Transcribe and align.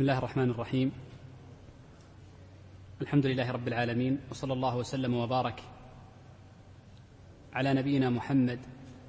بسم 0.00 0.08
الله 0.08 0.18
الرحمن 0.18 0.50
الرحيم. 0.50 0.92
الحمد 3.02 3.26
لله 3.26 3.50
رب 3.50 3.68
العالمين 3.68 4.18
وصلى 4.30 4.52
الله 4.52 4.76
وسلم 4.76 5.14
وبارك 5.14 5.62
على 7.52 7.74
نبينا 7.74 8.10
محمد 8.10 8.58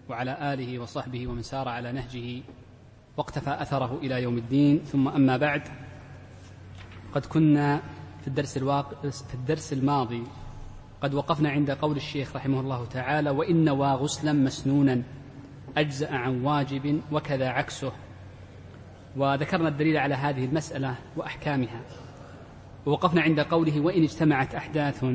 وعلى 0.09 0.53
آله 0.53 0.79
وصحبه 0.79 1.27
ومن 1.27 1.41
سار 1.41 1.67
على 1.67 1.91
نهجه 1.91 2.43
واقتفى 3.17 3.61
أثره 3.61 3.99
إلى 4.03 4.23
يوم 4.23 4.37
الدين. 4.37 4.79
ثم 4.79 5.07
أما 5.07 5.37
بعد 5.37 5.61
قد 7.13 7.25
كنا 7.25 7.81
في 8.21 8.27
الدرس 8.27 8.57
الواق... 8.57 9.07
في 9.07 9.33
الدرس 9.33 9.73
الماضي 9.73 10.23
قد 11.01 11.13
وقفنا 11.13 11.49
عند 11.49 11.71
قول 11.71 11.95
الشيخ 11.95 12.35
رحمه 12.35 12.59
الله 12.59 12.85
تعالى 12.85 13.29
وإن 13.29 13.65
نوى 13.65 13.91
غسلا 13.91 14.33
مسنونا 14.33 15.03
أجزأ 15.77 16.11
عن 16.15 16.41
واجب 16.41 17.01
وكذا 17.11 17.49
عكسه. 17.49 17.91
وذكرنا 19.17 19.69
الدليل 19.69 19.97
على 19.97 20.15
هذه 20.15 20.45
المسألة 20.45 20.95
وأحكامها. 21.17 21.81
ووقفنا 22.85 23.21
عند 23.21 23.39
قوله 23.39 23.79
وإن 23.79 24.03
اجتمعت 24.03 24.55
أحداث 24.55 25.05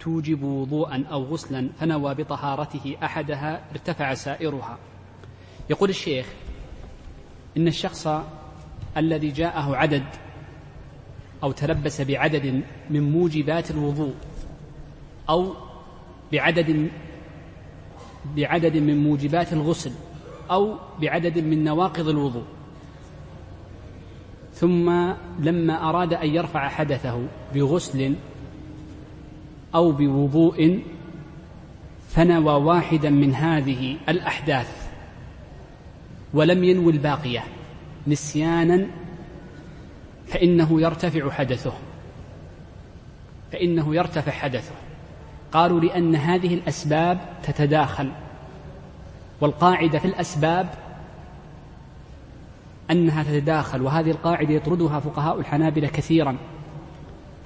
توجب 0.00 0.42
وضوءا 0.42 1.04
أو 1.12 1.24
غسلا 1.24 1.68
فنوى 1.80 2.14
بطهارته 2.14 2.96
أحدها 3.02 3.60
ارتفع 3.72 4.14
سائرها. 4.14 4.78
يقول 5.70 5.90
الشيخ 5.90 6.26
إن 7.56 7.66
الشخص 7.66 8.08
الذي 8.96 9.30
جاءه 9.30 9.76
عدد 9.76 10.04
أو 11.42 11.52
تلبس 11.52 12.00
بعدد 12.00 12.62
من 12.90 13.12
موجبات 13.12 13.70
الوضوء 13.70 14.14
أو 15.30 15.54
بعدد 16.32 16.90
بعدد 18.36 18.76
من 18.76 19.02
موجبات 19.02 19.52
الغسل 19.52 19.92
أو 20.50 20.76
بعدد 21.00 21.38
من 21.38 21.64
نواقض 21.64 22.08
الوضوء 22.08 22.44
ثم 24.62 25.12
لما 25.38 25.88
أراد 25.88 26.14
أن 26.14 26.28
يرفع 26.34 26.68
حدثه 26.68 27.26
بغسل 27.54 28.14
أو 29.74 29.92
بوضوء 29.92 30.82
فنوى 32.08 32.54
واحدا 32.54 33.10
من 33.10 33.34
هذه 33.34 33.96
الأحداث 34.08 34.90
ولم 36.34 36.64
ينوي 36.64 36.92
الباقية. 36.92 37.44
نسيانا 38.06 38.86
فإنه 40.26 40.80
يرتفع 40.80 41.30
حدثه 41.30 41.72
فإنه 43.52 43.94
يرتفع 43.94 44.32
حدثه. 44.32 44.74
قالوا 45.52 45.80
لأن 45.80 46.16
هذه 46.16 46.54
الأسباب 46.54 47.20
تتداخل 47.42 48.12
والقاعدة 49.40 49.98
في 49.98 50.04
الأسباب 50.04 50.81
أنها 52.90 53.22
تتداخل 53.22 53.82
وهذه 53.82 54.10
القاعدة 54.10 54.54
يطردها 54.54 55.00
فقهاء 55.00 55.40
الحنابلة 55.40 55.88
كثيرا 55.88 56.36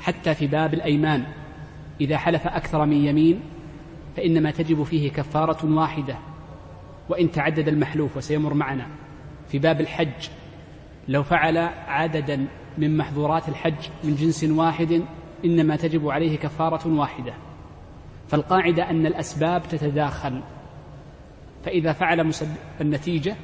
حتى 0.00 0.34
في 0.34 0.46
باب 0.46 0.74
الأيمان. 0.74 1.26
إذا 2.00 2.18
حلف 2.18 2.46
أكثر 2.46 2.86
من 2.86 3.04
يمين 3.04 3.40
فإنما 4.16 4.50
تجب 4.50 4.82
فيه 4.82 5.10
كفارة 5.10 5.76
واحدة 5.76 6.18
وإن 7.08 7.30
تعدد 7.30 7.68
المحلوف 7.68 8.16
وسيمر 8.16 8.54
معنا. 8.54 8.86
في 9.48 9.58
باب 9.58 9.80
الحج 9.80 10.28
لو 11.08 11.22
فعل 11.22 11.58
عددا 11.88 12.46
من 12.78 12.96
محظورات 12.96 13.48
الحج 13.48 13.88
من 14.04 14.14
جنس 14.14 14.44
واحد 14.44 15.02
إنما 15.44 15.76
تجب 15.76 16.08
عليه 16.08 16.38
كفارة 16.38 16.88
واحدة. 16.88 17.34
فالقاعدة 18.28 18.90
أن 18.90 19.06
الأسباب 19.06 19.62
تتداخل 19.62 20.42
فإذا 21.64 21.92
فعل 21.92 22.32
النتيجة 22.80 23.36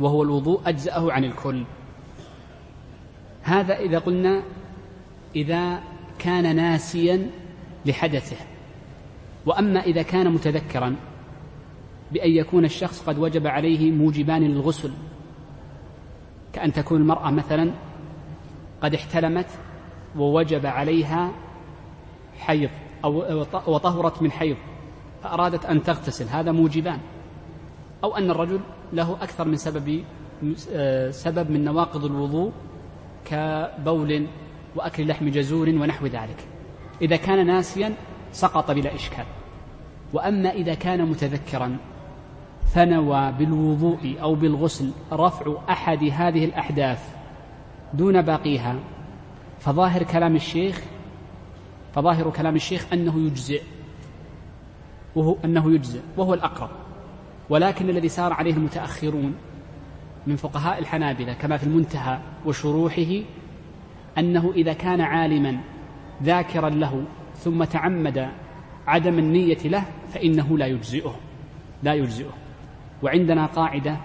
وهو 0.00 0.22
الوضوء 0.22 0.60
أجزأه 0.66 1.12
عن 1.12 1.24
الكل. 1.24 1.64
هذا 3.42 3.78
إذا 3.78 3.98
قلنا 3.98 4.42
إذا 5.36 5.80
كان 6.18 6.56
ناسيا 6.56 7.30
لحدثه. 7.86 8.36
وأما 9.46 9.80
إذا 9.80 10.02
كان 10.02 10.32
متذكرا 10.32 10.96
بأن 12.12 12.30
يكون 12.30 12.64
الشخص 12.64 13.02
قد 13.02 13.18
وجب 13.18 13.46
عليه 13.46 13.90
موجبان 13.90 14.42
للغسل. 14.42 14.92
كأن 16.52 16.72
تكون 16.72 17.00
المرأة 17.00 17.30
مثلا 17.30 17.70
قد 18.82 18.94
احتلمت 18.94 19.46
ووجب 20.16 20.66
عليها 20.66 21.32
حيض 22.38 22.70
أو 23.04 23.44
وطهرت 23.66 24.22
من 24.22 24.30
حيض 24.30 24.56
فأرادت 25.22 25.64
أن 25.66 25.82
تغتسل 25.82 26.28
هذا 26.28 26.52
موجبان. 26.52 27.00
أو 28.04 28.16
أن 28.16 28.30
الرجل 28.30 28.60
له 28.92 29.16
أكثر 29.22 29.48
من 29.48 29.56
سبب 29.56 30.04
سبب 31.10 31.50
من 31.50 31.64
نواقض 31.64 32.04
الوضوء 32.04 32.52
كبول 33.24 34.26
وأكل 34.76 35.08
لحم 35.08 35.28
جزور 35.28 35.68
ونحو 35.68 36.06
ذلك. 36.06 36.46
إذا 37.02 37.16
كان 37.16 37.46
ناسيا 37.46 37.94
سقط 38.32 38.70
بلا 38.70 38.94
إشكال. 38.94 39.24
وأما 40.12 40.50
إذا 40.50 40.74
كان 40.74 41.08
متذكرا 41.10 41.76
فنوى 42.74 43.32
بالوضوء 43.32 44.16
أو 44.22 44.34
بالغسل 44.34 44.90
رفع 45.12 45.54
أحد 45.70 46.04
هذه 46.04 46.44
الأحداث 46.44 47.16
دون 47.94 48.22
باقيها 48.22 48.76
فظاهر 49.58 50.02
كلام 50.02 50.36
الشيخ 50.36 50.82
فظاهر 51.94 52.30
كلام 52.30 52.56
الشيخ 52.56 52.86
أنه 52.92 53.26
يجزئ 53.26 53.62
وهو 55.16 55.36
أنه 55.44 55.74
يجزئ 55.74 56.00
وهو 56.16 56.34
الأقرب. 56.34 56.70
ولكن 57.50 57.90
الذي 57.90 58.08
سار 58.08 58.32
عليه 58.32 58.54
المتأخرون 58.54 59.34
من 60.26 60.36
فقهاء 60.36 60.78
الحنابلة 60.78 61.32
كما 61.32 61.56
في 61.56 61.64
المنتهى 61.64 62.18
وشروحه 62.46 63.20
أنه 64.18 64.52
إذا 64.56 64.72
كان 64.72 65.00
عالما 65.00 65.60
ذاكرا 66.22 66.68
له 66.70 67.04
ثم 67.36 67.64
تعمد 67.64 68.28
عدم 68.86 69.18
النية 69.18 69.58
له 69.64 69.84
فإنه 70.08 70.58
لا 70.58 70.66
يجزئه 70.66 71.14
لا 71.82 71.94
يجزئه 71.94 72.34
وعندنا 73.02 73.46
قاعدة 73.46 73.96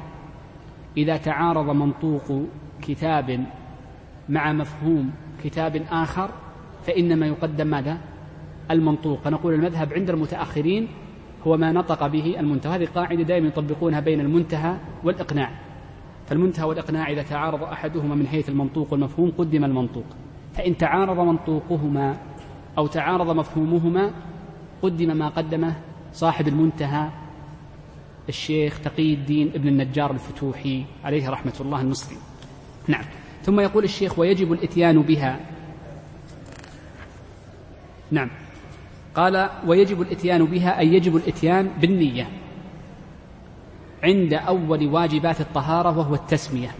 إذا 0.98 1.18
تعارض 1.18 1.70
منطوق 1.70 2.46
كتاب 2.82 3.46
مع 4.30 4.54
مفهوم 4.54 5.12
كتاب 5.44 5.86
آخر 5.92 6.30
فإنما 6.86 7.28
يقدم 7.28 7.68
ماذا؟ 7.68 7.98
المنطوق 8.72 9.20
فنقول 9.20 9.54
المذهب 9.54 9.94
عند 9.94 10.10
المتأخرين 10.10 10.88
هو 11.48 11.58
ما 11.58 11.72
نطق 11.72 12.08
به 12.08 12.40
المنتهى. 12.40 12.76
هذه 12.76 12.88
قاعدة 12.96 13.24
دائما 13.24 13.48
يطبقونها 13.48 14.00
بين 14.00 14.20
المنتهى 14.20 14.78
والإقناع. 15.04 15.52
فالمنتهى 16.28 16.66
والإقناع 16.66 17.10
إذا 17.10 17.24
تعارض 17.24 17.64
أحدهما 17.64 18.16
من 18.16 18.28
حيث 18.28 18.50
المنطوق 18.50 18.92
والمفهوم 18.92 19.32
قدم 19.38 19.66
المنطوق. 19.66 20.06
فإن 20.54 20.78
تعارض 20.78 21.20
منطوقهما 21.20 22.18
أو 22.78 22.88
تعارض 22.88 23.36
مفهومهما 23.36 24.12
قدم 24.82 25.18
ما 25.18 25.30
قدمه 25.30 25.76
صاحب 26.14 26.48
المنتهى 26.48 27.10
الشيخ 28.30 28.80
تقي 28.80 29.14
الدين 29.14 29.52
ابن 29.56 29.68
النجار 29.68 30.12
الفتوحي 30.12 30.86
عليه 31.04 31.30
رحمة 31.30 31.54
الله 31.62 31.82
المصري. 31.82 32.18
نعم. 32.88 33.04
ثم 33.44 33.60
يقول 33.60 33.84
الشيخ 33.84 34.20
ويجب 34.20 34.54
الإتيان 34.54 35.02
بها. 35.02 35.40
نعم. 38.12 38.30
قال 39.19 39.50
ويجب 39.68 40.02
الإتيان 40.02 40.46
بها 40.46 40.80
أي 40.80 40.94
يجب 40.94 41.16
الإتيان 41.16 41.69
بالنية 41.81 42.30
عند 44.03 44.34
أول 44.34 44.88
واجبات 44.88 45.41
الطهارة 45.41 45.97
وهو 45.97 46.16
التسمية. 46.16 46.72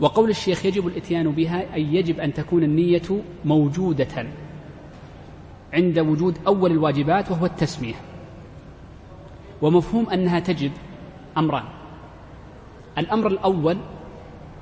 وقول 0.00 0.30
الشيخ 0.30 0.66
يجب 0.66 0.86
الإتيان 0.86 1.30
بها 1.30 1.74
أي 1.74 1.94
يجب 1.94 2.20
أن 2.20 2.34
تكون 2.34 2.62
النية 2.62 3.22
موجودة 3.44 4.26
عند 5.72 5.98
وجود 5.98 6.38
أول 6.46 6.70
الواجبات 6.70 7.30
وهو 7.30 7.46
التسمية. 7.46 7.94
ومفهوم 9.62 10.10
أنها 10.10 10.40
تجب 10.40 10.72
أمران. 11.38 11.64
الأمر 12.98 13.26
الأول 13.26 13.76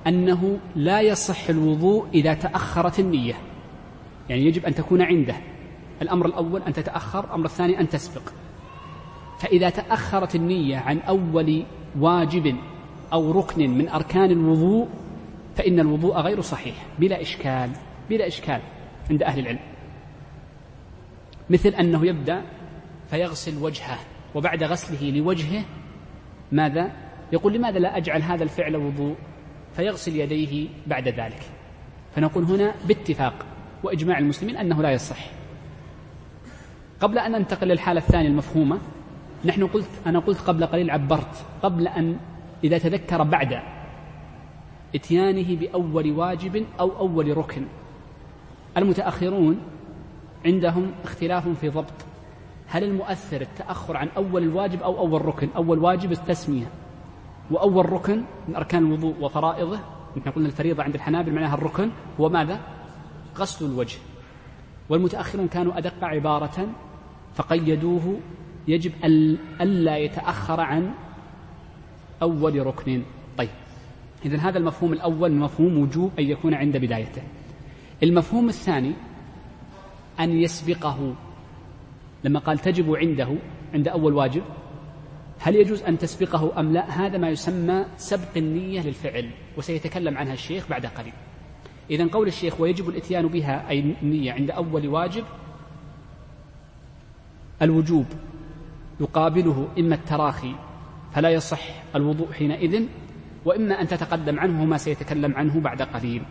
أنه 0.07 0.59
لا 0.77 1.01
يصح 1.01 1.49
الوضوء 1.49 2.07
إذا 2.15 2.35
تأخرت 2.35 3.01
النية 3.01 3.35
يعني 4.29 4.47
يجب 4.47 4.65
أن 4.65 4.75
تكون 4.75 5.03
عنده. 5.03 5.37
الأمر 6.03 6.27
الأول 6.27 6.63
أن 6.63 6.73
تتأخر 6.73 7.25
الأمر 7.25 7.45
الثاني 7.45 7.81
أن 7.81 7.89
تسبق. 7.89 8.23
فإذا 9.39 9.71
تأخرت 9.71 10.35
النية 10.35 10.77
عن 10.77 10.99
أول 10.99 11.65
واجب 11.99 12.57
أو 13.13 13.31
ركن 13.31 13.71
من 13.71 13.89
أركان 13.89 14.31
الوضوء 14.31 14.89
فإن 15.57 15.81
الوضوء 15.81 16.17
غير 16.17 16.41
صحيح 16.41 16.75
بلا 16.99 17.21
إشكال 17.21 17.71
بلا 18.11 18.27
إشكال 18.27 18.61
عند 19.11 19.23
أهل 19.23 19.39
العلم. 19.39 19.61
مثل 21.51 21.69
أنه 21.69 22.07
يبدأ 22.07 22.43
فيغسل 23.11 23.63
وجهه 23.63 23.99
وبعد 24.35 24.63
غسله 24.63 25.11
لوجهه 25.11 25.65
ماذا؟ 26.53 26.93
يقول 27.33 27.53
لماذا 27.53 27.79
لا 27.79 27.97
أجعل 27.97 28.23
هذا 28.23 28.43
الفعل 28.43 28.77
وضوء؟ 28.77 29.17
فيغسل 29.77 30.17
يديه 30.17 30.69
بعد 30.87 31.09
ذلك. 31.09 31.43
فنقول 32.15 32.45
هنا 32.45 32.75
باتفاق 32.89 33.47
وإجماع 33.83 34.19
المسلمين 34.19 34.57
أنه 34.57 34.83
لا 34.83 34.91
يصح. 34.91 35.40
قبل 37.01 37.19
أن 37.19 37.33
ننتقل 37.33 37.69
للحالة 37.69 38.01
الثانية 38.01 38.29
المفهومة 38.29 38.79
نحن 39.45 39.67
قلت 39.67 39.89
أنا 40.07 40.19
قلت 40.19 40.41
قبل 40.41 40.67
قليل 40.67 40.91
عبرت. 40.91 41.47
قبل 41.63 41.89
أن 41.89 42.17
إذا 42.65 42.79
تذكر 42.79 43.23
بعد 43.23 43.61
إتيانه 44.95 45.57
بأول 45.57 46.13
واجب 46.13 46.67
أو 46.81 46.99
أول 46.99 47.37
ركن. 47.37 47.67
المتأخرون 48.77 49.61
عندهم 50.47 50.93
اختلاف 51.05 51.49
في 51.49 51.69
ضبط. 51.69 51.93
هل 52.67 52.85
المؤثر 52.85 53.41
التأخر 53.41 53.97
عن 53.97 54.09
أول 54.17 54.43
الواجب 54.43 54.83
أو 54.83 54.99
أول 54.99 55.25
ركن؟ 55.25 55.49
أول 55.57 55.79
واجب 55.79 56.13
التسمية. 56.13 56.67
وأول 57.51 57.93
ركن 57.93 58.23
من 58.49 58.57
أركان 58.57 58.87
الوضوء 58.87 59.15
وفرائضه 59.21 59.79
نحن 60.17 60.31
قلنا 60.31 60.47
الفريضة 60.47 60.83
عند 60.83 60.95
الحنابل 60.95 61.33
معناها 61.33 61.55
الركن. 61.55 61.91
هو 62.21 62.29
ماذا 62.29 62.61
غسل 63.37 63.67
الوجه. 63.67 63.99
والمتأخرون 64.89 65.49
كانوا 65.49 65.79
أدق 65.79 66.05
عبارة 66.05 66.69
فقيدوه 67.35 68.21
يجب 68.69 68.93
ألا 69.61 69.97
يتأخر 69.97 70.61
عن 70.61 70.95
أول 72.23 72.67
ركن. 72.67 73.03
طيب 73.39 73.51
إذا 74.25 74.39
هذا 74.39 74.59
المفهوم 74.59 74.93
الأول 74.93 75.33
مفهوم 75.33 75.79
وجوب 75.79 76.11
أن 76.19 76.25
يكون 76.25 76.55
عند 76.55 76.77
بدايته. 76.77 77.23
المفهوم 78.03 78.49
الثاني 78.49 78.93
أن 80.21 80.31
يسبقه. 80.33 81.15
لما 82.25 82.41
قال 82.41 82.59
تجب 82.59 82.95
عنده 82.95 83.37
عند 83.75 83.89
أول 83.89 84.15
واجب 84.15 84.43
هل 85.39 85.57
يجوز 85.57 85.83
أن 85.83 85.99
تسبقه 85.99 86.61
أم 86.61 86.73
لا؟ 86.73 86.91
هذا 86.91 87.19
ما 87.19 87.29
يسمى 87.29 87.85
سبق 87.97 88.37
النية 88.37 88.81
للفعل 88.81 89.31
وسيتكلم 89.57 90.19
عنها 90.19 90.33
الشيخ 90.33 90.69
بعد 90.69 90.87
قليل. 90.87 91.13
إذا 91.91 92.07
قول 92.07 92.29
الشيخ 92.29 92.61
ويجب 92.61 92.89
الإتيان 92.89 93.27
بها 93.27 93.69
أي 93.69 93.95
النية 94.03 94.33
عند 94.33 94.51
أول 94.51 94.89
واجب 94.89 95.25
الوجوب 97.63 98.07
يقابله 99.01 99.69
إما 99.79 99.95
التراخي 99.95 100.55
فلا 101.13 101.31
يصح 101.31 101.61
الوضوء 101.97 102.33
حينئذ 102.33 102.85
وإما 103.45 103.81
أن 103.81 103.89
تتقدم 103.89 104.41
عنه 104.41 104.65
ما 104.65 104.77
سيتكلم 104.77 105.35
عنه 105.35 105.61
بعد 105.61 105.83
قليل. 105.83 106.23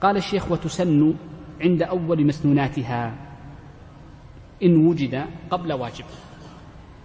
قال 0.00 0.16
الشيخ 0.16 0.52
وتسن 0.52 1.14
عند 1.60 1.82
أول 1.82 2.26
مسنوناتها 2.26 3.14
إن 4.62 4.86
وجد 4.86 5.24
قبل 5.50 5.72
واجب. 5.72 6.04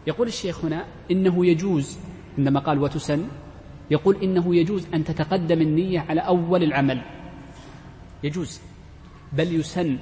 يقول 0.07 0.27
الشيخ 0.27 0.65
هنا 0.65 0.85
إنه 1.11 1.45
يجوز. 1.45 1.99
عندما 2.37 2.59
قال 2.59 2.79
وتسن 2.79 3.27
يقول 3.91 4.15
إنه 4.15 4.55
يجوز 4.55 4.87
أن 4.93 5.03
تتقدم 5.03 5.61
النية 5.61 5.99
على 5.99 6.21
أول 6.21 6.63
العمل. 6.63 7.01
يجوز 8.23 8.61
بل 9.33 9.55
يسن 9.59 9.97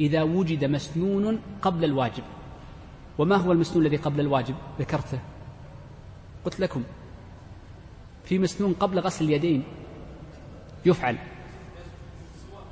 إذا 0.00 0.22
وجد 0.22 0.64
مسنون 0.64 1.38
قبل 1.62 1.84
الواجب. 1.84 2.22
وما 3.18 3.36
هو 3.36 3.52
المسنون 3.52 3.86
الذي 3.86 3.96
قبل 3.96 4.20
الواجب؟ 4.20 4.54
ذكرته. 4.78 5.18
قلت 6.44 6.60
لكم 6.60 6.82
في 8.24 8.38
مسنون 8.38 8.72
قبل 8.72 8.98
غسل 8.98 9.24
اليدين 9.24 9.64
يفعل 10.86 11.18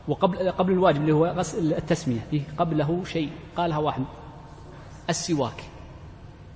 وقبل 0.09 0.51
قبل 0.51 0.73
الواجب 0.73 1.01
اللي 1.01 1.13
هو 1.13 1.27
غسل 1.27 1.75
التسمية 1.75 2.21
قبله 2.59 3.05
شيء 3.05 3.31
قالها 3.57 3.79
واحد 3.79 4.05
السواك. 5.11 5.65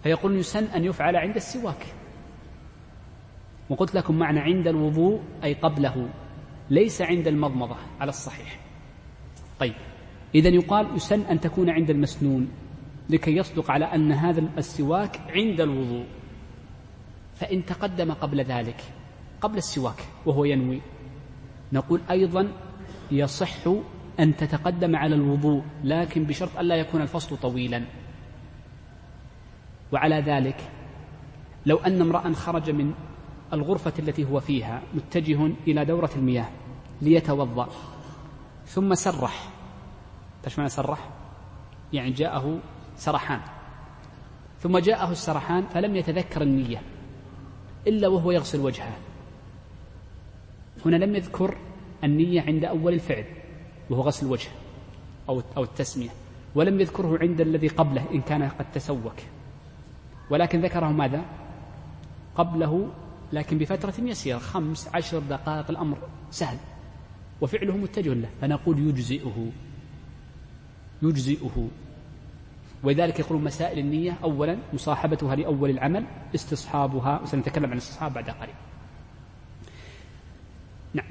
فيقول 0.02 0.36
يسن 0.36 0.64
أن 0.64 0.84
يفعل 0.84 1.16
عند 1.16 1.36
السواك. 1.36 1.86
وقلت 3.70 3.94
لكم 3.94 4.18
معنى 4.18 4.40
عند 4.40 4.68
الوضوء 4.68 5.20
أي 5.44 5.54
قبله 5.54 6.08
ليس 6.70 7.02
عند 7.02 7.28
المضمضة 7.28 7.76
على 8.00 8.08
الصحيح. 8.08 8.60
طيب 9.60 9.74
إذا 10.34 10.48
يقال 10.48 10.96
يسن 10.96 11.20
أن 11.20 11.40
تكون 11.40 11.70
عند 11.70 11.90
المسنون. 11.90 12.48
لكي 13.10 13.36
يصدق 13.36 13.70
على 13.70 13.84
أن 13.84 14.12
هذا 14.12 14.48
السواك 14.58 15.20
عند 15.28 15.60
الوضوء. 15.60 16.06
فإن 17.34 17.64
تقدم 17.64 18.12
قبل 18.12 18.40
ذلك 18.40 18.84
قبل 19.40 19.56
السواك 19.56 20.08
وهو 20.26 20.44
ينوي 20.44 20.80
نقول 21.72 22.00
أيضا 22.10 22.52
يصح 23.10 23.66
أن 24.20 24.36
تتقدم 24.36 24.96
على 24.96 25.14
الوضوء 25.14 25.62
لكن 25.84 26.24
بشرط 26.24 26.58
ألا 26.58 26.76
يكون 26.76 27.02
الفصل 27.02 27.36
طويلا. 27.36 27.84
وعلى 29.92 30.20
ذلك 30.20 30.70
لو 31.66 31.76
أن 31.76 32.00
امرأ 32.00 32.32
خرج 32.32 32.70
من 32.70 32.94
الغرفة 33.52 33.92
التي 33.98 34.24
هو 34.24 34.40
فيها 34.40 34.82
متجه 34.94 35.46
إلى 35.66 35.84
دورة 35.84 36.10
المياه 36.16 36.48
ليتوضأ 37.02 37.68
ثم 38.64 38.94
سرح. 38.94 39.48
إيش 40.44 40.58
معنى 40.58 40.68
سرح؟ 40.70 41.10
يعني 41.92 42.10
جاءه 42.10 42.58
سرحان. 42.96 43.40
ثم 44.60 44.78
جاءه 44.78 45.10
السرحان 45.10 45.66
فلم 45.66 45.96
يتذكر 45.96 46.42
النية 46.42 46.82
إلا 47.86 48.08
وهو 48.08 48.30
يغسل 48.30 48.60
وجهه. 48.60 48.96
هنا 50.86 50.96
لم 50.96 51.14
يذكر 51.14 51.56
النية 52.04 52.40
عند 52.40 52.64
أول 52.64 52.92
الفعل 52.92 53.24
وهو 53.90 54.02
غسل 54.02 54.26
الوجه 54.26 54.48
أو 55.28 55.42
أو 55.56 55.62
التسمية 55.62 56.10
ولم 56.54 56.80
يذكره 56.80 57.18
عند 57.20 57.40
الذي 57.40 57.68
قبله 57.68 58.04
إن 58.14 58.20
كان 58.20 58.42
قد 58.42 58.72
تسوك. 58.72 59.16
ولكن 60.30 60.60
ذكره 60.60 60.86
ماذا؟ 60.86 61.24
قبله 62.34 62.90
لكن 63.32 63.58
بفترة 63.58 63.94
يسيرة 63.98 64.38
خمس 64.38 64.88
عشر 64.94 65.18
دقائق 65.18 65.70
الأمر 65.70 65.98
سهل 66.30 66.58
وفعله 67.40 67.76
متجه 67.76 68.14
له 68.14 68.28
فنقول 68.40 68.78
يجزئه 68.78 69.50
يجزئه. 71.02 71.68
ولذلك 72.82 73.20
يقولون 73.20 73.44
مسائل 73.44 73.78
النية 73.78 74.18
أولا 74.22 74.58
مصاحبتها 74.72 75.36
لأول 75.36 75.70
العمل 75.70 76.06
استصحابها 76.34 77.20
وسنتكلم 77.22 77.64
عن 77.64 77.72
الاستصحاب 77.72 78.12
بعد 78.12 78.30
قليل. 78.30 78.54
نعم. 80.94 81.06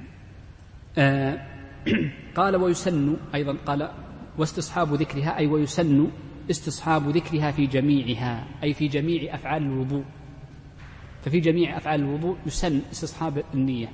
آه 0.98 1.48
قال 2.38 2.56
ويسن 2.56 3.18
أيضا 3.36 3.58
قال 3.66 3.92
واستصحاب 4.38 4.94
ذكرها 4.94 5.38
أي 5.38 5.48
ويسن 5.48 6.08
استصحاب 6.50 7.10
ذكرها 7.10 7.52
في 7.52 7.66
جميعها 7.66 8.48
أي 8.64 8.74
في 8.74 8.88
جميع 8.88 9.36
أفعال 9.36 9.64
الوضوء. 9.64 10.04
ففي 11.22 11.40
جميع 11.40 11.78
أفعال 11.78 12.00
الوضوء 12.00 12.38
يسن 12.46 12.82
استصحاب 12.92 13.44
النية 13.54 13.88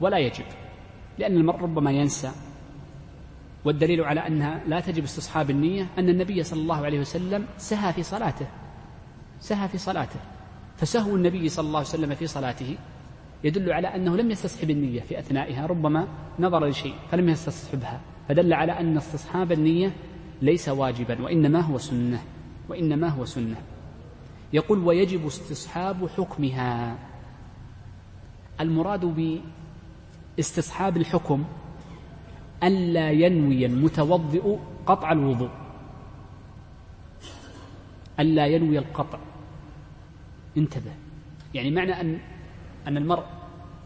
ولا 0.00 0.18
يجب 0.18 0.44
لأن 1.18 1.36
المرء 1.36 1.62
ربما 1.62 1.90
ينسى. 1.90 2.32
والدليل 3.64 4.04
على 4.04 4.26
أنها 4.26 4.60
لا 4.66 4.80
تجب 4.80 5.04
استصحاب 5.04 5.50
النية 5.50 5.86
أن 5.98 6.08
النبي 6.08 6.42
صلى 6.42 6.62
الله 6.62 6.84
عليه 6.84 7.00
وسلم 7.00 7.46
سهى 7.58 7.92
في 7.92 8.02
صلاته 8.02 8.46
سهى 9.40 9.68
في 9.68 9.78
صلاته 9.78 10.20
فسهو 10.76 11.16
النبي 11.16 11.48
صلى 11.48 11.66
الله 11.66 11.78
عليه 11.78 11.88
وسلم 11.88 12.14
في 12.14 12.26
صلاته 12.26 12.76
يدل 13.44 13.72
على 13.72 13.88
أنه 13.88 14.16
لم 14.16 14.30
يستصحب 14.30 14.70
النية 14.70 15.00
في 15.00 15.18
أثنائها 15.18 15.66
ربما 15.66 16.08
نظر 16.38 16.66
لشيء 16.66 16.94
فلم 17.10 17.28
يستصحبها 17.28 18.00
فدل 18.28 18.52
على 18.52 18.72
أن 18.72 18.96
استصحاب 18.96 19.52
النية 19.52 19.92
ليس 20.42 20.68
واجبا 20.68 21.22
وإنما 21.22 21.60
هو 21.60 21.78
سنة 21.78 22.22
وإنما 22.68 23.08
هو 23.08 23.24
سنة. 23.24 23.56
يقول 24.52 24.78
ويجب 24.78 25.26
استصحاب 25.26 26.08
حكمها. 26.08 26.98
المراد 28.60 29.40
باستصحاب 30.36 30.96
الحكم 30.96 31.44
ألا 32.62 33.10
ينوي 33.10 33.66
المتوضئ 33.66 34.56
قطع 34.86 35.12
الوضوء. 35.12 35.50
ألا 38.20 38.46
ينوي 38.46 38.78
القطع. 38.78 39.18
انتبه. 40.56 40.92
يعني 41.54 41.70
معنى 41.70 42.00
أن 42.00 42.18
أن 42.86 42.96
المرء 42.96 43.24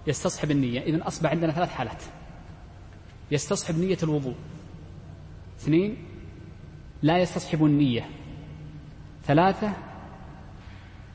يستصحب 0.07 0.51
النية. 0.51 0.81
إذن 0.81 1.03
أصبح 1.03 1.31
عندنا 1.31 1.53
ثلاث 1.53 1.71
حالات. 1.71 2.03
يستصحب 3.31 3.79
نية 3.79 3.99
الوضوء. 4.03 4.35
اثنين 5.59 5.97
لا 7.03 7.19
يستصحب 7.19 7.65
النية. 7.65 8.09
ثلاثة 9.25 9.73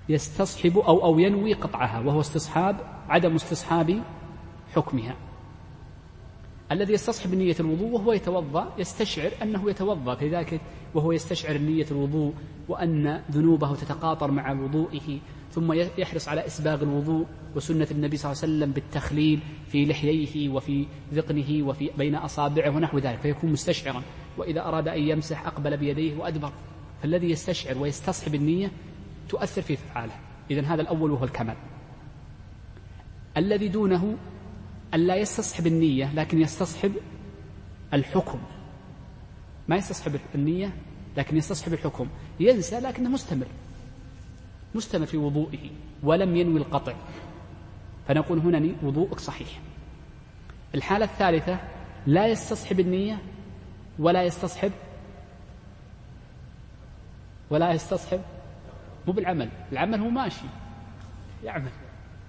يستصحب 0.10 0.78
أو 0.78 1.06
أو 1.06 1.20
ينوي 1.20 1.54
قطعها 1.54 2.00
وهو 2.00 2.20
استصحاب 2.20 2.76
عدم 3.10 3.36
استصحاب 3.36 4.04
حكمها. 4.76 5.16
الذي 6.72 6.94
يستصحب 6.94 7.36
نية 7.36 7.56
الوضوء 7.60 7.90
وهو 7.90 8.14
يتوضأ 8.14 8.74
يستشعر 8.78 9.32
أنه 9.42 9.70
يتوضأ 9.70 10.18
لذلك 10.22 10.62
وهو 10.94 11.12
يستشعر 11.12 11.58
نية 11.58 11.86
الوضوء 11.92 12.34
وأن 12.70 13.22
ذنوبه 13.32 13.76
تتقاطر 13.76 14.32
مع 14.32 14.52
وضوئه 14.52 15.20
ثم 15.52 15.74
يحرص 15.74 16.28
على 16.28 16.46
إسباغ 16.46 16.84
الوضوء 16.84 17.26
وسنة 17.56 17.88
النبي 17.92 18.18
صلى 18.18 18.32
الله 18.32 18.44
عليه 18.44 18.54
وسلم 18.54 18.72
بالتخليل 18.72 19.40
في 19.68 19.86
لحييه 19.86 20.50
وفي 20.50 20.86
ذقنه 21.14 21.68
وفي 21.68 21.90
بين 21.98 22.16
أصابعه 22.16 22.70
ونحو 22.70 22.98
ذلك 22.98 23.20
فيكون 23.20 23.52
مستشعرا 23.52 24.02
وإذا 24.38 24.62
أراد 24.62 24.88
أن 24.88 25.02
يمسح 25.02 25.48
أقبل 25.48 25.78
بيديه 25.78 26.18
وأدبر. 26.18 26.52
فالذي 27.02 27.30
يستشعر 27.30 27.78
ويستصحب 27.78 28.36
النية 28.36 28.72
تؤثر 29.30 29.62
في 29.62 29.76
فعاله 29.76 30.14
إذا 30.52 30.62
هذا 30.62 30.82
الأول 30.82 31.12
وهو 31.12 31.24
الكمال. 31.24 31.56
الذي 33.38 33.68
دونه 33.68 34.18
ألا 34.94 35.16
يستصحب 35.16 35.68
النية 35.68 36.14
لكن 36.14 36.42
يستصحب 36.42 36.94
الحكم. 37.94 38.40
ما 39.68 39.76
يستصحب 39.76 40.20
النية 40.36 40.74
لكن 41.18 41.38
يستصحب 41.38 41.74
الحكم. 41.74 42.08
ينسى 42.40 42.80
لكنه 42.80 43.10
مستمر 43.10 43.48
مستمر 44.76 45.06
في 45.06 45.18
وضوئه 45.18 45.70
ولم 46.04 46.36
ينوي 46.36 46.60
القطع. 46.60 46.94
فنقول 48.08 48.40
هنا 48.40 48.76
وضوءك 48.84 49.20
صحيح. 49.20 49.62
الحالة 50.76 51.06
الثالثة 51.06 51.60
لا 52.08 52.28
يستصحب 52.28 52.80
النية 52.80 53.22
ولا 54.00 54.24
يستصحب 54.24 54.72
ولا 57.50 57.72
يستصحب 57.72 58.22
مو 59.08 59.14
بالعمل. 59.14 59.50
العمل 59.72 60.00
هو 60.00 60.10
ماشي 60.10 60.46
يعمل. 61.44 61.72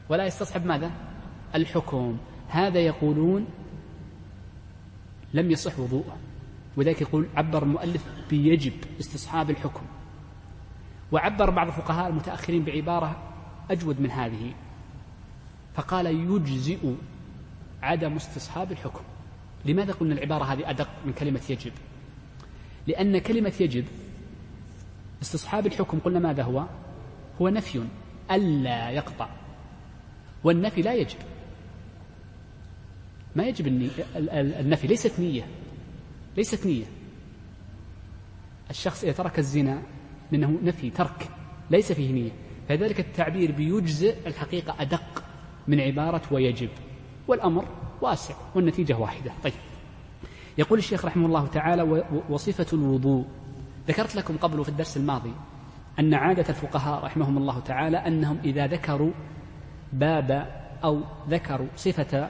ولا 0.08 0.26
يستصحب 0.26 0.66
ماذا؟ 0.66 0.90
الحكم. 1.54 2.18
هذا 2.52 2.80
يقولون 2.80 3.46
لم 5.34 5.50
يصح 5.50 5.78
وضوءه. 5.78 6.16
ولذلك 6.76 7.00
يقول 7.00 7.26
عبر 7.36 7.62
المؤلف 7.62 8.04
بيجب 8.30 8.72
استصحاب 9.00 9.50
الحكم. 9.50 9.86
وعبر 11.12 11.50
بعض 11.50 11.66
الفقهاء 11.66 12.08
المتأخرين 12.08 12.64
بعبارة 12.64 13.22
أجود 13.70 14.00
من 14.00 14.10
هذه. 14.10 14.54
فقال 15.74 16.06
يجزئ 16.06 16.94
عدم 17.82 18.14
استصحاب 18.14 18.72
الحكم. 18.72 19.04
لماذا 19.64 19.92
قلنا 19.92 20.14
العبارة 20.14 20.44
هذه 20.44 20.70
أدق 20.70 20.88
من 21.06 21.12
كلمة 21.12 21.40
يجب؟ 21.50 21.72
لأن 22.86 23.18
كلمة 23.18 23.52
يجب 23.60 23.84
استصحاب 25.22 25.66
الحكم 25.66 25.98
قلنا 25.98 26.18
ماذا 26.18 26.42
هو؟ 26.42 26.66
هو 27.40 27.48
نفي 27.48 27.84
ألا 28.30 28.90
يقطع. 28.90 29.28
والنفي 30.44 30.82
لا 30.82 30.94
يجب. 30.94 31.18
ما 33.36 33.44
يجب 33.44 33.66
النفي 34.36 34.86
ليست 34.86 35.20
نية. 35.20 35.46
ليست 36.36 36.66
نية. 36.66 36.84
الشخص 38.70 39.04
إذا 39.04 39.12
ترك 39.12 39.38
الزنا 39.38 39.82
لأنه 40.32 40.58
نفي 40.62 40.90
ترك. 40.90 41.28
ليس 41.70 41.92
فيه 41.92 42.12
نية. 42.12 42.30
فذلك 42.68 43.00
التعبير 43.00 43.52
بيجزئ 43.52 44.26
الحقيقة 44.26 44.74
أدق 44.82 45.24
من 45.68 45.80
عبارة 45.80 46.22
ويجب. 46.30 46.70
والأمر 47.28 47.64
واسع 48.00 48.34
والنتيجة 48.54 48.98
واحدة. 48.98 49.32
طيب. 49.44 49.52
يقول 50.58 50.78
الشيخ 50.78 51.04
رحمه 51.04 51.26
الله 51.26 51.46
تعالى 51.46 52.04
وصفة 52.28 52.66
الوضوء. 52.72 53.24
ذكرت 53.88 54.16
لكم 54.16 54.36
قبل 54.36 54.64
في 54.64 54.68
الدرس 54.68 54.96
الماضي 54.96 55.32
أن 55.98 56.14
عادة 56.14 56.48
الفقهاء 56.48 57.04
رحمهم 57.04 57.38
الله 57.38 57.60
تعالى 57.60 57.96
أنهم 57.96 58.38
إذا 58.44 58.66
ذكروا 58.66 59.10
باب 59.92 60.30
أو 60.84 61.00
ذكروا 61.28 61.66
صفة 61.76 62.28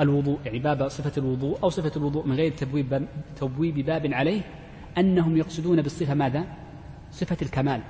الوضوء 0.00 0.38
يعني 0.44 0.58
باب 0.58 0.88
صفة 0.88 1.12
الوضوء 1.18 1.58
أو 1.62 1.68
صفة 1.68 1.92
الوضوء 1.96 2.26
من 2.26 2.36
غير 2.36 2.52
تبويب, 2.52 3.08
تبويب 3.36 3.86
باب 3.86 4.12
عليه 4.12 4.42
أنهم 4.98 5.36
يقصدون 5.36 5.82
بالصفة 5.82 6.14
ماذا؟ 6.14 6.44
صفة 7.12 7.36
الكمال 7.42 7.80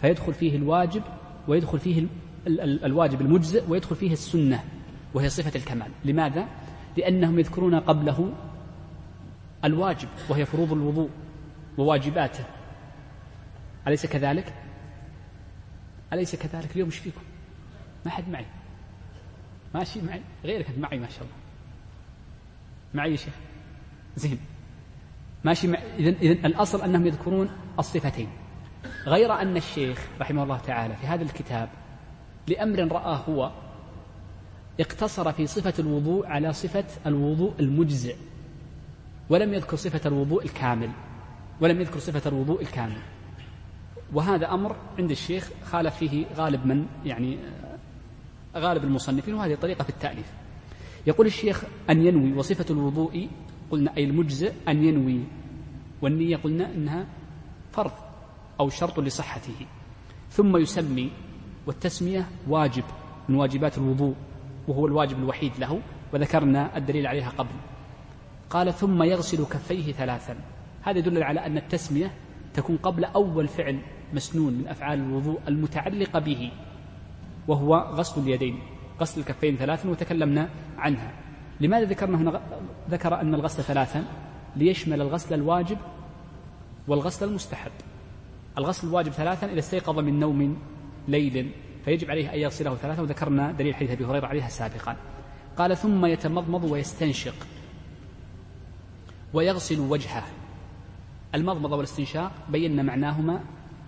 فيدخل 0.00 0.34
فيه 0.34 0.56
الواجب 0.56 1.02
ويدخل 1.48 1.78
فيه 1.78 2.06
الواجب 2.84 3.20
المجزئ 3.20 3.62
ويدخل 3.68 3.96
فيه 3.96 4.12
السنة 4.12 4.64
وهي 5.14 5.28
صفة 5.28 5.58
الكمال 5.58 5.90
لماذا؟ 6.04 6.46
لأنهم 6.96 7.38
يذكرون 7.38 7.74
قبله 7.74 8.32
الواجب 9.64 10.08
وهي 10.28 10.44
فروض 10.44 10.72
الوضوء 10.72 11.08
وواجباته 11.78 12.44
أليس 13.86 14.06
كذلك؟ 14.06 14.54
أليس 16.12 16.36
كذلك 16.36 16.72
اليوم 16.72 16.88
إيش 16.88 16.98
فيكم؟ 16.98 17.20
ما 18.04 18.10
حد 18.10 18.28
معي 18.28 18.46
ماشي 19.74 20.02
معي 20.02 20.20
غيرك 20.44 20.78
معي 20.78 20.98
ما 20.98 21.08
شاء 21.08 21.22
الله. 21.22 21.34
معي 22.94 23.10
يا 23.10 23.16
شيخ. 23.16 23.34
زين. 24.16 24.38
ماشي 25.44 25.68
مع... 25.68 25.78
إذن, 25.98 26.14
إذن 26.22 26.46
الأصل 26.46 26.82
أنهم 26.82 27.06
يذكرون 27.06 27.50
الصفتين. 27.78 28.28
غير 29.06 29.32
أن 29.32 29.56
الشيخ 29.56 30.06
رحمه 30.20 30.42
الله 30.42 30.58
تعالى 30.58 30.96
في 30.96 31.06
هذا 31.06 31.22
الكتاب 31.22 31.68
لأمر 32.48 32.92
رآه 32.92 33.16
هو 33.16 33.52
اقتصر 34.80 35.32
في 35.32 35.46
صفة 35.46 35.74
الوضوء 35.78 36.26
على 36.26 36.52
صفة 36.52 36.84
الوضوء 37.06 37.52
المجزئ 37.60 38.16
ولم 39.30 39.54
يذكر 39.54 39.76
صفة 39.76 40.08
الوضوء 40.08 40.44
الكامل 40.44 40.90
ولم 41.60 41.80
يذكر 41.80 41.98
صفة 41.98 42.28
الوضوء 42.28 42.62
الكامل. 42.62 42.98
وهذا 44.12 44.54
أمر 44.54 44.76
عند 44.98 45.10
الشيخ 45.10 45.50
خالف 45.64 45.96
فيه 45.96 46.26
غالب 46.36 46.66
من 46.66 46.86
يعني 47.04 47.38
غالب 48.56 48.84
المصنفين 48.84 49.34
وهذه 49.34 49.54
طريقة 49.54 49.82
في 49.82 49.90
التأليف. 49.90 50.32
يقول 51.06 51.26
الشيخ 51.26 51.64
أن 51.90 52.06
ينوي 52.06 52.32
وصفة 52.32 52.74
الوضوء 52.74 53.28
قلنا 53.70 53.96
أي 53.96 54.04
المجزئ 54.04 54.52
أن 54.68 54.84
ينوي 54.84 55.20
والنية 56.02 56.36
قلنا 56.36 56.74
أنها 56.74 57.06
فرض 57.72 57.92
أو 58.60 58.68
شرط 58.68 59.00
لصحته. 59.00 59.66
ثم 60.30 60.56
يسمي 60.56 61.10
والتسمية 61.66 62.26
واجب 62.48 62.84
من 63.28 63.34
واجبات 63.34 63.78
الوضوء 63.78 64.14
وهو 64.68 64.86
الواجب 64.86 65.18
الوحيد 65.18 65.52
له 65.58 65.80
وذكرنا 66.12 66.76
الدليل 66.76 67.06
عليها 67.06 67.28
قبل. 67.28 67.54
قال 68.50 68.72
ثم 68.72 69.02
يغسل 69.02 69.44
كفيه 69.44 69.92
ثلاثا. 69.92 70.36
هذا 70.82 70.98
يدل 70.98 71.22
على 71.22 71.46
أن 71.46 71.56
التسمية 71.56 72.10
تكون 72.54 72.76
قبل 72.76 73.04
أول 73.04 73.48
فعل 73.48 73.82
مسنون 74.12 74.52
من 74.52 74.68
أفعال 74.68 74.98
الوضوء 74.98 75.40
المتعلقة 75.48 76.18
به. 76.18 76.52
وهو 77.48 77.76
غسل 77.76 78.20
اليدين 78.20 78.58
غسل 79.00 79.20
الكفين 79.20 79.56
ثلاثا 79.56 79.88
وتكلمنا 79.88 80.48
عنها. 80.78 81.12
لماذا 81.60 81.84
ذكرنا 81.84 82.18
هنا 82.18 82.40
ذكر 82.90 83.20
أن 83.20 83.34
الغسل 83.34 83.62
ثلاثا؟ 83.62 84.04
ليشمل 84.56 85.00
الغسل 85.00 85.34
الواجب 85.34 85.78
والغسل 86.88 87.28
المستحب. 87.28 87.70
الغسل 88.58 88.88
الواجب 88.88 89.12
ثلاثا 89.12 89.46
إذا 89.46 89.58
استيقظ 89.58 89.98
من 89.98 90.20
نوم 90.20 90.58
ليل 91.08 91.50
فيجب 91.84 92.10
عليه 92.10 92.34
أن 92.34 92.38
يغسله 92.38 92.74
ثلاثا. 92.74 93.02
وذكرنا 93.02 93.52
دليل 93.52 93.74
حديث 93.74 93.90
أبي 93.90 94.04
هريرة 94.04 94.26
عليها 94.26 94.48
سابقا. 94.48 94.96
قال 95.56 95.76
ثم 95.76 96.06
يتمضمض 96.06 96.64
ويستنشق 96.64 97.34
ويغسل 99.34 99.80
وجهه. 99.80 100.24
المضمضة 101.34 101.76
والاستنشاق 101.76 102.32
بينا 102.48 102.82
معناهما 102.82 103.44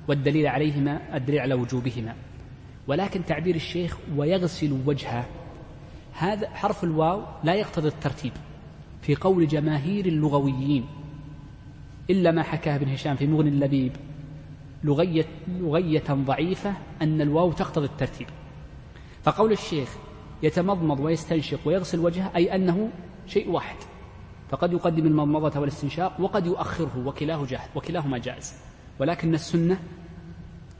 والدليل 0.08 0.46
عليهما 0.46 1.16
الدليل 1.16 1.40
على 1.40 1.54
وجوبهما. 1.54 2.14
ولكن 2.90 3.24
تعبير 3.24 3.54
الشيخ 3.54 3.96
ويغسل 4.16 4.78
وجهه 4.86 5.26
هذا 6.12 6.50
حرف 6.50 6.84
الواو 6.84 7.22
لا 7.44 7.54
يقتضي 7.54 7.88
الترتيب 7.88 8.32
في 9.02 9.14
قول 9.14 9.48
جماهير 9.48 10.06
اللغويين. 10.06 10.86
إلا 12.10 12.30
ما 12.30 12.42
حكاه 12.42 12.76
ابن 12.76 12.88
هشام 12.88 13.16
في 13.16 13.26
مغني 13.26 13.48
اللبيب 13.48 13.92
لغية, 14.84 15.26
لغية 15.48 16.04
ضعيفة 16.10 16.74
أن 17.02 17.20
الواو 17.20 17.52
تقتضي 17.52 17.86
الترتيب. 17.86 18.26
فقول 19.22 19.52
الشيخ 19.52 19.96
يتمضمض 20.42 21.00
ويستنشق 21.00 21.60
ويغسل 21.64 21.98
وجهه 21.98 22.32
أي 22.36 22.54
أنه 22.54 22.88
شيء 23.26 23.50
واحد. 23.50 23.76
فقد 24.48 24.72
يقدم 24.72 25.06
المضمضة 25.06 25.60
والاستنشاق 25.60 26.20
وقد 26.20 26.46
يؤخره 26.46 27.06
وكلاه 27.06 27.44
جاهز 27.44 27.68
وكلاهما 27.74 28.18
جائز. 28.18 28.54
ولكن 28.98 29.34
السنة 29.34 29.78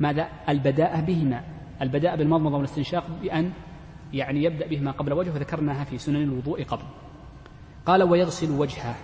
ماذا؟ 0.01 0.29
البداءة 0.49 1.01
بهما. 1.01 1.60
البداء 1.83 2.17
بالمضمضة 2.17 2.57
والاستنشاق 2.57 3.05
بأن 3.23 3.53
يعني 4.13 4.43
يبدأ 4.43 4.67
بهما 4.67 4.91
قبل 4.91 5.13
وجهه 5.13 5.35
وذكرناها 5.35 5.85
في 5.85 5.99
سنن 5.99 6.23
الوضوء 6.23 6.63
قبل. 6.63 6.85
قال 7.87 8.03
ويغسل 8.03 8.51
وجهه. 8.51 8.95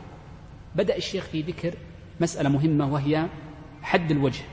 بدأ 0.74 0.96
الشيخ 0.96 1.24
في 1.24 1.42
ذكر 1.42 1.74
مسألة 2.20 2.48
مهمة 2.48 2.92
وهي 2.92 3.26
حد 3.82 4.10
الوجه. 4.10 4.44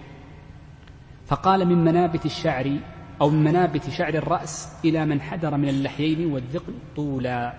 فقال 1.26 1.66
من 1.66 1.84
منابت 1.84 2.26
الشعر 2.26 2.78
أو 3.22 3.30
من 3.30 3.44
منابت 3.44 3.90
شعر 3.90 4.14
الرأس 4.14 4.80
إلى 4.86 5.06
من 5.06 5.22
حدر 5.22 5.58
من 5.58 5.70
اللحيين 5.70 6.34
والذقن 6.34 6.74
طولا. 6.96 7.54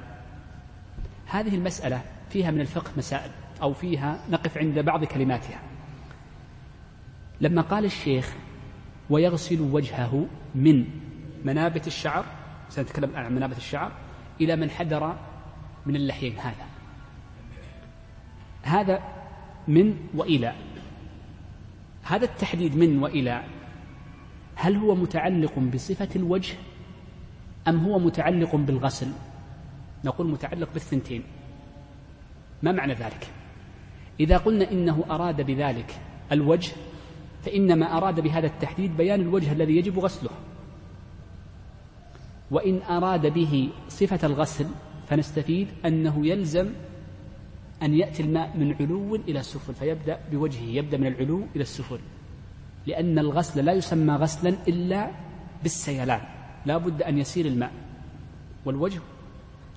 هذه 1.27 1.55
المسألة 1.55 2.03
فيها 2.31 2.51
من 2.51 2.61
الفقه 2.61 2.91
مسائل 2.97 3.31
أو 3.63 3.73
فيها 3.73 4.19
نقف 4.31 4.59
عند 4.59 4.79
بعض 4.79 5.05
كلماتها. 5.05 5.61
لما 7.41 7.63
قال 7.63 7.85
الشيخ 7.85 8.35
ويغسل 9.11 9.61
وجهه 9.61 10.27
من 10.55 10.85
منابت 11.45 11.87
الشعر 11.87 12.25
سنتكلم 12.69 13.11
الآن 13.11 13.25
عن 13.25 13.35
منابت 13.35 13.57
الشعر 13.57 13.93
إلى 14.41 14.57
من 14.57 14.71
حدر 14.71 15.17
من 15.87 15.97
اللحيين 15.97 16.39
هذا. 16.39 16.67
هذا 18.63 19.03
من 19.69 19.97
وإلى. 20.15 20.55
هذا 22.03 22.25
التحديد 22.25 22.77
من 22.77 23.03
وإلى 23.03 23.45
هل 24.55 24.77
هو 24.77 24.95
متعلق 24.95 25.59
بصفة 25.59 26.09
الوجه 26.17 26.55
أم 27.69 27.79
هو 27.79 27.99
متعلق 27.99 28.57
بالغسل؟ 28.57 29.09
نقول 30.05 30.27
متعلق 30.27 30.69
بالثنتين. 30.73 31.23
ما 32.63 32.73
معنى 32.73 32.95
ذلك؟ 32.95 33.29
إذا 34.21 34.37
قلنا 34.37 34.71
إنه 34.71 35.05
أراد 35.11 35.43
بذلك 35.43 35.95
الوجه 36.33 36.73
فإنما 37.45 37.97
أراد 37.97 38.21
بهذا 38.21 38.47
التحديد 38.47 38.97
بيان 38.97 39.21
الوجه 39.21 39.53
الذي 39.53 39.77
يجب 39.77 39.99
غسله. 39.99 40.31
وإن 42.51 42.83
أراد 42.83 43.27
به 43.27 43.71
صفة 43.89 44.27
الغسل 44.27 44.67
فنستفيد 45.09 45.69
أنه 45.87 46.27
يلزم 46.27 46.71
أن 47.83 47.95
يأتي 47.95 48.23
الماء 48.23 48.57
من 48.57 48.75
علو 48.81 49.15
إلى 49.15 49.43
سفل 49.43 49.75
فيبدأ 49.75 50.21
بوجهه 50.33 50.63
يبدأ 50.63 50.97
من 50.97 51.07
العلو 51.07 51.43
إلى 51.57 51.63
السفل 51.63 51.99
لأن 52.87 53.19
الغسل 53.19 53.65
لا 53.65 53.73
يسمى 53.73 54.15
غسلا 54.15 54.57
إلا 54.69 55.11
بالسيلان 55.63 56.21
لا 56.67 56.77
بد 56.79 57.03
أن 57.03 57.19
يسير 57.19 57.47
الماء. 57.47 57.73
والوجه 58.65 59.01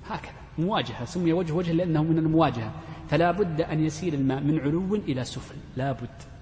هكذا 0.06 0.32
مواجهة 0.58 1.04
سمي 1.04 1.32
وجه 1.32 1.52
وجه 1.52 1.72
لأنه 1.72 2.02
من 2.02 2.18
المواجهة. 2.18 2.72
فلا 3.08 3.30
بد 3.30 3.60
أن 3.60 3.84
يسير 3.84 4.14
الماء 4.14 4.40
من 4.40 4.60
علو 4.60 4.94
إلى 4.94 5.24
سفل 5.24 5.54
لا 5.76 5.92
بد. 5.92 6.37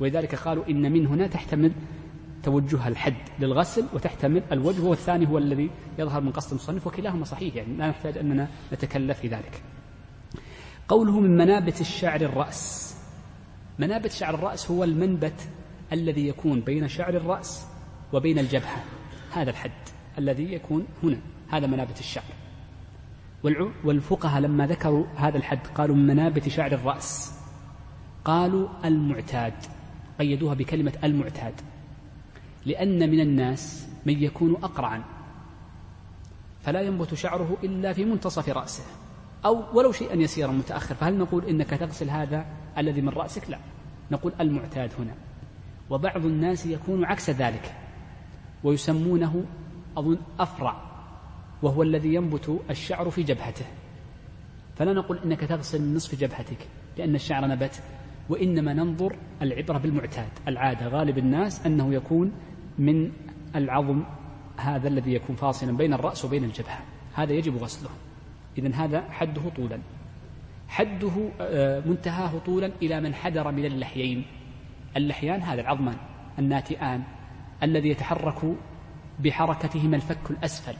ولذلك 0.00 0.34
قالوا 0.34 0.68
إن 0.68 0.92
من 0.92 1.06
هنا 1.06 1.26
تحتمل 1.26 1.72
توجه 2.42 2.88
الحد 2.88 3.16
للغسل 3.38 3.86
وتحتمل 3.94 4.42
الوجه 4.52 4.82
والثاني 4.82 5.28
هو 5.28 5.38
الذي 5.38 5.70
يظهر 5.98 6.20
من 6.20 6.32
قصد 6.32 6.50
المصنف 6.50 6.86
وكلاهما 6.86 7.24
صحيح 7.24 7.54
يعني 7.54 7.76
لا 7.76 7.88
نحتاج 7.88 8.18
أننا 8.18 8.48
نتكلف 8.72 9.18
في 9.18 9.28
ذلك. 9.28 9.62
قوله 10.88 11.20
من 11.20 11.36
منابت 11.36 11.80
الشعر 11.80 12.20
الرأس. 12.20 12.94
منابت 13.78 14.12
شعر 14.12 14.34
الرأس 14.34 14.70
هو 14.70 14.84
المنبت 14.84 15.48
الذي 15.92 16.28
يكون 16.28 16.60
بين 16.60 16.88
شعر 16.88 17.16
الرأس 17.16 17.66
وبين 18.12 18.38
الجبهة. 18.38 18.84
هذا 19.32 19.50
الحد 19.50 19.70
الذي 20.18 20.52
يكون 20.52 20.86
هنا 21.02 21.20
هذا 21.48 21.66
منابت 21.66 22.00
الشعر. 22.00 22.24
والفقهاء 23.84 24.40
لما 24.40 24.66
ذكروا 24.66 25.06
هذا 25.16 25.36
الحد 25.36 25.66
قالوا 25.74 25.96
من 25.96 26.06
منابت 26.06 26.48
شعر 26.48 26.72
الرأس. 26.72 27.38
قالوا 28.24 28.68
المعتاد. 28.84 29.77
قيدوها 30.18 30.54
بكلمة 30.54 30.92
المعتاد. 31.04 31.54
لأن 32.66 33.10
من 33.10 33.20
الناس 33.20 33.88
من 34.06 34.22
يكون 34.22 34.56
أقرعا 34.62 35.02
فلا 36.62 36.80
ينبت 36.80 37.14
شعره 37.14 37.56
إلا 37.64 37.92
في 37.92 38.04
منتصف 38.04 38.48
رأسه 38.48 38.84
أو 39.44 39.78
ولو 39.78 39.92
شيئا 39.92 40.14
يسيرا 40.14 40.52
متأخر 40.52 40.94
فهل 40.94 41.18
نقول 41.18 41.44
إنك 41.44 41.70
تغسل 41.70 42.10
هذا 42.10 42.46
الذي 42.78 43.00
من 43.00 43.08
رأسك؟ 43.08 43.50
لا. 43.50 43.58
نقول 44.10 44.32
المعتاد 44.40 44.90
هنا. 44.98 45.14
وبعض 45.90 46.26
الناس 46.26 46.66
يكون 46.66 47.04
عكس 47.04 47.30
ذلك 47.30 47.74
ويسمونه 48.64 49.44
أظن 49.96 50.18
أفرع 50.40 50.82
وهو 51.62 51.82
الذي 51.82 52.14
ينبت 52.14 52.60
الشعر 52.70 53.10
في 53.10 53.22
جبهته. 53.22 53.64
فلا 54.76 54.92
نقول 54.92 55.18
إنك 55.18 55.40
تغسل 55.40 55.82
من 55.82 55.94
نصف 55.94 56.20
جبهتك 56.20 56.68
لأن 56.98 57.14
الشعر 57.14 57.46
نبت 57.46 57.82
وإنما 58.28 58.72
ننظر 58.72 59.16
العبرة 59.42 59.78
بالمعتاد. 59.78 60.28
العادة 60.48 60.88
غالب 60.88 61.18
الناس 61.18 61.66
أنه 61.66 61.94
يكون 61.94 62.32
من 62.78 63.12
العظم 63.56 64.02
هذا 64.56 64.88
الذي 64.88 65.14
يكون 65.14 65.36
فاصلا 65.36 65.76
بين 65.76 65.92
الرأس 65.92 66.24
وبين 66.24 66.44
الجبهة. 66.44 66.80
هذا 67.14 67.32
يجب 67.32 67.56
غسله. 67.56 67.90
إذا 68.58 68.74
هذا 68.74 69.00
حده 69.10 69.42
طولا. 69.56 69.78
حده 70.68 71.30
آه، 71.40 71.82
منتهاه 71.86 72.38
طولا 72.46 72.70
إلى 72.82 73.00
من 73.00 73.14
حدر 73.14 73.52
من 73.52 73.64
اللحيين. 73.64 74.24
اللحيان 74.96 75.40
هذا 75.40 75.60
العظمان 75.60 75.96
الناتئان 76.38 77.02
الذي 77.62 77.88
يتحرك 77.88 78.54
بحركتهما 79.18 79.96
الفك 79.96 80.30
الأسفل. 80.30 80.74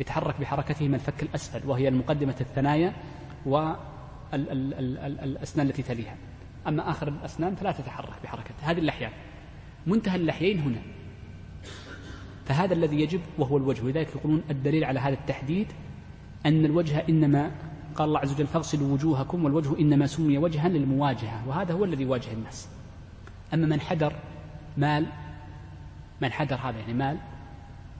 يتحرك 0.00 0.40
بحركتهما 0.40 0.96
الفك 0.96 1.22
الأسفل 1.22 1.68
وهي 1.68 1.88
المقدمة 1.88 2.34
الثنايا 2.40 2.92
والأسنان 3.46 5.66
التي 5.66 5.82
تليها. 5.82 6.16
أما 6.68 6.90
آخر 6.90 7.08
الأسنان 7.08 7.54
فلا 7.54 7.72
تتحرك 7.72 8.22
بحركتها 8.24 8.70
هذه 8.70 8.78
اللحيان 8.78 9.10
منتهى 9.86 10.16
اللحيين 10.16 10.60
هنا. 10.60 10.82
فهذا 12.46 12.74
الذي 12.74 13.00
يجب 13.00 13.20
وهو 13.38 13.56
الوجه. 13.56 13.84
ولذلك 13.84 14.08
يقولون 14.16 14.42
الدليل 14.50 14.84
على 14.84 15.00
هذا 15.00 15.14
التحديد 15.14 15.66
أن 16.46 16.64
الوجه 16.64 17.04
إنما 17.08 17.50
قال 17.94 18.08
الله 18.08 18.20
عز 18.20 18.32
وجل 18.32 18.46
فاغسلوا 18.46 18.92
وجوهكم 18.92 19.44
والوجه 19.44 19.78
إنما 19.78 20.06
سمي 20.06 20.38
وجها 20.38 20.68
للمواجهة. 20.68 21.48
وهذا 21.48 21.74
هو 21.74 21.84
الذي 21.84 22.02
يواجه 22.02 22.32
الناس. 22.32 22.68
أما 23.54 23.66
من 23.66 23.80
حدر 23.80 24.12
مال 24.76 25.06
من 26.22 26.32
حدر 26.32 26.56
هذا 26.56 26.78
يعني 26.78 26.94
مال 26.94 27.18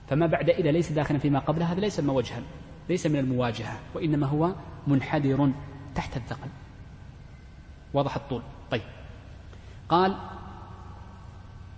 فما 0.07 0.27
بعد 0.27 0.49
إلى 0.49 0.71
ليس 0.71 0.91
داخلا 0.91 1.17
فيما 1.17 1.39
قبله 1.39 1.71
هذا 1.71 1.79
ليس 1.79 1.99
وجها 1.99 2.41
ليس 2.89 3.07
من 3.07 3.19
المواجهة 3.19 3.79
وإنما 3.95 4.27
هو 4.27 4.51
منحدر 4.87 5.51
تحت 5.95 6.17
الثقل. 6.17 6.49
واضح 7.93 8.15
الطول. 8.15 8.41
طيب. 8.71 8.81
قال 9.89 10.17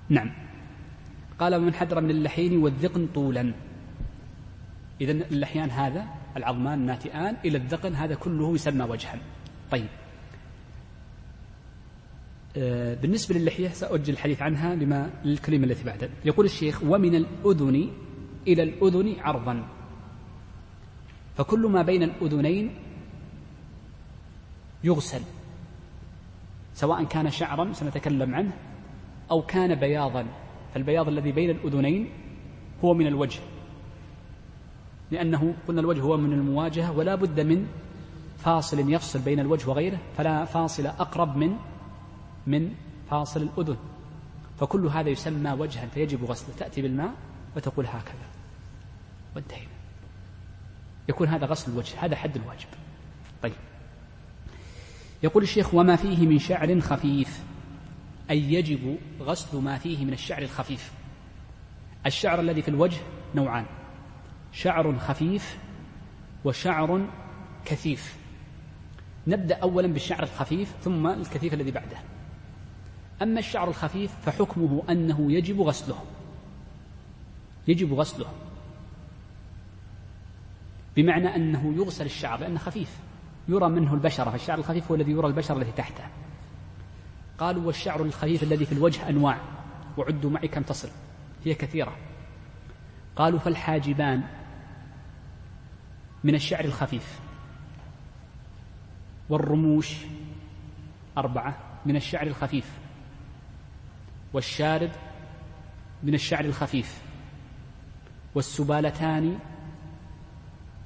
نعم. 0.10 0.32
قال 1.40 1.56
ومن 1.56 1.74
حدر 1.74 2.02
من 2.02 2.10
اللحين 2.10 2.58
والذقن 2.58 3.08
طولا. 3.16 3.54
إذا 5.02 5.12
اللحيان 5.12 5.70
هذا 5.70 6.08
العظمان 6.38 6.80
الناتئان 6.80 7.36
إلى 7.46 7.58
الذقن 7.58 7.96
هذا 7.96 8.16
كله 8.16 8.54
يسمى 8.54 8.84
وجها. 8.84 9.20
طيب. 9.72 9.88
آه، 12.58 12.94
بالنسبة 12.94 13.36
للحية 13.36 13.70
سأؤجل 13.70 14.14
الحديث 14.14 14.42
عنها 14.42 14.76
لما 14.76 15.10
للكلمة 15.26 15.66
التي 15.66 15.84
بعدها. 15.84 16.10
يقول 16.26 16.46
الشيخ 16.46 16.84
ومن 16.84 17.16
الأذن 17.16 17.92
إلى 18.48 18.64
الأذن 18.64 19.16
عرضا. 19.20 19.68
فكل 21.38 21.68
ما 21.68 21.82
بين 21.82 22.04
الأذنين 22.04 22.76
يغسل. 24.84 25.22
سواء 26.80 27.04
كان 27.04 27.30
شعرا 27.30 27.74
سنتكلم 27.74 28.36
عنه 28.36 28.52
أو 29.32 29.42
كان 29.42 29.76
بياضا. 29.76 30.26
فالبياض 30.74 31.08
الذي 31.08 31.32
بين 31.32 31.50
الأذنين 31.50 32.10
هو 32.84 32.94
من 32.94 33.08
الوجه. 33.08 33.40
لأنه 35.12 35.54
قلنا 35.68 35.82
الوجه 35.82 36.02
هو 36.02 36.18
من 36.18 36.34
المواجهة 36.34 36.98
ولا 36.98 37.16
بد 37.16 37.40
من 37.40 37.68
فاصل 38.38 38.94
يفصل 38.94 39.20
بين 39.20 39.40
الوجه 39.40 39.70
وغيره 39.70 40.00
فلا 40.18 40.46
فاصل 40.46 40.86
أقرب 40.86 41.38
من 41.38 41.58
من 42.48 42.76
فاصل 43.10 43.42
الأذن. 43.42 43.78
فكل 44.60 44.86
هذا 44.86 45.10
يسمى 45.10 45.52
وجها 45.52 45.88
فيجب 45.88 46.24
غسله. 46.24 46.56
تأتي 46.56 46.82
بالماء 46.82 47.12
وتقول 47.56 47.86
هكذا. 47.86 48.28
وانتهينا. 49.36 49.72
يكون 51.10 51.28
هذا 51.28 51.46
غسل 51.46 51.72
الوجه 51.72 52.06
هذا 52.06 52.16
حد 52.16 52.36
الواجب. 52.36 52.68
طيب. 53.44 53.54
يقول 55.24 55.44
الشيخ 55.44 55.74
وما 55.74 55.96
فيه 55.96 56.28
من 56.28 56.40
شعر 56.40 56.80
خفيف. 56.80 57.44
أي 58.30 58.54
يجب 58.54 58.98
غسل 59.22 59.58
ما 59.58 59.78
فيه 59.78 60.06
من 60.06 60.14
الشعر 60.14 60.42
الخفيف. 60.42 60.92
الشعر 62.06 62.40
الذي 62.40 62.62
في 62.62 62.68
الوجه 62.68 62.98
نوعان 63.36 63.66
شعر 64.52 65.00
خفيف 65.00 65.58
وشعر 66.46 67.08
كثيف. 67.66 68.18
نبدأ 69.28 69.56
أولا 69.56 69.88
بالشعر 69.88 70.24
الخفيف 70.24 70.74
ثم 70.84 71.08
الكثيف 71.08 71.54
الذي 71.54 71.72
بعده. 71.72 71.98
أما 73.22 73.40
الشعر 73.40 73.68
الخفيف 73.68 74.12
فحكمه 74.26 74.84
أنه 74.90 75.32
يجب 75.32 75.62
غسله. 75.62 76.04
يجب 77.68 77.94
غسله. 77.94 78.28
بمعنى 80.96 81.36
أنه 81.36 81.74
يغسل 81.78 82.06
الشعر 82.06 82.40
لأنه 82.40 82.60
خفيف. 82.60 83.09
يرى 83.48 83.70
منه 83.70 83.94
البشرة 83.94 84.30
فالشعر 84.30 84.58
الخفيف 84.58 84.92
هو 84.92 84.96
الذي 84.96 85.12
يرى 85.12 85.28
البشرة 85.28 85.58
التي 85.58 85.72
تحته. 85.72 86.04
قالوا 87.38 87.64
والشعر 87.64 88.02
الخفيف 88.02 88.44
الذي 88.44 88.66
في 88.66 88.72
الوجه 88.72 89.10
أنواع 89.10 89.38
وعدوا 89.98 90.32
معي 90.32 90.48
كم 90.48 90.62
تصل. 90.62 90.90
هي 91.46 91.54
كثيرة. 91.54 91.96
قالوا 93.16 93.40
فالحاجبان 93.40 94.24
من 96.24 96.36
الشعر 96.36 96.66
الخفيف. 96.66 97.20
والرموش 99.30 99.96
أربعة 101.18 101.58
من 101.86 101.96
الشعر 101.96 102.28
الخفيف. 102.28 102.80
والشارب 104.34 104.92
من 106.04 106.14
الشعر 106.14 106.46
الخفيف. 106.46 107.02
والسبالتان 108.36 109.40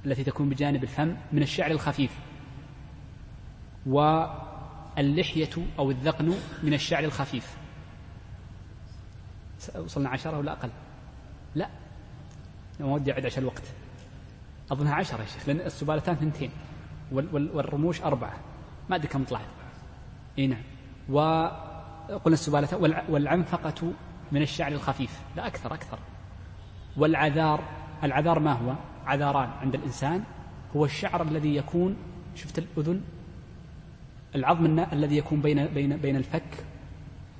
التي 0.05 0.23
تكون 0.23 0.49
بجانب 0.49 0.83
الفم 0.83 1.15
من 1.31 1.41
الشعر 1.41 1.71
الخفيف. 1.71 2.19
واللحية 3.85 5.49
أو 5.79 5.91
الذقن 5.91 6.33
من 6.63 6.73
الشعر 6.73 7.03
الخفيف. 7.03 7.57
وصلنا 9.77 10.09
عشرة 10.09 10.37
ولا 10.37 10.51
أقل؟ 10.51 10.69
لا. 11.55 11.69
ما 12.79 12.85
ودي 12.85 13.11
أعد 13.11 13.25
عشان 13.25 13.43
الوقت 13.43 13.63
أظنها 14.71 14.95
عشرة 14.95 15.21
يا 15.21 15.25
شيخ 15.25 15.49
لأن 15.49 15.59
السبالتان 15.59 16.15
ثنتين 16.15 16.51
والرموش 17.11 18.01
أربعة. 18.01 18.33
ما 18.89 18.95
أدري 18.95 19.07
كم 19.07 19.23
طلعت. 19.23 19.41
إي 20.39 20.47
نعم. 20.47 20.61
وقلنا 21.09 22.33
السبالتان 22.33 23.03
والعنفقة 23.09 23.93
من 24.31 24.41
الشعر 24.41 24.71
الخفيف. 24.71 25.19
لا 25.35 25.47
أكثر 25.47 25.73
أكثر. 25.73 25.99
والعذار 26.97 27.63
العذار 28.03 28.39
ما 28.39 28.51
هو؟ 28.51 28.75
عذاران 29.05 29.49
عند 29.49 29.75
الإنسان. 29.75 30.23
هو 30.75 30.85
الشعر 30.85 31.21
الذي 31.21 31.55
يكون 31.55 31.97
شفت 32.35 32.59
الأذن؟ 32.59 33.01
العظم 34.35 34.79
الذي 34.93 35.17
يكون 35.17 35.41
بين 35.41 35.65
بين 35.65 35.97
بين 35.97 36.15
الفك 36.15 36.65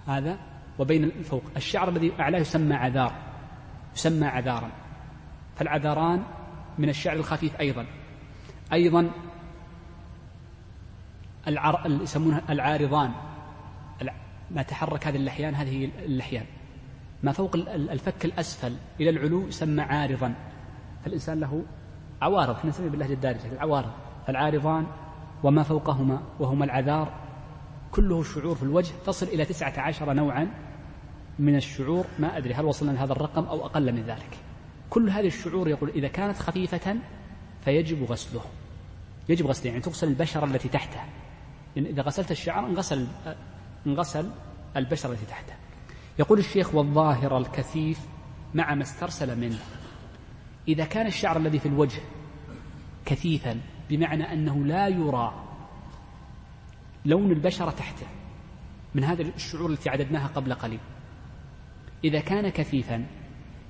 هذا 0.08 0.38
وبين 0.80 1.04
الفوق. 1.04 1.44
الشعر 1.58 1.90
الذي 1.90 2.12
أعلاه 2.20 2.40
يسمى 2.40 2.76
عذار 2.76 3.14
يسمى 3.96 4.28
عذارا. 4.28 4.72
فالعذاران 5.56 6.24
من 6.78 6.90
الشعر 6.90 7.16
الخفيف 7.16 7.60
أيضا. 7.60 7.86
أيضا 8.74 9.12
العر... 11.48 11.92
يسمونها 12.02 12.42
العارضان. 12.50 13.12
ما 14.52 14.62
تحرك 14.62 15.08
هذه 15.08 15.16
اللحيان 15.16 15.56
هذه 15.56 15.90
اللحيان. 16.06 16.46
ما 17.24 17.32
فوق 17.32 17.56
الفك 17.56 18.26
الأسفل 18.26 18.76
إلى 19.00 19.10
العلو 19.10 19.48
يسمى 19.48 19.82
عارضا. 19.82 20.34
فالإنسان 21.04 21.40
له 21.40 21.64
عوارض. 22.22 22.56
إحنا 22.56 22.70
نسميه 22.70 22.90
باللهجة 22.90 23.14
الدارجة 23.14 23.52
العوارض. 23.52 23.92
فالعارضان 24.28 24.88
وما 25.44 25.64
فوقهما 25.64 26.22
وهما 26.40 26.66
العذار 26.66 27.14
كله 27.92 28.24
شعور 28.24 28.56
في 28.56 28.64
الوجه 28.64 28.94
تصل 29.06 29.26
إلى 29.26 29.46
تسعة 29.46 29.74
عشر 29.80 30.14
نوعا 30.14 30.48
من 31.40 31.56
الشعور 31.56 32.06
ما 32.20 32.38
أدري 32.38 32.54
هل 32.54 32.66
وصلنا 32.66 32.92
لهذا 32.92 33.12
الرقم 33.12 33.44
أو 33.44 33.66
أقل 33.66 33.92
من 33.92 34.04
ذلك. 34.04 34.38
كل 34.90 35.10
هذه 35.10 35.28
الشعور 35.28 35.68
يقول 35.68 35.90
إذا 35.90 36.08
كانت 36.08 36.38
خفيفة 36.38 36.96
فيجب 37.66 38.04
غسله. 38.04 38.42
يجب 39.30 39.48
غسله 39.48 39.68
يعني 39.68 39.82
تغسل 39.82 40.08
البشرة 40.08 40.46
التي 40.46 40.70
تحته 40.70 41.00
يعني 41.76 41.90
إذا 41.90 42.02
غسلت 42.02 42.32
الشعر 42.32 42.66
انغسل 42.66 43.08
انغسل 43.88 44.30
البشرة 44.78 45.12
التي 45.12 45.26
تحته 45.26 45.54
يقول 46.20 46.40
الشيخ 46.40 46.76
والظاهر 46.76 47.38
الكثيف 47.38 48.00
مع 48.54 48.76
ما 48.76 48.82
استرسل 48.82 49.40
منه 49.40 49.60
إذا 50.68 50.86
كان 50.86 51.08
الشعر 51.08 51.38
الذي 51.38 51.60
في 51.60 51.66
الوجه 51.66 52.02
كثيفا 53.06 53.60
بمعنى 53.90 54.34
أنه 54.34 54.66
لا 54.66 54.88
يرى 54.88 55.34
لون 57.06 57.32
البشرة 57.32 57.72
تحته 57.72 58.08
من 58.96 59.04
هذه 59.04 59.32
الشعور 59.36 59.72
التي 59.72 59.90
عددناها 59.90 60.28
قبل 60.28 60.54
قليل. 60.54 60.80
إذا 62.04 62.20
كان 62.20 62.50
كثيفا 62.50 63.06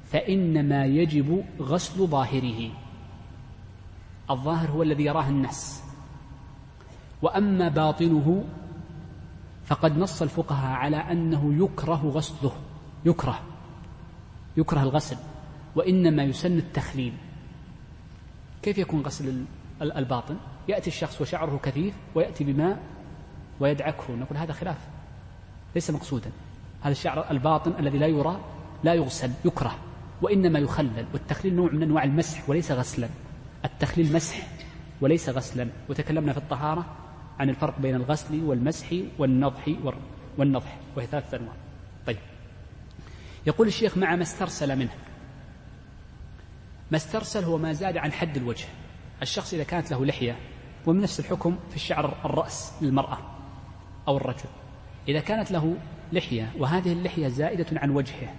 فإنما 0.05 0.85
يجب 0.85 1.45
غسل 1.59 2.07
ظاهره. 2.07 2.71
الظاهر 4.29 4.69
هو 4.69 4.83
الذي 4.83 5.03
يراه 5.03 5.29
الناس. 5.29 5.83
وأما 7.21 7.69
باطنه 7.69 8.43
فقد 9.65 9.97
نص 9.97 10.21
الفقهاء 10.21 10.71
على 10.71 10.97
أنه 10.97 11.63
يكره 11.63 12.01
غسله. 12.07 12.51
يكره. 13.05 13.39
يكره 14.57 14.83
الغسل. 14.83 15.17
وإنما 15.75 16.23
يسن 16.23 16.57
التخليل. 16.57 17.13
كيف 18.61 18.77
يكون 18.77 19.01
غسل 19.01 19.45
الباطن. 19.91 20.37
يأتي 20.67 20.87
الشخص 20.87 21.21
وشعره 21.21 21.59
كثيف 21.63 21.93
ويأتي 22.15 22.43
بماء 22.43 22.79
ويدعكه. 23.59 24.13
نقول 24.13 24.37
هذا 24.37 24.53
خلاف. 24.53 24.77
ليس 25.75 25.91
مقصودا. 25.91 26.31
هذا 26.81 26.91
الشعر 26.91 27.31
الباطن 27.31 27.73
الذي 27.79 27.97
لا 27.97 28.07
يرى 28.07 28.41
لا 28.83 28.93
يغسل 28.93 29.31
يكره. 29.45 29.77
وإنما 30.21 30.59
يخلل. 30.59 31.05
والتخليل 31.13 31.55
نوع 31.55 31.71
من 31.71 31.83
أنواع 31.83 32.03
المسح 32.03 32.49
وليس 32.49 32.71
غسلا. 32.71 33.09
التخليل 33.65 34.13
مسح 34.13 34.47
وليس 35.01 35.29
غسلا. 35.29 35.67
وتكلمنا 35.89 36.31
في 36.33 36.37
الطهارة 36.37 36.85
عن 37.39 37.49
الفرق 37.49 37.79
بين 37.79 37.95
الغسل 37.95 38.43
والمسح 38.43 38.87
والنضح 39.17 39.69
والنضح. 40.37 40.77
وهي 40.95 41.07
ثلاثة 41.07 41.37
أنواع. 41.37 41.53
طيب. 42.07 42.17
يقول 43.47 43.67
الشيخ 43.67 43.97
مع 43.97 44.15
ما 44.15 44.21
استرسل 44.21 44.79
منه. 44.79 44.93
ما 46.91 46.97
استرسل 46.97 47.43
هو 47.43 47.57
ما 47.57 47.73
زاد 47.73 47.97
عن 47.97 48.11
حد 48.11 48.37
الوجه. 48.37 48.65
الشخص 49.21 49.53
إذا 49.53 49.63
كانت 49.63 49.91
له 49.91 50.05
لحية 50.05 50.37
ومن 50.85 51.01
نفس 51.01 51.19
الحكم 51.19 51.57
في 51.69 51.75
الشعر 51.75 52.17
الرأس 52.25 52.73
للمرأة 52.81 53.17
أو 54.07 54.17
الرجل. 54.17 54.49
إذا 55.07 55.19
كانت 55.19 55.51
له 55.51 55.77
لحية 56.13 56.51
وهذه 56.57 56.93
اللحية 56.93 57.27
زائدة 57.27 57.65
عن 57.79 57.89
وجهه 57.89 58.35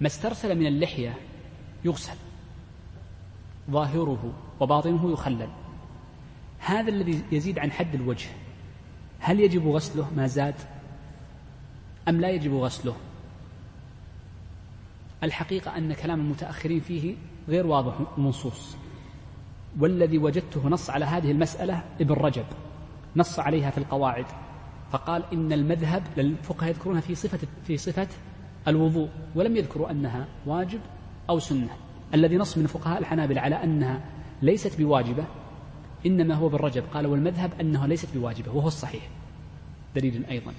ما 0.00 0.06
استرسل 0.06 0.58
من 0.58 0.66
اللحية 0.66 1.14
يغسل 1.84 2.16
ظاهره 3.70 4.32
وباطنه 4.60 5.12
يخلل. 5.12 5.48
هذا 6.58 6.88
الذي 6.88 7.22
يزيد 7.32 7.58
عن 7.58 7.72
حد 7.72 7.94
الوجه 7.94 8.28
هل 9.18 9.40
يجب 9.40 9.68
غسله؟ 9.68 10.10
ما 10.16 10.26
زاد. 10.26 10.54
أم 12.08 12.20
لا 12.20 12.30
يجب 12.30 12.54
غسله؟ 12.54 12.96
الحقيقة 15.22 15.76
أن 15.76 15.92
كلام 15.92 16.20
المتأخرين 16.20 16.80
فيه 16.80 17.16
غير 17.48 17.66
واضح 17.66 17.94
ومنصوص 18.18 18.76
والذي 19.80 20.18
وجدته 20.18 20.68
نص 20.68 20.90
على 20.90 21.04
هذه 21.04 21.30
المسألة 21.30 21.84
ابن 22.00 22.14
رجب 22.14 22.44
نص 23.16 23.38
عليها 23.38 23.70
في 23.70 23.78
القواعد 23.78 24.26
فقال 24.92 25.22
إن 25.32 25.52
المذهب 25.52 26.02
للفقهاء 26.16 26.70
يذكرونها 26.70 27.00
في 27.00 27.14
صفة 27.14 27.38
في 27.64 27.76
صفة 27.76 28.08
الوضوء 28.68 29.08
ولم 29.34 29.56
يذكروا 29.56 29.90
أنها 29.90 30.26
واجب 30.46 30.80
أو 31.30 31.38
سنة. 31.38 31.76
الذي 32.14 32.36
نص 32.36 32.58
من 32.58 32.66
فقهاء 32.66 32.98
الحنابلة 32.98 33.40
على 33.40 33.64
أنها 33.64 34.00
ليست 34.42 34.78
بواجبة 34.78 35.24
إنما 36.06 36.34
هو 36.34 36.48
بالرجب 36.48 36.84
قال 36.94 37.06
والمذهب 37.06 37.52
أنها 37.60 37.86
ليست 37.86 38.08
بواجبة 38.14 38.52
وهو 38.52 38.68
الصحيح. 38.68 39.08
دليل 39.94 40.24
أيضا. 40.30 40.52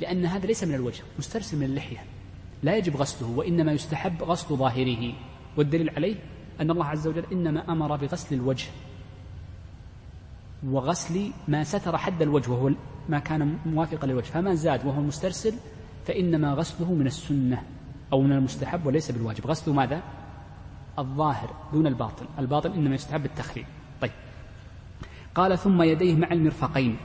لأن 0.00 0.26
هذا 0.26 0.46
ليس 0.46 0.64
من 0.64 0.74
الوجه 0.74 1.02
مسترسل 1.18 1.56
من 1.56 1.64
اللحية 1.64 2.04
لا 2.62 2.76
يجب 2.76 2.96
غسله 2.96 3.38
وإنما 3.38 3.72
يستحب 3.72 4.22
غسل 4.22 4.56
ظاهره. 4.56 5.12
والدليل 5.58 5.90
عليه 5.90 6.16
أن 6.60 6.70
الله 6.70 6.84
عز 6.84 7.06
وجل 7.06 7.24
إنما 7.32 7.72
أمر 7.72 7.96
بغسل 7.96 8.34
الوجه 8.34 8.68
وغسل 10.66 11.30
ما 11.48 11.64
ستر 11.64 11.98
حد 11.98 12.22
الوجه 12.22 12.50
وهو 12.50 12.70
ما 13.08 13.18
كان 13.18 13.58
موافقا 13.66 14.06
للوجه 14.06 14.24
فما 14.24 14.54
زاد 14.54 14.86
وهو 14.86 15.00
مسترسل 15.00 15.54
فإنما 16.06 16.54
غسله 16.54 16.92
من 16.92 17.06
السنة 17.06 17.62
أو 18.12 18.22
من 18.22 18.32
المستحب 18.32 18.86
وليس 18.86 19.10
بالواجب. 19.10 19.46
غسل 19.46 19.72
ماذا؟ 19.72 20.02
الظاهر 20.98 21.50
دون 21.72 21.86
الباطن 21.86 22.26
الباطن 22.38 22.72
إنما 22.72 22.94
يستحب 22.94 23.24
التخليل. 23.24 23.66
طيب. 24.00 24.10
قال 25.34 25.58
ثم 25.58 25.82
يديه 25.82 26.16
مع 26.16 26.32
المرفقين. 26.32 26.96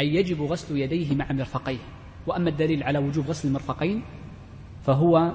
أي 0.00 0.14
يجب 0.14 0.42
غسل 0.42 0.76
يديه 0.76 1.14
مع 1.14 1.32
مرفقيه 1.32 1.78
وأما 2.26 2.50
الدليل 2.50 2.82
على 2.82 2.98
وجوب 2.98 3.26
غسل 3.26 3.48
المرفقين 3.48 4.02
فهو 4.86 5.32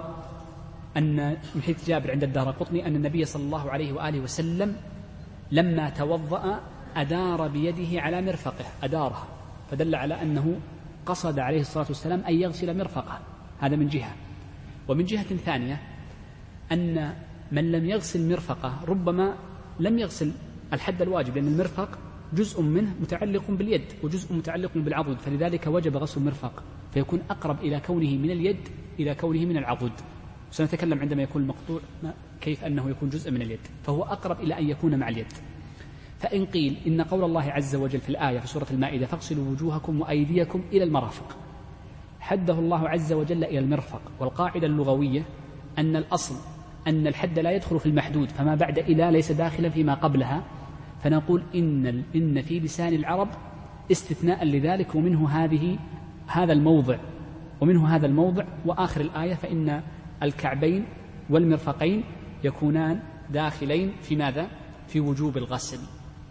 أن 0.97 1.37
من 1.55 1.61
حيث 1.61 1.87
جابر 1.87 2.11
عند 2.11 2.23
الدار 2.23 2.51
قطني 2.51 2.87
أن 2.87 2.95
النبي 2.95 3.25
صلى 3.25 3.43
الله 3.43 3.71
عليه 3.71 3.93
وآله 3.93 4.19
وسلم 4.19 4.75
لما 5.51 5.89
توضأ 5.89 6.59
أدار 6.95 7.47
بيده 7.47 8.01
على 8.01 8.21
مرفقه 8.21 8.65
أدارها 8.83 9.27
فدل 9.71 9.95
على 9.95 10.21
أنه 10.21 10.59
قصد 11.05 11.39
عليه 11.39 11.59
الصلاة 11.59 11.85
والسلام 11.87 12.19
أن 12.19 12.33
يغسل 12.33 12.77
مرفقه 12.77 13.19
هذا 13.59 13.75
من 13.75 13.87
جهة. 13.87 14.15
ومن 14.87 15.05
جهة 15.05 15.35
ثانية 15.35 15.81
أن 16.71 17.13
من 17.51 17.71
لم 17.71 17.85
يغسل 17.85 18.29
مرفقه 18.29 18.85
ربما 18.87 19.35
لم 19.79 19.99
يغسل 19.99 20.31
الحد 20.73 21.01
الواجب 21.01 21.35
لأن 21.35 21.47
المرفق 21.47 21.99
جزء 22.33 22.61
منه 22.61 22.95
متعلق 23.01 23.51
باليد 23.51 23.85
وجزء 24.03 24.33
متعلق 24.33 24.71
بالعضد 24.75 25.17
فلذلك 25.17 25.67
وجب 25.67 25.97
غسل 25.97 26.21
المرفق 26.21 26.63
فيكون 26.93 27.21
أقرب 27.29 27.59
إلى 27.59 27.79
كونه 27.79 28.17
من 28.17 28.31
اليد 28.31 28.67
إلى 28.99 29.15
كونه 29.15 29.45
من 29.45 29.57
العضد. 29.57 29.91
سنتكلم 30.51 30.99
عندما 30.99 31.23
يكون 31.23 31.41
المقطوع 31.41 31.79
كيف 32.41 32.63
أنه 32.63 32.89
يكون 32.89 33.09
جزء 33.09 33.31
من 33.31 33.41
اليد 33.41 33.59
فهو 33.83 34.03
أقرب 34.03 34.39
إلى 34.39 34.59
أن 34.59 34.69
يكون 34.69 34.99
مع 34.99 35.09
اليد. 35.09 35.27
فإن 36.19 36.45
قيل 36.45 36.77
إن 36.87 37.01
قول 37.01 37.23
الله 37.23 37.43
عز 37.43 37.75
وجل 37.75 37.99
في 37.99 38.09
الآية 38.09 38.39
في 38.39 38.47
سورة 38.47 38.67
المائدة 38.71 39.05
فاغسلوا 39.05 39.51
وجوهكم 39.51 40.01
وأيديكم 40.01 40.61
إلى 40.71 40.83
المرافق. 40.83 41.37
حده 42.19 42.59
الله 42.59 42.89
عز 42.89 43.13
وجل 43.13 43.43
إلى 43.43 43.59
المرفق 43.59 44.01
والقاعدة 44.19 44.67
اللغوية 44.67 45.25
أن 45.77 45.95
الأصل 45.95 46.35
أن 46.87 47.07
الحد 47.07 47.39
لا 47.39 47.51
يدخل 47.51 47.79
في 47.79 47.85
المحدود 47.85 48.29
فما 48.29 48.55
بعد 48.55 48.79
إلى 48.79 49.11
ليس 49.11 49.31
داخلا 49.31 49.69
فيما 49.69 49.93
قبلها. 49.93 50.43
فنقول 51.03 51.43
إن 51.55 52.03
إن 52.15 52.41
في 52.41 52.59
لسان 52.59 52.93
العرب 52.93 53.27
استثناء 53.91 54.45
لذلك 54.45 54.95
ومنه 54.95 55.29
هذه 55.29 55.77
هذا 56.27 56.53
الموضع 56.53 56.97
ومنه 57.61 57.95
هذا 57.95 58.05
الموضع 58.05 58.45
وآخر 58.65 59.01
الآية 59.01 59.33
فإن 59.33 59.81
الكعبين 60.23 60.85
والمرفقين 61.29 62.03
يكونان 62.43 62.99
داخلين 63.29 63.93
في 64.01 64.15
ماذا؟ 64.15 64.47
في 64.87 64.99
وجوب 64.99 65.37
الغسل 65.37 65.79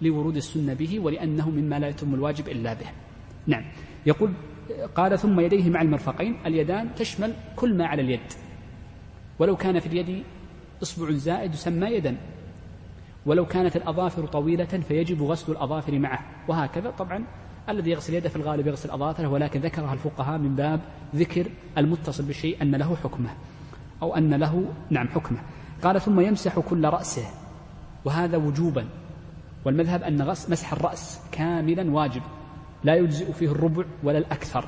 لورود 0.03 0.37
السنة 0.37 0.75
به 0.75 1.01
ولأنه 1.01 1.51
مما 1.51 1.79
لا 1.79 1.89
يتم 1.89 2.15
الواجب 2.15 2.49
إلا 2.49 2.75
به. 2.75 2.87
نعم. 3.47 3.65
يقول 4.07 4.33
قال 4.95 5.19
ثم 5.19 5.41
يديه 5.41 5.71
مع 5.71 5.83
المرفقين 5.83 6.37
اليدان 6.47 6.95
تشمل 6.95 7.35
كل 7.57 7.75
ما 7.75 7.87
على 7.87 8.03
اليد. 8.03 8.33
ولو 9.39 9.57
كان 9.57 9.79
في 9.79 9.87
اليد 9.87 10.25
إصبع 10.83 11.11
زائد 11.11 11.55
يسمى 11.55 11.87
يدا. 11.87 12.17
ولو 13.27 13.47
كانت 13.47 13.77
الأظافر 13.77 14.27
طويلة 14.27 14.65
فيجب 14.65 15.23
غسل 15.23 15.53
الأظافر 15.53 15.99
معه. 15.99 16.21
وهكذا 16.49 16.91
طبعا 16.91 17.25
الذي 17.69 17.91
يغسل 17.91 18.15
يده 18.15 18.29
في 18.29 18.37
الغالب 18.37 18.67
يغسل 18.67 18.91
أظافره 18.91 19.29
ولكن 19.29 19.61
ذكرها 19.61 19.93
الفقهاء 19.93 20.39
من 20.39 20.57
باب 20.57 20.81
ذكر 21.15 21.51
المتصل 21.79 22.25
بالشيء 22.25 22.63
أن 22.63 22.75
له 22.75 22.97
حكمه. 22.97 23.31
أو 24.03 24.17
أن 24.17 24.35
له 24.35 24.65
نعم 24.91 25.09
حكمه. 25.09 25.39
قال 25.83 26.01
ثم 26.01 26.21
يمسح 26.21 26.59
كل 26.59 26.85
رأسه. 26.85 27.25
وهذا 28.05 28.37
وجوبا. 28.37 28.89
والمذهب 29.65 30.03
أن 30.03 30.27
مسح 30.27 30.73
الرأس 30.73 31.21
كاملا 31.33 31.91
واجب. 31.91 32.23
لا 32.85 32.95
يجزئ 32.95 33.33
فيه 33.33 33.51
الربع 33.51 33.85
ولا 34.03 34.19
الأكثر. 34.19 34.65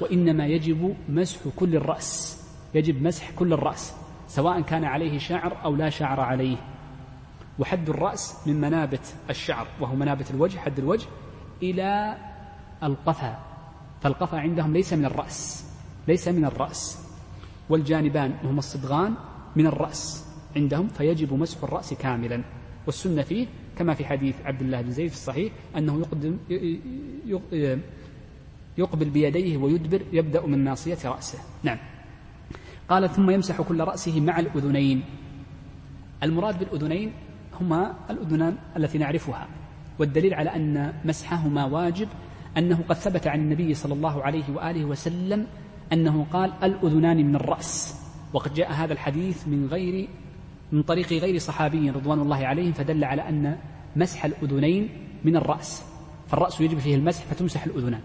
وإنما 0.00 0.46
يجب 0.46 0.96
مسح 1.08 1.40
كل 1.56 1.76
الرأس. 1.76 2.42
يجب 2.74 3.02
مسح 3.02 3.30
كل 3.30 3.52
الرأس 3.52 3.94
سواء 4.28 4.60
كان 4.60 4.84
عليه 4.84 5.18
شعر 5.18 5.56
أو 5.64 5.76
لا 5.76 5.90
شعر 5.90 6.20
عليه. 6.20 6.56
وحد 7.58 7.88
الرأس 7.88 8.36
من 8.46 8.60
منابت 8.60 9.14
الشعر 9.30 9.66
وهو 9.80 9.94
منابت 9.94 10.30
الوجه 10.30 10.58
حد 10.58 10.78
الوجه 10.78 11.06
إلى 11.62 12.16
القفا. 12.82 13.38
فالقفا 14.00 14.38
عندهم 14.38 14.72
ليس 14.72 14.92
من 14.92 15.04
الرأس 15.04 15.64
ليس 16.08 16.28
من 16.28 16.44
الرأس. 16.44 17.09
والجانبان 17.70 18.34
وهما 18.44 18.58
الصدغان 18.58 19.14
من 19.56 19.66
الرأس 19.66 20.24
عندهم 20.56 20.88
فيجب 20.88 21.34
مسح 21.34 21.62
الرأس 21.62 21.94
كاملا. 21.94 22.42
والسنة 22.86 23.22
فيه 23.22 23.46
كما 23.78 23.94
في 23.94 24.04
حديث 24.04 24.34
عبد 24.44 24.60
الله 24.62 24.80
بن 24.80 24.90
زيد 24.90 25.08
في 25.08 25.14
الصحيح 25.14 25.52
أنه 25.76 26.00
يقدم 26.00 26.36
يقبل 28.78 29.10
بيديه 29.10 29.56
ويدبر 29.56 30.02
يبدأ 30.12 30.46
من 30.46 30.64
ناصية 30.64 30.98
رأسه. 31.04 31.38
نعم. 31.62 31.78
قال 32.88 33.10
ثم 33.10 33.30
يمسح 33.30 33.62
كل 33.62 33.80
رأسه 33.80 34.20
مع 34.20 34.40
الأذنين. 34.40 35.02
المراد 36.22 36.58
بالأذنين 36.58 37.12
هما 37.60 37.94
الأذنان 38.10 38.56
التي 38.76 38.98
نعرفها. 38.98 39.48
والدليل 39.98 40.34
على 40.34 40.56
أن 40.56 40.94
مسحهما 41.04 41.64
واجب 41.64 42.08
أنه 42.56 42.84
قد 42.88 42.96
ثبت 42.96 43.26
عن 43.26 43.40
النبي 43.40 43.74
صلى 43.74 43.94
الله 43.94 44.22
عليه 44.22 44.44
وآله 44.54 44.84
وسلم 44.84 45.46
أنه 45.92 46.26
قال 46.32 46.52
الأذنان 46.62 47.16
من 47.16 47.36
الرأس. 47.36 48.00
وقد 48.32 48.54
جاء 48.54 48.72
هذا 48.72 48.92
الحديث 48.92 49.48
من 49.48 49.68
غير 49.70 50.08
من 50.72 50.82
طريق 50.82 51.12
غير 51.12 51.38
صحابي 51.38 51.90
رضوان 51.90 52.20
الله 52.20 52.46
عليهم 52.46 52.72
فدل 52.72 53.04
على 53.04 53.28
أن 53.28 53.56
مسح 53.96 54.24
الأذنين 54.24 54.88
من 55.24 55.36
الرأس. 55.36 55.82
فالرأس 56.28 56.60
يجب 56.60 56.78
فيه 56.78 56.94
المسح 56.94 57.24
فتمسح 57.24 57.64
الأذنان. 57.64 58.00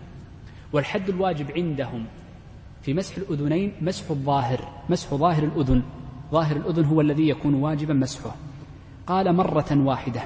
والحد 0.74 1.10
الواجب 1.10 1.52
عندهم 1.52 2.06
في 2.82 2.94
مسح 2.94 3.18
الأذنين 3.18 3.72
مسح 3.82 4.10
الظاهر 4.10 4.70
مسح 4.90 5.14
ظاهر 5.14 5.44
الأذن. 5.44 5.84
ظاهر 6.32 6.56
الأذن 6.56 6.86
هو 6.86 7.02
الذي 7.02 7.30
يكون 7.30 7.54
واجبا 7.54 7.94
مسحه. 7.94 8.36
قال 9.08 9.36
مرة 9.36 9.72
واحدة 9.72 10.22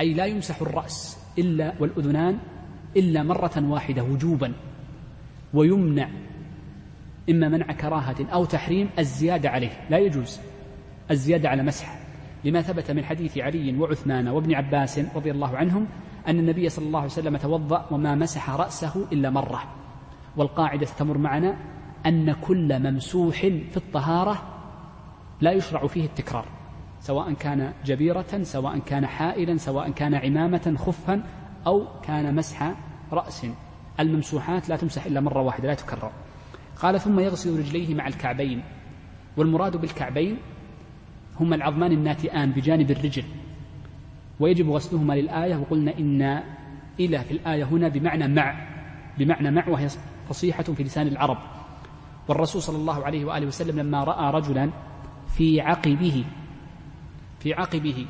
أي 0.00 0.14
لا 0.14 0.26
يمسح 0.26 0.60
الرأس 0.60 1.18
إلا 1.38 1.72
والأذنان 1.80 2.38
إلا 2.96 3.22
مرة 3.22 3.52
واحدة 3.56 4.02
وجوبا 4.02 4.52
ويمنع 5.54 6.08
إما 7.30 7.48
منع 7.48 7.72
كراهة 7.72 8.16
أو 8.32 8.44
تحريم 8.44 8.90
الزيادة 8.98 9.50
عليه. 9.50 9.70
لا 9.90 9.98
يجوز 9.98 10.40
الزيادة 11.10 11.48
على 11.48 11.62
مسح. 11.62 11.98
لما 12.44 12.62
ثبت 12.62 12.90
من 12.90 13.04
حديث 13.04 13.38
علي 13.38 13.78
وعثمان 13.78 14.28
وابن 14.28 14.54
عباس 14.54 15.00
رضي 15.16 15.30
الله 15.30 15.56
عنهم 15.56 15.86
أن 16.28 16.38
النبي 16.38 16.68
صلى 16.68 16.86
الله 16.86 16.98
عليه 16.98 17.10
وسلم 17.10 17.36
توضأ 17.36 17.86
وما 17.90 18.14
مسح 18.14 18.50
رأسه 18.50 19.06
إلا 19.12 19.30
مرة. 19.30 19.62
والقاعدة 20.36 20.86
تمر 20.98 21.18
معنا 21.18 21.56
أن 22.06 22.32
كل 22.32 22.90
ممسوح 22.90 23.40
في 23.40 23.76
الطهارة 23.76 24.42
لا 25.40 25.52
يشرع 25.52 25.86
فيه 25.86 26.04
التكرار 26.04 26.44
سواء 27.00 27.32
كان 27.32 27.72
جبيرة 27.84 28.42
سواء 28.42 28.78
كان 28.78 29.06
حائلا 29.06 29.56
سواء 29.56 29.90
كان 29.90 30.14
عمامة 30.14 30.74
خفا 30.78 31.22
أو 31.66 31.86
كان 32.02 32.34
مسح 32.34 32.72
رأس. 33.12 33.46
الممسوحات 34.00 34.68
لا 34.68 34.76
تمسح 34.76 35.06
إلا 35.06 35.20
مرة 35.20 35.42
واحدة 35.42 35.68
لا 35.68 35.74
تكرر. 35.74 36.12
قال 36.82 37.00
ثم 37.00 37.20
يغسل 37.20 37.58
رجليه 37.58 37.94
مع 37.94 38.06
الكعبين. 38.06 38.62
والمراد 39.36 39.76
بالكعبين 39.76 40.36
هما 41.40 41.56
العظمان 41.56 41.92
الناتئان 41.92 42.50
بجانب 42.50 42.90
الرجل. 42.90 43.24
ويجب 44.40 44.70
غسلهما 44.70 45.12
للآية 45.12 45.56
وقلنا 45.56 45.98
إن 45.98 46.42
إلى 47.00 47.18
في 47.18 47.30
الآية 47.30 47.64
هنا 47.64 47.88
بمعنى 47.88 48.28
مع 48.28 48.66
بمعنى 49.18 49.50
مع 49.50 49.68
وهي 49.68 49.88
فصيحة 50.28 50.62
في 50.62 50.82
لسان 50.82 51.06
العرب. 51.06 51.38
والرسول 52.28 52.62
صلى 52.62 52.76
الله 52.76 53.04
عليه 53.04 53.24
وآله 53.24 53.46
وسلم 53.46 53.78
لما 53.80 54.04
رأى 54.04 54.32
رجلا 54.32 54.70
في 55.28 55.60
عقبه 55.60 56.24
في 57.40 57.54
عقبه 57.54 58.06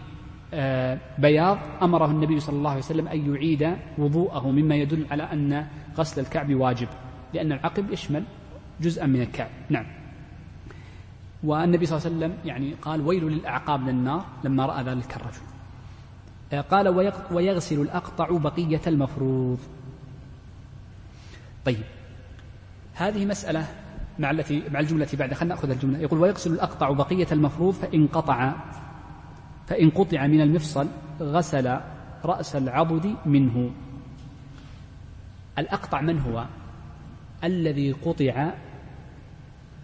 آه، 0.55 0.99
بياض 1.19 1.59
أمره 1.83 2.11
النبي 2.11 2.41
صلى 2.41 2.57
الله 2.57 2.71
عليه 2.71 2.81
وسلم 2.81 3.09
أن 3.09 3.35
يعيد 3.35 3.77
وضوءه 3.99 4.51
مما 4.51 4.75
يدل 4.75 5.07
على 5.11 5.23
أن 5.23 5.67
غسل 5.99 6.21
الكعب 6.21 6.55
واجب 6.55 6.89
لأن 7.35 7.53
العقب 7.53 7.93
يشمل 7.93 8.25
جزءا 8.81 9.07
من 9.07 9.23
الكعب. 9.23 9.51
نعم. 9.69 9.87
والنبي 11.45 11.87
صلى 11.87 11.99
الله 11.99 12.07
عليه 12.07 12.17
وسلم 12.17 12.49
يعني 12.49 12.75
قال 12.83 13.01
ويل 13.01 13.25
للأعقاب 13.25 13.81
من 13.81 13.89
النار 13.89 14.25
لما 14.45 14.67
رأى 14.67 14.83
ذلك 14.83 15.17
الرجل. 15.17 15.41
آه، 16.53 16.61
قال 16.61 16.89
ويغسل 17.33 17.81
الأقطع 17.81 18.29
بقية 18.31 18.81
المفروض. 18.87 19.59
طيب. 21.65 21.85
هذه 22.95 23.27
مسألة 23.27 23.67
مع 24.19 24.31
التي 24.31 24.63
مع 24.71 24.81
الجملة 24.81 25.09
بعد. 25.13 25.35
خلينا 25.35 25.55
نأخذ 25.55 25.71
الجملة. 25.71 25.99
يقول 25.99 26.21
ويغسل 26.21 26.53
الأقطع 26.53 26.91
بقية 26.91 27.27
المفروض 27.33 27.75
فإن 27.75 28.07
قطع 28.07 28.53
فإن 29.67 29.91
قطع 29.91 30.27
من 30.27 30.41
المفصل 30.41 30.89
غسل 31.21 31.81
رأس 32.25 32.57
العضد 32.57 33.17
منه. 33.27 33.71
الأقطع 35.59 36.01
من 36.01 36.21
هو؟ 36.21 36.47
الذي 37.45 37.93
قطع 37.93 38.51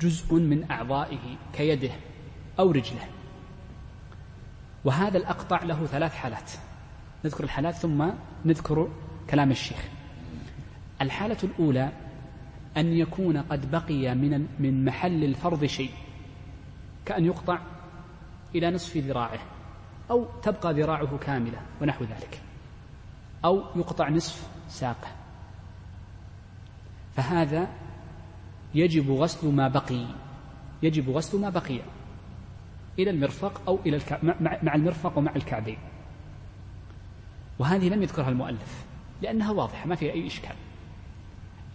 جزء 0.00 0.34
من 0.34 0.70
أعضائه 0.70 1.36
كيده 1.52 1.90
أو 2.58 2.70
رجله. 2.70 3.08
وهذا 4.84 5.18
الأقطع 5.18 5.62
له 5.62 5.86
ثلاث 5.86 6.14
حالات. 6.14 6.50
نذكر 7.24 7.44
الحالات 7.44 7.74
ثم 7.74 8.08
نذكر 8.44 8.88
كلام 9.30 9.50
الشيخ. 9.50 9.88
الحالة 11.00 11.38
الأولى 11.44 11.92
أن 12.76 12.92
يكون 12.92 13.36
قد 13.36 13.70
بقي 13.70 14.14
من 14.14 14.46
من 14.58 14.84
محل 14.84 15.24
الفرض 15.24 15.64
شيء 15.64 15.90
كأن 17.04 17.24
يقطع 17.24 17.58
إلى 18.54 18.70
نصف 18.70 18.96
ذراعه 18.96 19.40
أو 20.10 20.26
تبقى 20.42 20.72
ذراعه 20.72 21.18
كاملة 21.18 21.60
ونحو 21.80 22.04
ذلك 22.04 22.40
أو 23.44 23.64
يقطع 23.76 24.08
نصف 24.08 24.46
ساقه. 24.68 25.21
فهذا 27.16 27.68
يجب 28.74 29.10
غسل 29.10 29.48
ما 29.48 29.68
بقي. 29.68 30.06
يجب 30.82 31.10
غسل 31.10 31.40
ما 31.40 31.50
بقي. 31.50 31.80
إلى 32.98 33.10
المرفق 33.10 33.62
أو 33.68 33.78
إلى 33.86 33.96
الكع... 33.96 34.18
مع 34.62 34.74
المرفق 34.74 35.18
ومع 35.18 35.36
الكعبين. 35.36 35.78
وهذه 37.58 37.88
لم 37.88 38.02
يذكرها 38.02 38.28
المؤلف 38.28 38.84
لأنها 39.22 39.50
واضحة 39.50 39.86
ما 39.86 39.94
فيها 39.94 40.12
أي 40.12 40.26
إشكال. 40.26 40.54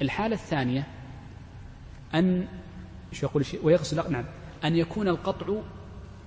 الحالة 0.01 0.35
الثانية 0.35 0.87
أن 2.15 2.47
شو 3.11 3.25
يقول 3.25 3.45
ويغسل 3.63 4.11
نعم 4.11 4.25
أن 4.63 4.75
يكون 4.75 5.07
القطع 5.07 5.61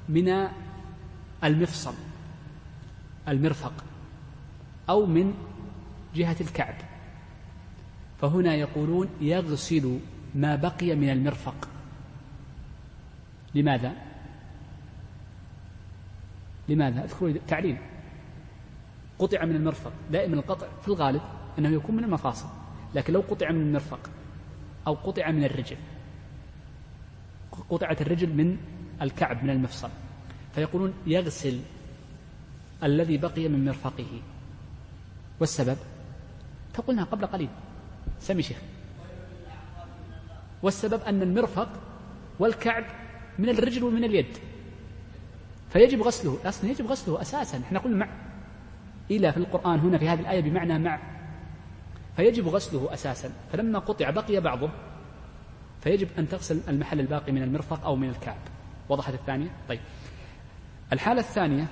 من 0.09 0.49
المفصل 1.44 1.94
المرفق 3.29 3.85
أو 4.88 5.07
من 5.07 5.35
جهة 6.14 6.37
الكعب. 6.40 6.75
فهنا 8.20 8.54
يقولون 8.54 9.09
يغسل 9.20 9.98
ما 10.35 10.56
بقي 10.56 10.94
من 10.94 11.11
المرفق. 11.11 11.68
لماذا؟ 13.54 13.92
لماذا؟ 16.68 17.04
اذكروا 17.04 17.33
تعليل. 17.48 17.78
قطع 19.18 19.44
من 19.44 19.56
المرفق. 19.56 19.92
دائما 20.11 20.35
القطع 20.35 20.66
في 20.83 20.88
الغالب 20.88 21.20
أنه 21.59 21.68
يكون 21.68 21.96
من 21.96 22.04
المفاصل 22.04 22.48
لكن 22.94 23.12
لو 23.12 23.20
قطع 23.20 23.50
من 23.50 23.61
المرفق 23.61 24.11
أو 24.87 24.94
قطع 24.94 25.30
من 25.30 25.44
الرجل 25.44 25.76
قطعت 27.70 28.02
الرجل 28.02 28.35
من 28.37 28.56
الكعب 29.02 29.44
من 29.44 29.50
المفصل 29.50 29.90
فيقولون 30.54 30.94
يغسل 31.06 31.61
الذي 32.83 33.16
بقي 33.16 33.48
من 33.48 33.64
مرفقه. 33.64 34.22
والسبب؟ 35.40 35.76
فقلنا 36.74 37.04
قبل 37.04 37.26
قليل. 37.26 37.48
سمي 38.20 38.42
شيخ. 38.42 38.56
والسبب 40.62 41.00
أن 41.02 41.22
المرفق 41.22 41.68
والكعب 42.38 42.85
من 43.38 43.48
الرجل 43.48 43.85
ومن 43.85 44.04
اليد. 44.04 44.38
فيجب 45.70 46.02
غسله 46.02 46.38
أصلا 46.44 46.70
يجب 46.70 46.87
غسله 46.87 47.20
أساسا. 47.20 47.59
إحنا 47.59 47.78
قلنا 47.78 47.96
مع 47.96 48.09
إلى 49.11 49.33
في 49.33 49.38
القرآن 49.38 49.78
هنا 49.78 49.98
في 49.98 50.09
هذه 50.09 50.20
الآية 50.20 50.40
بمعنى 50.40 50.78
مع. 50.78 50.98
فيجب 52.16 52.48
غسله 52.48 52.94
أساسا. 52.94 53.33
فلما 53.52 53.78
قطع 53.78 54.11
بقي 54.11 54.40
بعضه 54.40 54.70
فيجب 55.80 56.09
أن 56.18 56.28
تغسل 56.28 56.61
المحل 56.68 57.00
الباقي 57.00 57.33
من 57.33 57.42
المرفق 57.42 57.85
أو 57.85 57.96
من 57.96 58.09
الكعب. 58.09 58.38
وضحت 58.88 59.14
الثانية؟ 59.14 59.50
طيب. 59.68 59.80
الحالة 60.92 61.20
الثانية 61.20 61.66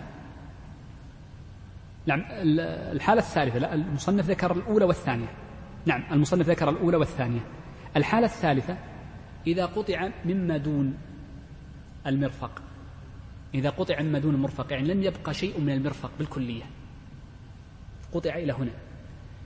نعم 2.06 2.24
الحالة 2.30 3.20
الثالثة 3.20 3.58
لا 3.58 3.74
المصنف 3.74 4.30
ذكر 4.30 4.52
الأولى 4.52 4.84
والثانية. 4.84 5.28
نعم 5.88 6.02
المصنف 6.12 6.48
ذكر 6.48 6.70
الأولى 6.70 6.96
والثانية. 6.96 7.40
الحالة 7.96 8.26
الثالثة 8.26 8.78
إذا 9.46 9.66
قطع 9.66 10.08
مما 10.24 10.56
دون 10.56 10.94
المرفق. 12.06 12.62
إذا 13.54 13.70
قطع 13.70 14.02
مما 14.02 14.18
دون 14.18 14.34
المرفق 14.34 14.72
يعني 14.72 14.94
لم 14.94 15.02
يبقى 15.02 15.34
شيء 15.34 15.60
من 15.60 15.72
المرفق 15.72 16.10
بالكلية. 16.18 16.62
قطع 18.12 18.36
إلى 18.36 18.52
هنا. 18.52 18.70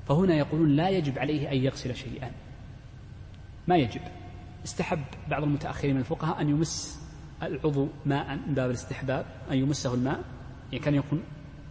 فهنا 0.09 0.35
يقولون 0.35 0.76
لا 0.76 0.88
يجب 0.88 1.18
عليه 1.18 1.52
أن 1.52 1.57
يغسل 1.57 1.94
شيئا. 1.96 2.31
ما 3.68 3.76
يجب. 3.76 4.00
استحب 4.64 5.02
بعض 5.31 5.42
المتأخرين 5.42 5.94
من 5.94 6.00
الفقهاء 6.00 6.40
أن 6.40 6.48
يمس 6.48 7.02
العضو 7.42 7.88
ماء 8.07 8.37
من 8.37 8.55
باب 8.55 8.70
الاستحباب 8.70 9.26
أن 9.50 9.59
يمسه 9.59 9.94
الماء. 9.94 10.24
يعني 10.72 10.85
كان 10.85 10.94
يكون 10.94 11.22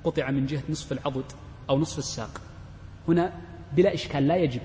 قطع 0.04 0.32
من 0.32 0.46
جهة 0.46 0.64
نصف 0.70 0.92
العضد 0.92 1.26
أو 1.70 1.80
نصف 1.80 1.98
الساق. 1.98 2.42
هنا 3.08 3.51
بلا 3.74 3.94
إشكال 3.94 4.28
لا 4.28 4.36
يجب 4.36 4.62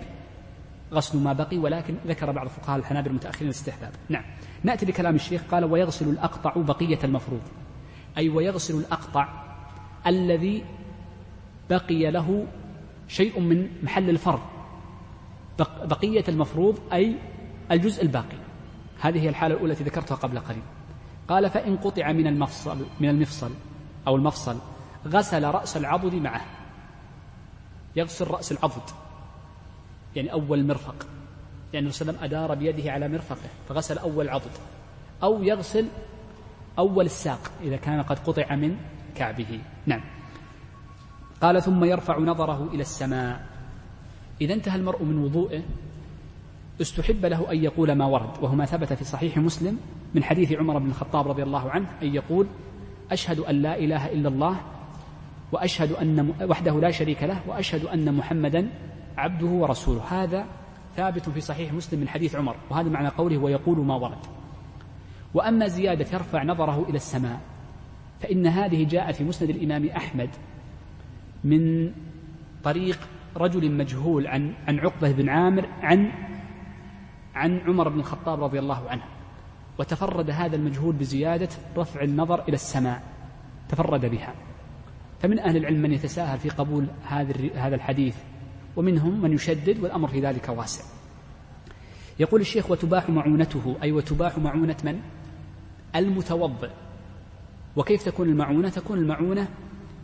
غسل 0.92 1.18
ما 1.18 1.32
بقي 1.32 1.58
ولكن 1.58 1.94
ذكر 2.06 2.32
بعض 2.32 2.48
فقهاء 2.48 2.78
الحنابل 2.78 3.10
المتأخرين 3.10 3.48
الاستحباب. 3.48 3.92
نعم. 4.08 4.24
نأتي 4.62 4.86
لكلام 4.86 5.14
الشيخ 5.14 5.42
قال 5.50 5.64
ويغسل 5.64 6.08
الأقطع 6.08 6.52
بقية 6.56 6.98
المفروض. 7.04 7.40
أي 8.18 8.28
ويغسل 8.28 8.74
الأقطع 8.74 9.28
الذي 10.06 10.64
بقي 11.70 12.10
له 12.10 12.46
شيء 13.08 13.40
من 13.40 13.68
محل 13.82 14.10
الفرض. 14.10 14.40
بقية 15.84 16.24
المفروض 16.28 16.78
أي 16.92 17.16
الجزء 17.70 18.02
الباقي. 18.02 18.36
هذه 19.00 19.20
هي 19.20 19.28
الحالة 19.28 19.54
الأولى 19.54 19.72
التي 19.72 19.84
ذكرتها 19.84 20.14
قبل 20.14 20.38
قليل. 20.38 20.62
قال 21.28 21.50
فإن 21.50 21.76
قطع 21.76 22.12
من 22.12 22.26
المفصل 22.26 22.86
من 23.00 23.08
المفصل 23.08 23.50
أو 24.06 24.16
المفصل 24.16 24.56
غسل 25.06 25.44
رأس 25.44 25.76
العضد 25.76 26.14
معه. 26.14 26.55
يغسل 27.96 28.26
رأس 28.26 28.52
العضد. 28.52 28.82
يعني 30.16 30.32
أول 30.32 30.66
مرفق. 30.66 31.06
يعني 31.72 31.86
وسلم 31.86 32.16
أدار 32.22 32.54
بيده 32.54 32.92
على 32.92 33.08
مرفقه 33.08 33.48
فغسل 33.68 33.98
أول 33.98 34.28
عضد. 34.28 34.50
أو 35.22 35.42
يغسل 35.42 35.88
أول 36.78 37.04
الساق 37.04 37.50
إذا 37.62 37.76
كان 37.76 38.02
قد 38.02 38.18
قطع 38.18 38.54
من 38.54 38.76
كعبه. 39.14 39.60
نعم. 39.86 40.04
قال 41.40 41.62
ثم 41.62 41.84
يرفع 41.84 42.18
نظره 42.18 42.68
إلى 42.72 42.80
السماء. 42.80 43.46
إذا 44.40 44.54
انتهى 44.54 44.76
المرء 44.76 45.02
من 45.02 45.18
وضوئه. 45.18 45.62
استحب 46.80 47.26
له 47.26 47.52
أن 47.52 47.64
يقول 47.64 47.92
ما 47.92 48.06
ورد 48.06 48.42
وهو 48.42 48.54
ما 48.54 48.64
ثبت 48.64 48.92
في 48.92 49.04
صحيح 49.04 49.38
مسلم 49.38 49.78
من 50.14 50.24
حديث 50.24 50.52
عمر 50.52 50.78
بن 50.78 50.88
الخطاب 50.88 51.28
رضي 51.28 51.42
الله 51.42 51.70
عنه 51.70 51.86
أن 52.02 52.14
يقول 52.14 52.46
أشهد 53.10 53.38
أن 53.38 53.62
لا 53.62 53.78
إله 53.78 54.12
إلا 54.12 54.28
الله 54.28 54.60
وأشهد 55.52 55.92
أن 55.92 56.34
وحده 56.42 56.80
لا 56.80 56.90
شريك 56.90 57.22
له 57.22 57.40
وأشهد 57.48 57.84
أن 57.84 58.14
محمدا 58.14 58.68
عبده 59.16 59.46
ورسوله. 59.46 60.02
هذا 60.02 60.46
ثابت 60.96 61.28
في 61.28 61.40
صحيح 61.40 61.72
مسلم 61.72 62.00
من 62.00 62.08
حديث 62.08 62.36
عمر 62.36 62.56
وهذا 62.70 62.88
معنى 62.88 63.08
قوله 63.08 63.38
ويقول 63.38 63.78
ما 63.78 63.94
ورد. 63.94 64.18
وأما 65.34 65.68
زيادة 65.68 66.06
يرفع 66.12 66.42
نظره 66.42 66.86
إلى 66.88 66.96
السماء 66.96 67.40
فإن 68.20 68.46
هذه 68.46 68.84
جاءت 68.84 69.14
في 69.14 69.24
مسند 69.24 69.50
الإمام 69.50 69.88
أحمد 69.88 70.30
من 71.44 71.92
طريق 72.64 72.98
رجل 73.36 73.72
مجهول 73.72 74.26
عن 74.26 74.54
عن 74.68 74.78
عقبة 74.78 75.12
بن 75.12 75.28
عامر 75.28 75.66
عن 75.82 76.12
عن 77.34 77.60
عمر 77.60 77.88
بن 77.88 77.98
الخطاب 77.98 78.44
رضي 78.44 78.58
الله 78.58 78.88
عنه. 78.88 79.02
وتفرد 79.78 80.30
هذا 80.30 80.56
المجهول 80.56 80.94
بزيادة 80.94 81.48
رفع 81.76 82.02
النظر 82.02 82.42
إلى 82.42 82.54
السماء. 82.54 83.02
تفرد 83.68 84.06
بها. 84.06 84.34
فمن 85.22 85.38
أهل 85.38 85.56
العلم 85.56 85.82
من 85.82 85.92
يتساهل 85.92 86.38
في 86.38 86.48
قبول 86.48 86.86
هذا 87.54 87.74
الحديث 87.74 88.16
ومنهم 88.76 89.20
من 89.22 89.32
يشدد 89.32 89.78
والأمر 89.80 90.08
في 90.08 90.20
ذلك 90.20 90.48
واسع. 90.48 90.84
يقول 92.18 92.40
الشيخ 92.40 92.70
وتباح 92.70 93.08
معونته. 93.10 93.76
أي 93.82 93.92
وتباح 93.92 94.38
معونة 94.38 94.76
من؟ 94.84 95.00
المتوضئ. 95.96 96.70
وكيف 97.76 98.02
تكون 98.02 98.28
المعونة؟ 98.28 98.68
تكون 98.68 98.98
المعونة 98.98 99.48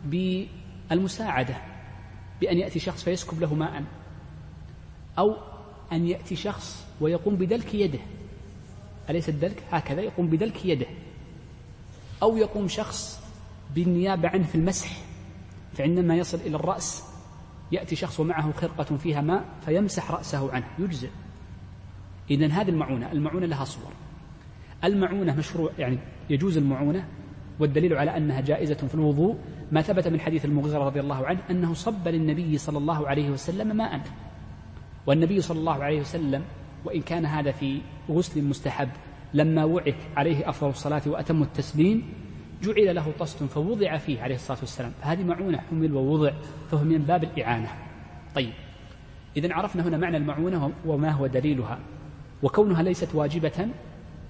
بالمساعدة 0.05 1.55
بأن 2.41 2.57
يأتي 2.57 2.79
شخص 2.79 3.03
فيسكب 3.03 3.41
له 3.41 3.53
ماء 3.53 3.83
أو 5.17 5.35
أن 5.91 6.07
يأتي 6.07 6.35
شخص 6.35 6.85
ويقوم 7.01 7.35
بدلك 7.35 7.75
يده. 7.75 7.99
أليس 9.09 9.29
الدلك؟ 9.29 9.63
هكذا 9.71 10.01
يقوم 10.01 10.27
بدلك 10.27 10.65
يده. 10.65 10.87
أو 12.23 12.37
يقوم 12.37 12.67
شخص 12.67 13.22
بالنيابة 13.75 14.29
عنه 14.29 14.43
في 14.43 14.55
المسح 14.55 14.97
فعندما 15.73 16.15
يصل 16.15 16.37
إلى 16.37 16.55
الرأس 16.55 17.03
يأتي 17.71 17.95
شخص 17.95 18.19
ومعه 18.19 18.51
خرقة 18.51 18.97
فيها 18.97 19.21
ماء 19.21 19.45
فيمسح 19.65 20.11
رأسه 20.11 20.53
عنه 20.53 20.65
يجزئ. 20.79 21.09
إذا 22.31 22.47
هذه 22.47 22.69
المعونة 22.69 23.11
المعونة 23.11 23.45
لها 23.45 23.63
صور. 23.63 23.91
المعونة 24.83 25.35
مشروع 25.35 25.71
يعني 25.79 25.97
يجوز 26.29 26.57
المعونة 26.57 27.07
والدليل 27.59 27.93
على 27.93 28.17
أنها 28.17 28.41
جائزة 28.41 28.87
في 28.87 28.95
الوضوء. 28.95 29.37
ما 29.71 29.81
ثبت 29.81 30.07
من 30.07 30.19
حديث 30.19 30.45
المغيرة 30.45 30.83
رضي 30.83 30.99
الله 30.99 31.25
عنه 31.25 31.39
أنه 31.49 31.73
صب 31.73 32.07
للنبي 32.07 32.57
صلى 32.57 32.77
الله 32.77 33.07
عليه 33.07 33.29
وسلم 33.29 33.75
ماء. 33.75 34.01
والنبي 35.07 35.41
صلى 35.41 35.59
الله 35.59 35.83
عليه 35.83 35.99
وسلم 35.99 36.43
وإن 36.85 37.01
كان 37.01 37.25
هذا 37.25 37.51
في 37.51 37.81
غسل 38.09 38.43
مستحب 38.43 38.89
لما 39.33 39.63
وعك 39.63 39.97
عليه 40.17 40.49
أفضل 40.49 40.69
الصلاة 40.69 41.01
وأتم 41.07 41.43
التسليم 41.43 42.13
جعل 42.63 42.95
له 42.95 43.13
طست 43.19 43.43
فوضع 43.43 43.97
فيه 43.97 44.21
عليه 44.21 44.35
الصلاة 44.35 44.59
والسلام. 44.59 44.91
فهذه 45.01 45.23
معونة 45.23 45.57
حمل 45.57 45.93
ووضع 45.93 46.31
فهو 46.71 46.83
من 46.83 46.97
باب 46.97 47.23
الإعانة. 47.23 47.69
طيب 48.35 48.53
إذا 49.37 49.53
عرفنا 49.53 49.83
هنا 49.83 49.97
معنى 49.97 50.17
المعونة 50.17 50.71
وما 50.85 51.11
هو 51.11 51.27
دليلها. 51.27 51.79
وكونها 52.43 52.83
ليست 52.83 53.15
واجبة 53.15 53.67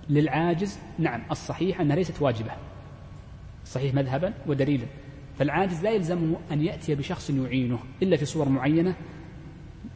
للعاجز 0.10 0.80
نعم 1.00 1.22
الصحيح 1.32 1.82
أنها 1.82 1.96
ليست 1.96 2.22
واجبة. 2.22 2.52
صحيح 3.66 3.94
مذهبا 3.94 4.34
ودليلا. 4.48 4.86
فالعاجز 5.40 5.84
لا 5.84 5.90
يلزمه 5.92 6.38
أن 6.52 6.62
يأتي 6.62 6.96
بشخص 6.96 7.30
يعينه 7.30 7.80
إلا 8.02 8.18
في 8.18 8.26
صور 8.26 8.50
معينة 8.50 8.96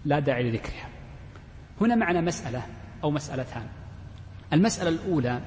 لا 0.05 0.19
داعي 0.19 0.43
لذكرها. 0.51 0.89
هنا 1.81 1.95
معنا 1.95 2.21
مسألة 2.21 2.61
أو 3.03 3.11
مسألتان. 3.11 3.67
المسألة 4.53 4.89
الأولى 4.89 5.41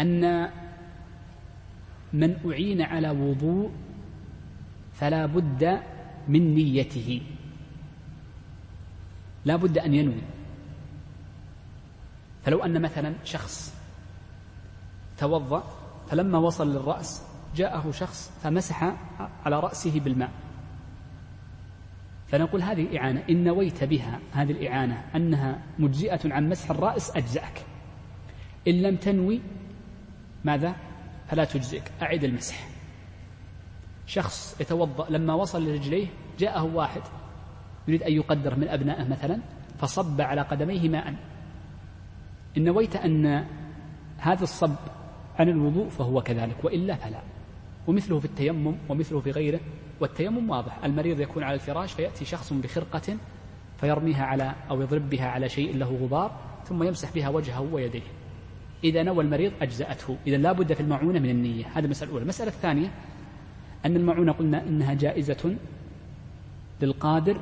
أن 0.00 0.50
من 2.12 2.36
أعين 2.50 2.82
على 2.82 3.10
وضوء 3.10 3.70
فلا 4.92 5.26
بد 5.26 5.80
من 6.28 6.54
نيته. 6.54 7.22
لا 9.44 9.56
بد 9.56 9.78
أن 9.78 9.94
ينوي. 9.94 10.22
فلو 12.42 12.64
أن 12.64 12.82
مثلا 12.82 13.14
شخص 13.24 13.74
توضأ 15.18 15.64
فلما 16.08 16.38
وصل 16.38 16.74
للرأس 16.74 17.22
جاءه 17.56 17.90
شخص 17.90 18.32
فمسح 18.42 18.82
على 19.44 19.60
رأسه 19.60 20.00
بالماء. 20.00 20.30
فنقول 22.26 22.62
هذه 22.62 22.98
إعانة. 22.98 23.22
إن 23.30 23.44
نويت 23.44 23.84
بها 23.84 24.20
هذه 24.32 24.52
الإعانة 24.52 25.04
أنها 25.14 25.62
مجزئة 25.78 26.32
عن 26.32 26.48
مسح 26.48 26.70
الرأس 26.70 27.16
أجزأك. 27.16 27.64
إن 28.68 28.82
لم 28.82 28.96
تنوي 28.96 29.40
ماذا؟ 30.48 30.76
فلا 31.28 31.44
تجزئك. 31.44 31.92
أعد 32.02 32.24
المسح. 32.24 32.68
شخص 34.06 34.60
يتوضأ 34.60 35.10
لما 35.10 35.34
وصل 35.34 35.68
لرجليه 35.68 36.06
جاءه 36.38 36.64
واحد 36.64 37.02
يريد 37.88 38.02
أن 38.02 38.12
يقدر 38.12 38.56
من 38.56 38.68
أبنائه 38.68 39.08
مثلا 39.08 39.38
فصب 39.78 40.20
على 40.20 40.40
قدميه 40.40 40.88
ماء. 40.88 41.14
إن 42.56 42.64
نويت 42.64 42.96
أن 42.96 43.44
هذا 44.18 44.42
الصب 44.42 44.76
عن 45.38 45.48
الوضوء 45.48 45.88
فهو 45.88 46.22
كذلك 46.22 46.64
وإلا 46.64 46.94
فلا. 46.94 47.20
ومثله 47.86 48.18
في 48.18 48.24
التيمم 48.24 48.74
ومثله 48.88 49.20
في 49.20 49.30
غيره 49.30 49.60
والتيمم 50.00 50.50
واضح. 50.50 50.84
المريض 50.84 51.20
يكون 51.20 51.42
على 51.42 51.54
الفراش 51.54 51.92
فيأتي 51.92 52.24
شخص 52.24 52.52
بخرقة 52.52 53.16
فيرميها 53.80 54.24
على 54.24 54.54
أو 54.70 54.80
يضرب 54.80 55.10
بها 55.10 55.28
على 55.28 55.48
شيء 55.48 55.76
له 55.76 55.98
غبار 56.02 56.30
ثم 56.64 56.82
يمسح 56.82 57.12
بها 57.14 57.28
وجهه 57.28 57.60
ويديه. 57.60 58.17
إذا 58.84 59.02
نوى 59.02 59.24
المريض 59.24 59.52
أجزأته. 59.62 60.16
إذا 60.26 60.36
لا 60.36 60.52
بد 60.52 60.72
في 60.72 60.80
المعونة 60.80 61.18
من 61.18 61.30
النية. 61.30 61.64
هذه 61.74 61.84
المسألة 61.84 62.08
الأولى. 62.08 62.22
المسألة 62.22 62.50
الثانية 62.50 62.90
أن 63.86 63.96
المعونة 63.96 64.32
قلنا 64.32 64.62
إنها 64.62 64.94
جائزة 64.94 65.56
للقادر 66.82 67.40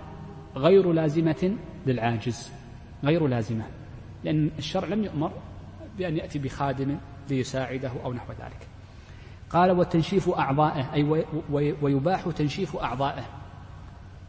غير 0.56 0.92
لازمة 0.92 1.56
للعاجز. 1.86 2.50
غير 3.04 3.26
لازمة. 3.26 3.64
لأن 4.24 4.50
الشرع 4.58 4.88
لم 4.88 5.04
يؤمر 5.04 5.32
بأن 5.98 6.16
يأتي 6.16 6.38
بخادم 6.38 6.96
ليساعده 7.30 7.90
أو 8.04 8.12
نحو 8.12 8.32
ذلك. 8.32 8.66
قال 9.50 9.70
وتنشيف 9.70 10.28
أعضائه 10.28 10.94
أي 10.94 11.24
ويباح 11.82 12.28
تنشيف 12.36 12.76
أعضائه 12.76 13.24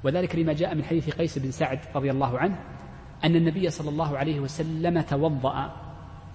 وذلك 0.04 0.36
لما 0.36 0.54
جاء 0.54 0.76
من 0.76 0.84
حديث 0.84 1.10
قيس 1.10 1.38
بن 1.38 1.52
سعد 1.52 1.80
رضي 1.96 2.12
الله 2.12 2.40
عنه 2.40 2.60
أن 3.24 3.36
النبي 3.36 3.70
صلى 3.70 3.90
الله 3.90 4.18
عليه 4.18 4.40
وسلم 4.40 5.02
توضأ 5.02 5.87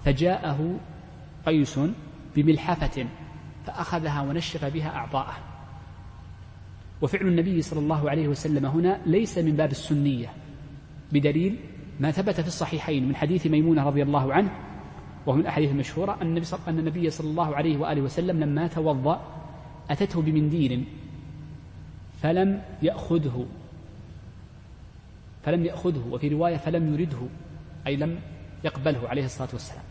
فجاءه 0.05 0.79
قيس 1.45 1.79
بملحفة 2.35 3.05
فأخذها 3.65 4.21
ونشف 4.21 4.65
بها 4.65 4.89
أعضاءه. 4.95 5.37
وفعل 7.01 7.27
النبي 7.27 7.61
صلى 7.61 7.79
الله 7.79 8.09
عليه 8.09 8.27
وسلم 8.27 8.65
هنا 8.65 8.99
ليس 9.05 9.37
من 9.37 9.55
باب 9.55 9.71
السنية 9.71 10.33
بدليل 11.11 11.59
ما 11.99 12.11
ثبت 12.11 12.41
في 12.41 12.47
الصحيحين 12.47 13.07
من 13.07 13.15
حديث 13.15 13.47
ميمونة 13.47 13.83
رضي 13.83 14.03
الله 14.03 14.33
عنه 14.33 14.51
وهو 15.25 15.35
من 15.35 15.41
الأحاديث 15.41 15.71
المشهورة 15.71 16.17
أن 16.21 16.27
النبي, 16.27 16.45
أن 16.67 16.79
النبي 16.79 17.09
صلى 17.09 17.29
الله 17.29 17.55
عليه 17.55 17.77
وآله 17.77 18.01
وسلم 18.01 18.39
لما 18.39 18.67
توضأ 18.67 19.21
أتته 19.89 20.21
بمنديل 20.21 20.83
فلم 22.21 22.61
يأخذه 22.81 23.45
فلم 25.43 25.65
يأخذه 25.65 26.07
وفي 26.11 26.27
رواية 26.27 26.57
فلم 26.57 26.93
يرده 26.93 27.19
أي 27.87 27.95
لم 27.95 28.19
يقبله 28.63 29.09
عليه 29.09 29.25
الصلاة 29.25 29.49
والسلام. 29.53 29.82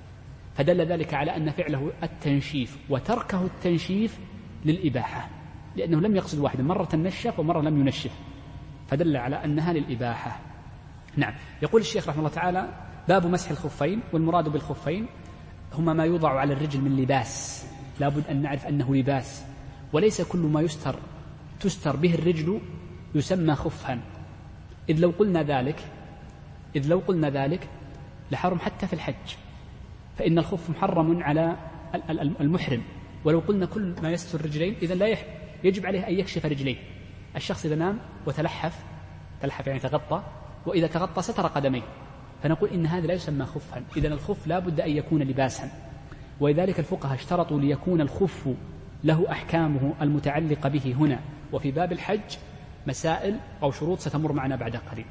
فدل 0.54 0.80
ذلك 0.80 1.14
على 1.14 1.36
أن 1.36 1.50
فعله 1.50 1.92
التنشيف 2.02 2.78
وتركه 2.90 3.44
التنشيف 3.44 4.18
للإباحة 4.64 5.28
لأنه 5.76 6.00
لم 6.00 6.16
يقصد 6.16 6.38
واحدا 6.38 6.62
مرة 6.62 6.88
نشف 6.94 7.38
ومرة 7.38 7.60
لم 7.60 7.80
ينشف 7.80 8.12
فدل 8.88 9.16
على 9.16 9.44
أنها 9.44 9.72
للإباحة. 9.72 10.40
نعم. 11.16 11.34
يقول 11.62 11.80
الشيخ 11.80 12.08
رحمه 12.08 12.18
الله 12.18 12.34
تعالى 12.34 12.68
باب 13.08 13.26
مسح 13.26 13.50
الخفين 13.50 14.00
والمراد 14.12 14.48
بالخفين 14.48 15.06
هما 15.72 15.92
ما 15.92 16.04
يوضع 16.04 16.40
على 16.40 16.52
الرجل 16.52 16.80
من 16.80 16.96
لباس 16.96 17.66
لابد 18.00 18.26
أن 18.30 18.42
نعرف 18.42 18.66
أنه 18.66 18.94
لباس 18.94 19.44
وليس 19.92 20.22
كل 20.22 20.38
ما 20.38 20.60
يستر 20.60 20.96
تستر 21.60 21.96
به 21.96 22.14
الرجل 22.14 22.60
يسمى 23.14 23.54
خفا. 23.54 24.00
إذ 24.88 24.98
لو 24.98 25.12
قلنا 25.18 25.42
ذلك 25.42 25.80
إذ 26.76 26.86
لو 26.86 26.98
قلنا 26.98 27.30
ذلك 27.30 27.68
لحرم 28.30 28.58
حتى 28.58 28.86
في 28.86 28.92
الحج. 28.92 29.36
فإن 30.22 30.38
الخف 30.38 30.70
محرم 30.70 31.22
على 31.22 31.56
المحرم. 32.40 32.82
ولو 33.24 33.38
قلنا 33.38 33.66
كل 33.66 33.94
ما 34.02 34.10
يستر 34.10 34.40
الرجلين 34.40 34.76
إذا 34.82 34.94
لا 34.94 35.16
يجب 35.64 35.86
عليه 35.86 36.08
أن 36.08 36.14
يكشف 36.14 36.46
رجليه. 36.46 36.76
الشخص 37.36 37.64
إذا 37.64 37.74
نام 37.74 37.98
وتلحف 38.26 38.84
تلحف 39.40 39.66
يعني 39.66 39.78
تغطى 39.78 40.22
وإذا 40.66 40.86
تغطى 40.86 41.22
ستر 41.22 41.46
قدميه. 41.46 41.82
فنقول 42.42 42.70
إن 42.70 42.86
هذا 42.86 43.06
لا 43.06 43.14
يسمى 43.14 43.46
خفا. 43.46 43.82
إذا 43.96 44.08
الخف 44.08 44.46
لا 44.46 44.58
بد 44.58 44.80
أن 44.80 44.90
يكون 44.90 45.22
لباسا. 45.22 45.70
ولذلك 46.40 46.78
الفقهاء 46.78 47.14
اشترطوا 47.14 47.60
ليكون 47.60 48.00
الخف 48.00 48.48
له 49.04 49.30
أحكامه 49.30 49.94
المتعلقة 50.02 50.68
به 50.68 50.94
هنا. 50.98 51.20
وفي 51.52 51.70
باب 51.70 51.92
الحج 51.92 52.36
مسائل 52.86 53.36
أو 53.62 53.70
شروط 53.70 53.98
ستمر 53.98 54.32
معنا 54.32 54.56
بعد 54.56 54.76
قليل. 54.76 55.06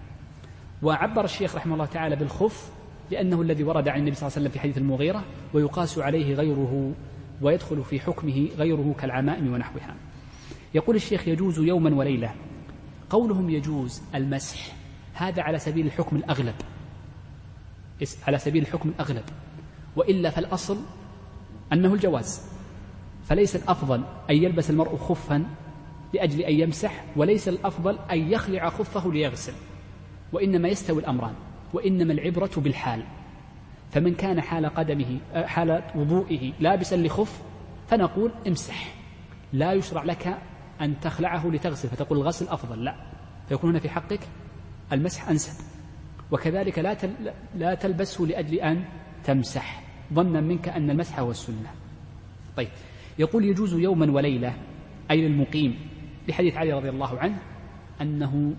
وعبر 0.83 1.25
الشيخ 1.25 1.55
رحمه 1.55 1.73
الله 1.73 1.85
تعالى 1.85 2.15
بالخف 2.15 2.80
لأنه 3.11 3.41
الذي 3.41 3.63
ورد 3.63 3.87
عن 3.87 3.99
النبي 3.99 4.15
صلى 4.15 4.27
الله 4.27 4.37
عليه 4.37 4.41
وسلم 4.47 4.51
في 4.51 4.59
حديث 4.59 4.77
المغيرة 4.77 5.23
ويقاس 5.53 5.99
عليه 5.99 6.33
غيره 6.33 6.93
ويدخل 7.41 7.83
في 7.83 7.99
حكمه 7.99 8.47
غيره 8.57 8.95
كالعمائم 8.99 9.53
ونحوها. 9.53 9.95
يقول 10.73 10.95
الشيخ 10.95 11.27
يجوز 11.27 11.59
يوما 11.59 11.95
وليلة. 11.95 12.35
قولهم 13.09 13.49
يجوز 13.49 14.01
المسح. 14.15 14.75
هذا 15.13 15.41
على 15.41 15.59
سبيل 15.59 15.85
الحكم 15.85 16.15
الأغلب. 16.15 16.55
على 18.27 18.37
سبيل 18.37 18.61
الحكم 18.61 18.89
الأغلب. 18.89 19.23
وإلا 19.95 20.29
فالأصل 20.29 20.77
أنه 21.73 21.93
الجواز. 21.93 22.41
فليس 23.23 23.55
الأفضل 23.55 24.03
أن 24.29 24.35
يلبس 24.35 24.69
المرء 24.69 24.97
خفا 24.97 25.45
لأجل 26.13 26.41
أن 26.41 26.53
يمسح 26.53 27.05
وليس 27.15 27.47
الأفضل 27.47 27.97
أن 28.11 28.31
يخلع 28.31 28.69
خفه 28.69 29.11
ليغسل. 29.11 29.53
وإنما 30.33 30.67
يستوي 30.67 30.99
الأمران. 30.99 31.33
وإنما 31.73 32.13
العبرة 32.13 32.51
بالحال. 32.57 33.03
فمن 33.91 34.13
كان 34.15 34.41
حال 34.41 34.65
قدمه 34.65 35.19
آه، 35.33 35.45
حال 35.45 35.83
وضوئه 35.95 36.53
لابسا 36.59 36.95
لخف 36.95 37.41
فنقول 37.87 38.31
امسح. 38.47 38.95
لا 39.53 39.73
يشرع 39.73 40.03
لك 40.03 40.37
أن 40.81 40.99
تخلعه 40.99 41.47
لتغسل. 41.47 41.89
فتقول 41.89 42.17
الغسل 42.17 42.47
أفضل. 42.47 42.83
لا. 42.83 42.95
فيكون 43.49 43.69
هنا 43.69 43.79
في 43.79 43.89
حقك 43.89 44.19
المسح 44.91 45.29
أنسب. 45.29 45.63
وكذلك 46.31 46.79
لا 46.79 46.97
لا 47.55 47.75
تلبسه 47.75 48.23
لأجل 48.23 48.55
أن 48.55 48.83
تمسح. 49.23 49.83
ظنا 50.13 50.41
منك 50.41 50.69
أن 50.69 50.89
المسح 50.89 51.19
هو 51.19 51.31
السنة. 51.31 51.71
طيب. 52.57 52.69
يقول 53.19 53.45
يجوز 53.45 53.73
يوما 53.73 54.11
وليلة 54.11 54.53
أي 55.11 55.21
للمقيم 55.21 55.79
لحديث 56.27 56.57
علي 56.57 56.73
رضي 56.73 56.89
الله 56.89 57.19
عنه 57.19 57.37
أنه 58.01 58.55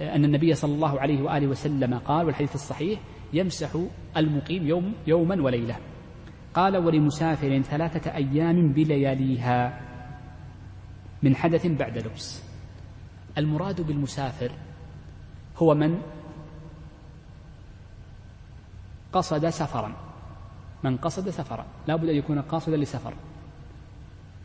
أن 0.00 0.24
النبي 0.24 0.54
صلى 0.54 0.74
الله 0.74 1.00
عليه 1.00 1.22
وآله 1.22 1.46
وسلم 1.46 1.94
قال 1.94 2.26
والحديث 2.26 2.54
الصحيح 2.54 3.00
يمسح 3.32 3.70
المقيم 4.16 4.66
يوم 4.66 4.94
يوما 5.06 5.42
وليلة. 5.42 5.76
قال 6.54 6.76
ولمسافر 6.76 7.62
ثلاثة 7.62 8.14
أيام 8.14 8.72
بلياليها 8.72 9.80
من 11.22 11.36
حدث 11.36 11.66
بعد 11.66 11.98
لبس. 11.98 12.42
المراد 13.38 13.80
بالمسافر 13.80 14.52
هو 15.56 15.74
من 15.74 16.02
قصد 19.12 19.48
سفرا. 19.48 19.96
من 20.84 20.96
قصد 20.96 21.28
سفرا. 21.28 21.66
لا 21.88 21.96
بد 21.96 22.08
أن 22.08 22.16
يكون 22.16 22.40
قاصدا 22.40 22.76
لسفر. 22.76 23.14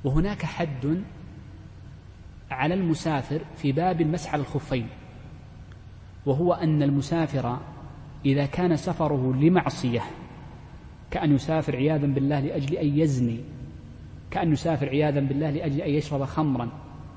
وهناك 0.03 0.45
حد 0.45 1.03
على 2.51 2.73
المسافر 2.73 3.41
في 3.55 3.71
باب 3.71 4.01
المسح 4.01 4.33
على 4.33 4.41
الخفين. 4.41 4.89
وهو 6.25 6.53
أن 6.53 6.83
المسافر 6.83 7.57
إذا 8.25 8.45
كان 8.45 8.75
سفره 8.75 9.33
لمعصية 9.33 10.01
كأن 11.11 11.35
يسافر 11.35 11.75
عياذا 11.75 12.07
بالله 12.07 12.39
لأجل 12.39 12.75
أن 12.75 12.99
يزني 12.99 13.39
كأن 14.31 14.53
يسافر 14.53 14.89
عياذا 14.89 15.19
بالله 15.19 15.49
لأجل 15.49 15.81
أن 15.81 15.89
يشرب 15.89 16.23
خمرا 16.25 16.69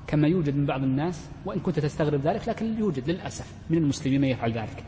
كما 0.07 0.27
يوجد 0.27 0.55
من 0.55 0.65
بعض 0.65 0.83
الناس 0.83 1.29
وإن 1.45 1.59
كنت 1.59 1.79
تستغرب 1.79 2.21
ذلك 2.21 2.49
لكن 2.49 2.79
يوجد 2.79 3.09
للأسف 3.09 3.53
من 3.69 3.77
المسلمين 3.77 4.21
من 4.21 4.27
يفعل 4.27 4.51
ذلك. 4.51 4.83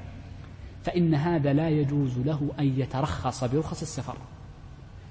فإن 0.84 1.16
هذا 1.16 1.54
لا 1.54 1.70
يجوز 1.70 2.20
له 2.20 2.52
أن 2.60 2.80
يترخص 2.80 3.44
برخص 3.44 3.82
السفر. 3.82 4.18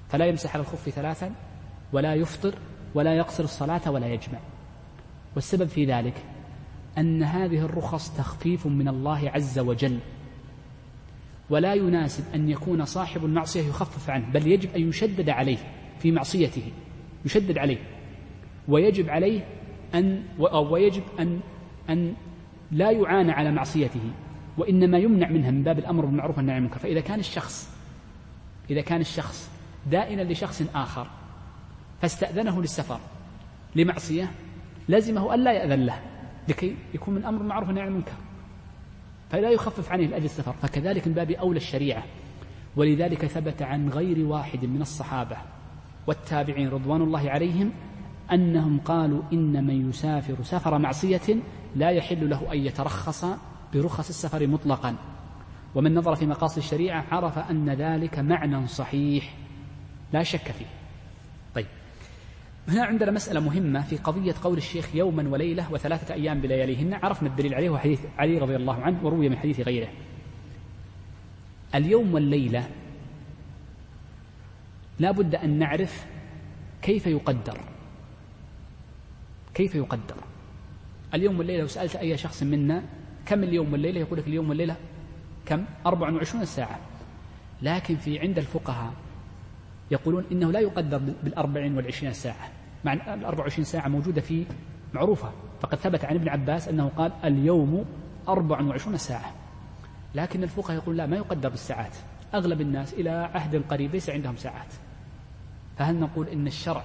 فلا 0.09 0.25
يمسح 0.25 0.53
على 0.53 0.61
الخف 0.61 0.89
ثلاثا 0.89 1.31
ولا 1.93 2.15
يفطر 2.15 2.55
ولا 2.95 3.13
يقصر 3.13 3.43
الصلاة 3.43 3.91
ولا 3.91 4.07
يجمع. 4.07 4.39
والسبب 5.35 5.67
في 5.67 5.85
ذلك 5.85 6.23
أن 6.97 7.23
هذه 7.23 7.59
الرخص 7.59 8.17
تخفيف 8.17 8.67
من 8.67 8.87
الله 8.87 9.29
عز 9.29 9.59
وجل. 9.59 9.99
ولا 11.49 11.73
يناسب 11.73 12.23
أن 12.35 12.49
يكون 12.49 12.85
صاحب 12.85 13.25
المعصية 13.25 13.61
يخفف 13.61 14.09
عنه 14.09 14.31
بل 14.31 14.47
يجب 14.47 14.75
أن 14.75 14.89
يشدد 14.89 15.29
عليه 15.29 15.57
في 15.99 16.11
معصيته 16.11 16.71
يشدد 17.25 17.57
عليه. 17.57 17.77
ويجب 18.67 19.09
عليه 19.09 19.45
أن 19.95 20.23
ويجب 20.71 21.03
أن 21.19 21.39
أن 21.89 22.13
لا 22.71 22.91
يعانى 22.91 23.31
على 23.31 23.51
معصيته 23.51 24.11
وإنما 24.57 24.97
يمنع 24.97 25.29
منها 25.29 25.51
من 25.51 25.63
باب 25.63 25.79
الأمر 25.79 26.05
بالمعروف 26.05 26.37
والنهي 26.37 26.55
عن 26.55 26.61
المنكر. 26.61 26.79
فإذا 26.79 27.01
كان 27.01 27.19
الشخص 27.19 27.79
إذا 28.69 28.81
كان 28.81 29.01
الشخص 29.01 29.51
دائنا 29.91 30.21
لشخص 30.21 30.63
آخر 30.75 31.07
فاستأذنه 32.01 32.61
للسفر 32.61 32.99
لمعصية 33.75 34.31
لزمه 34.89 35.33
ألا 35.35 35.51
يأذن 35.51 35.85
له. 35.85 36.08
لكي 36.49 36.75
يكون 36.93 37.13
من 37.13 37.25
أمر 37.25 37.63
والنهي 37.63 37.81
عن 37.81 37.87
المنكر. 37.87 38.13
فلا 39.29 39.49
يخفف 39.49 39.91
عنه 39.91 40.03
لأجل 40.03 40.25
السفر 40.25 40.53
فكذلك 40.53 41.07
من 41.07 41.13
باب 41.13 41.31
أولى 41.31 41.57
الشريعة. 41.57 42.03
ولذلك 42.75 43.25
ثبت 43.25 43.61
عن 43.61 43.89
غير 43.89 44.25
واحد 44.25 44.65
من 44.65 44.81
الصحابة 44.81 45.37
والتابعين 46.07 46.69
رضوان 46.69 47.01
الله 47.01 47.29
عليهم 47.29 47.71
أنهم 48.31 48.79
قالوا 48.79 49.21
إن 49.33 49.67
من 49.67 49.89
يسافر 49.89 50.43
سفر 50.43 50.77
معصية 50.77 51.35
لا 51.75 51.89
يحل 51.89 52.29
له 52.29 52.53
أن 52.53 52.57
يترخص 52.57 53.25
برخص 53.73 54.09
السفر 54.09 54.47
مطلقا. 54.47 54.95
ومن 55.75 55.95
نظر 55.95 56.15
في 56.15 56.25
مقاصد 56.25 56.57
الشريعة 56.57 57.05
عرف 57.11 57.37
أن 57.37 57.69
ذلك 57.69 58.19
معنى 58.19 58.67
صحيح 58.67 59.35
لا 60.13 60.23
شك 60.23 60.51
فيه. 60.51 60.65
هنا 62.67 62.83
عندنا 62.83 63.11
مسألة 63.11 63.39
مهمة 63.39 63.81
في 63.81 63.97
قضية 63.97 64.35
قول 64.43 64.57
الشيخ 64.57 64.95
يوما 64.95 65.29
وليلة 65.29 65.71
وثلاثة 65.71 66.13
أيام 66.13 66.41
بلياليهن. 66.41 66.93
عرفنا 66.93 67.29
الدليل 67.29 67.53
عليه 67.53 67.69
وحديث 67.69 67.99
علي 68.17 68.37
رضي 68.37 68.55
الله 68.55 68.81
عنه 68.81 69.05
وروي 69.05 69.29
من 69.29 69.37
حديث 69.37 69.59
غيره. 69.59 69.89
اليوم 71.75 72.13
والليلة 72.13 72.69
لا 74.99 75.11
بد 75.11 75.35
أن 75.35 75.59
نعرف 75.59 76.05
كيف 76.81 77.07
يقدر. 77.07 77.61
كيف 79.53 79.75
يقدر؟ 79.75 80.15
اليوم 81.13 81.37
والليلة 81.37 81.61
لو 81.61 81.67
سألت 81.67 81.95
أي 81.95 82.17
شخص 82.17 82.43
منا 82.43 82.83
كم 83.25 83.43
اليوم 83.43 83.71
والليلة؟ 83.71 83.99
يقول 83.99 84.19
لك 84.19 84.27
اليوم 84.27 84.49
والليلة 84.49 84.75
كم؟ 85.45 85.65
24 85.85 86.45
ساعة. 86.45 86.79
لكن 87.61 87.95
في 87.95 88.19
عند 88.19 88.37
الفقهاء 88.37 88.93
يقولون 89.91 90.25
إنه 90.31 90.51
لا 90.51 90.59
يقدر 90.59 90.97
بالأربعين 91.23 91.77
والعشرين 91.77 92.13
ساعة. 92.13 92.49
مع 92.85 92.93
أن 92.93 93.19
الأربع 93.19 93.43
وعشرين 93.43 93.65
ساعة 93.65 93.87
موجودة 93.87 94.21
في 94.21 94.45
معروفة. 94.93 95.31
فقد 95.61 95.77
ثبت 95.77 96.05
عن 96.05 96.15
ابن 96.15 96.29
عباس 96.29 96.67
أنه 96.67 96.91
قال 96.97 97.11
اليوم 97.23 97.85
أربع 98.27 98.61
وعشرون 98.61 98.97
ساعة. 98.97 99.33
لكن 100.15 100.43
الفقهاء 100.43 100.77
يقول 100.77 100.97
لا 100.97 101.05
ما 101.05 101.15
يقدر 101.15 101.49
بالساعات. 101.49 101.95
أغلب 102.33 102.61
الناس 102.61 102.93
إلى 102.93 103.09
عهد 103.09 103.63
قريب 103.69 103.91
ليس 103.93 104.09
عندهم 104.09 104.35
ساعات. 104.35 104.73
فهل 105.77 105.99
نقول 105.99 106.27
إن 106.27 106.47
الشرع 106.47 106.83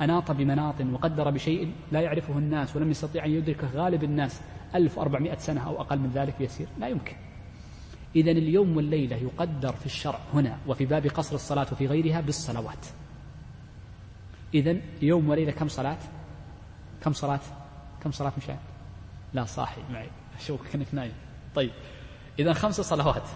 أناط 0.00 0.30
بمناط 0.30 0.74
وقدر 0.92 1.30
بشيء 1.30 1.72
لا 1.92 2.00
يعرفه 2.00 2.38
الناس 2.38 2.76
ولم 2.76 2.90
يستطيع 2.90 3.24
أن 3.24 3.30
يدركه 3.30 3.68
غالب 3.74 4.04
الناس 4.04 4.40
1400 4.74 5.36
سنة 5.38 5.66
أو 5.66 5.80
أقل 5.80 5.98
من 5.98 6.10
ذلك 6.14 6.40
يسير؟ 6.40 6.66
لا 6.78 6.88
يمكن. 6.88 7.16
إذا 8.16 8.30
اليوم 8.30 8.76
والليلة 8.76 9.16
يقدر 9.16 9.72
في 9.72 9.86
الشرع 9.86 10.18
هنا 10.34 10.58
وفي 10.66 10.86
باب 10.86 11.06
قصر 11.06 11.34
الصلاة 11.34 11.66
وفي 11.72 11.86
غيرها 11.86 12.20
بالصلوات. 12.20 12.86
إذا 14.54 14.76
يوم 15.02 15.28
وليلة 15.28 15.52
كم 15.52 15.68
صلاة؟ 15.68 15.98
كم 17.02 17.12
صلاة؟ 17.12 17.40
كم 18.02 18.12
صلاة 18.12 18.32
مشاهد 18.38 18.58
لا 19.34 19.44
صاحي 19.44 19.80
معي. 19.90 20.08
أشوفك 20.40 20.70
كأنك 20.70 20.86
نايم. 20.92 21.12
طيب. 21.54 21.70
إذا 22.38 22.52
خمس 22.52 22.80
صلوات. 22.80 23.28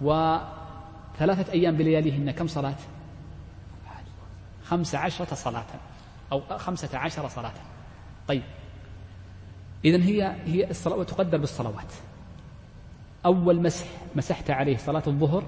وثلاثة 0.00 1.52
أيام 1.52 1.76
بلياليهن 1.76 2.30
كم 2.30 2.46
صلاة؟ 2.46 2.76
خمس 4.64 4.94
عشرة 4.94 5.34
صلاة 5.34 5.66
أو 6.32 6.58
خمسة 6.58 6.98
عشر 6.98 7.28
صلاة. 7.28 7.54
طيب. 8.28 8.42
إذا 9.84 10.04
هي 10.04 10.36
هي 10.44 10.70
الصلاة 10.70 11.02
تقدر 11.02 11.38
بالصلوات. 11.38 11.92
أول 13.26 13.62
مسح 13.62 13.86
مسحت 14.16 14.50
عليه 14.50 14.76
صلاة 14.76 15.02
الظهر 15.06 15.44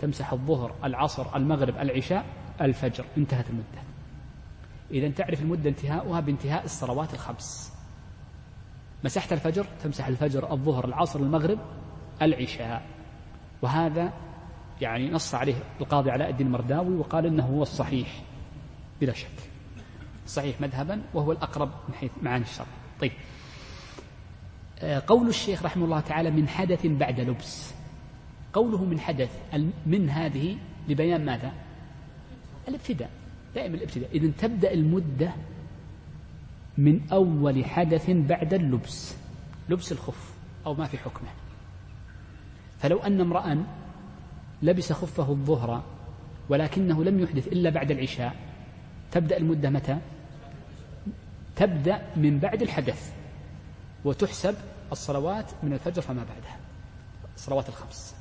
تمسح 0.00 0.32
الظهر 0.32 0.74
العصر 0.84 1.36
المغرب 1.36 1.76
العشاء 1.76 2.24
الفجر 2.60 3.04
انتهت 3.16 3.50
المدة. 3.50 3.82
إذا 4.90 5.08
تعرف 5.08 5.42
المدة 5.42 5.70
انتهاؤها 5.70 6.20
بانتهاء 6.20 6.64
الصلوات 6.64 7.14
الخمس. 7.14 7.72
مسحت 9.04 9.32
الفجر 9.32 9.66
تمسح 9.82 10.06
الفجر 10.06 10.52
الظهر 10.52 10.84
العصر 10.84 11.20
المغرب 11.20 11.58
العشاء. 12.22 12.86
وهذا 13.62 14.12
يعني 14.80 15.10
نص 15.10 15.34
عليه 15.34 15.54
القاضي 15.80 16.10
علاء 16.10 16.30
الدين 16.30 16.46
المرداوي 16.46 16.96
وقال 16.96 17.26
إنه 17.26 17.44
هو 17.44 17.62
الصحيح 17.62 18.22
بلا 19.00 19.12
شك. 19.12 19.28
صحيح 20.26 20.60
مذهبا 20.60 21.02
وهو 21.14 21.32
الأقرب 21.32 21.70
من 21.88 21.94
حيث 21.94 22.10
معاني 22.22 22.44
الشرع. 22.44 22.66
طيب. 23.00 23.12
قول 24.82 25.28
الشيخ 25.28 25.62
رحمه 25.62 25.84
الله 25.84 26.00
تعالى 26.00 26.30
من 26.30 26.48
حدث 26.48 26.86
بعد 26.86 27.20
لبس. 27.20 27.74
قوله 28.52 28.84
من 28.84 29.00
حدث 29.00 29.30
من 29.86 30.10
هذه 30.10 30.56
لبيان 30.88 31.24
ماذا؟ 31.24 31.52
الابتداء 32.68 33.10
دائما 33.54 33.74
الابتداء. 33.74 34.10
إذا 34.14 34.32
تبدأ 34.38 34.72
المدة 34.72 35.32
من 36.78 37.00
أول 37.12 37.64
حدث 37.64 38.10
بعد 38.10 38.54
اللبس 38.54 39.16
لبس 39.68 39.92
الخف 39.92 40.34
أو 40.66 40.74
ما 40.74 40.84
في 40.84 40.98
حكمه. 40.98 41.28
فلو 42.78 42.98
أن 42.98 43.20
امرأ 43.20 43.64
لبس 44.62 44.92
خفه 44.92 45.30
الظهر 45.30 45.82
ولكنه 46.48 47.04
لم 47.04 47.20
يحدث 47.20 47.48
إلا 47.48 47.70
بعد 47.70 47.90
العشاء 47.90 48.34
تبدأ 49.10 49.36
المدة 49.36 49.70
متى؟ 49.70 49.98
تبدأ 51.56 52.02
من 52.16 52.38
بعد 52.38 52.62
الحدث 52.62 53.12
وتحسب 54.04 54.54
الصلوات 54.92 55.50
من 55.62 55.72
الفجر 55.72 56.02
فما 56.02 56.24
بعدها. 56.24 56.58
الصلوات 57.36 57.68
الخمس. 57.68 58.14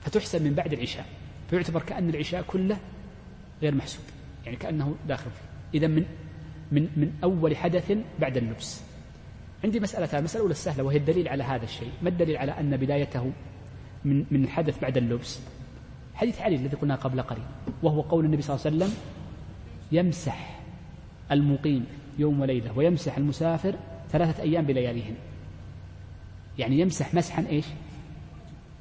فتحسب 0.00 0.42
من 0.42 0.54
بعد 0.54 0.72
العشاء. 0.72 1.06
فيعتبر 1.50 1.82
كأن 1.82 2.08
العشاء 2.08 2.42
كله 2.42 2.78
غير 3.62 3.74
محسوب. 3.74 4.04
يعني 4.44 4.56
كأنه 4.56 4.94
داخل 5.08 5.30
فيه. 5.30 5.78
إذا 5.78 5.86
من 5.86 6.04
من 6.72 6.88
من 6.96 7.12
أول 7.24 7.56
حدث 7.56 7.92
بعد 8.20 8.36
اللبس. 8.36 8.82
عندي 9.64 9.80
مسألتان 9.80 10.18
المسألة 10.18 10.40
الأولى 10.40 10.52
السهلة 10.52 10.84
وهي 10.84 10.96
الدليل 10.96 11.28
على 11.28 11.44
هذا 11.44 11.64
الشيء. 11.64 11.90
ما 12.02 12.08
الدليل 12.08 12.36
على 12.36 12.52
أن 12.52 12.76
بدايته 12.76 13.32
من 14.04 14.24
من 14.30 14.44
الحدث 14.44 14.78
بعد 14.78 14.96
اللبس؟ 14.96 15.40
حديث 16.14 16.40
علي 16.40 16.56
الذي 16.56 16.76
قلنا 16.76 16.94
قبل 16.94 17.22
قليل 17.22 17.44
وهو 17.82 18.00
قول 18.00 18.24
النبي 18.24 18.42
صلى 18.42 18.56
الله 18.56 18.66
عليه 18.66 18.76
وسلم 18.76 18.98
يمسح 19.92 20.60
المقيم 21.32 21.86
يوم 22.18 22.40
وليلة 22.40 22.78
ويمسح 22.78 23.16
المسافر 23.16 23.74
ثلاثة 24.10 24.42
أيام 24.42 24.66
بلياليهن. 24.66 25.14
يعني 26.58 26.80
يمسح 26.80 27.14
مسحا 27.14 27.46
إيش؟ 27.48 27.64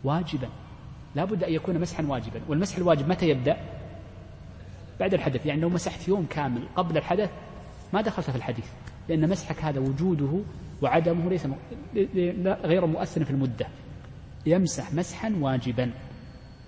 واجبا. 0.04 0.50
لا 1.16 1.26
بد 1.26 1.44
أن 1.44 1.54
يكون 1.54 1.80
مسحا 1.80 2.04
واجبا. 2.04 2.42
والمسح 2.48 2.78
الواجب 2.78 3.10
متى 3.10 3.30
يبدأ؟ 3.30 3.58
بعد 5.00 5.14
الحدث. 5.14 5.46
يعني 5.46 5.62
لو 5.62 5.70
مسحت 5.70 6.08
يوم 6.08 6.26
كامل 6.26 6.68
قبل 6.76 6.98
الحدث 6.98 7.30
ما 7.94 8.02
دخلت 8.02 8.30
في 8.30 8.36
الحديث 8.36 8.66
لأن 9.10 9.30
مسحك 9.30 9.64
هذا 9.64 9.80
وجوده 9.80 10.40
وعدمه 10.82 11.30
ليس 11.30 11.48
غير 12.46 12.86
مؤثر 12.86 13.24
في 13.24 13.32
المدة. 13.32 13.68
يمسح 14.46 14.94
مسحا 14.94 15.36
واجبا. 15.40 15.92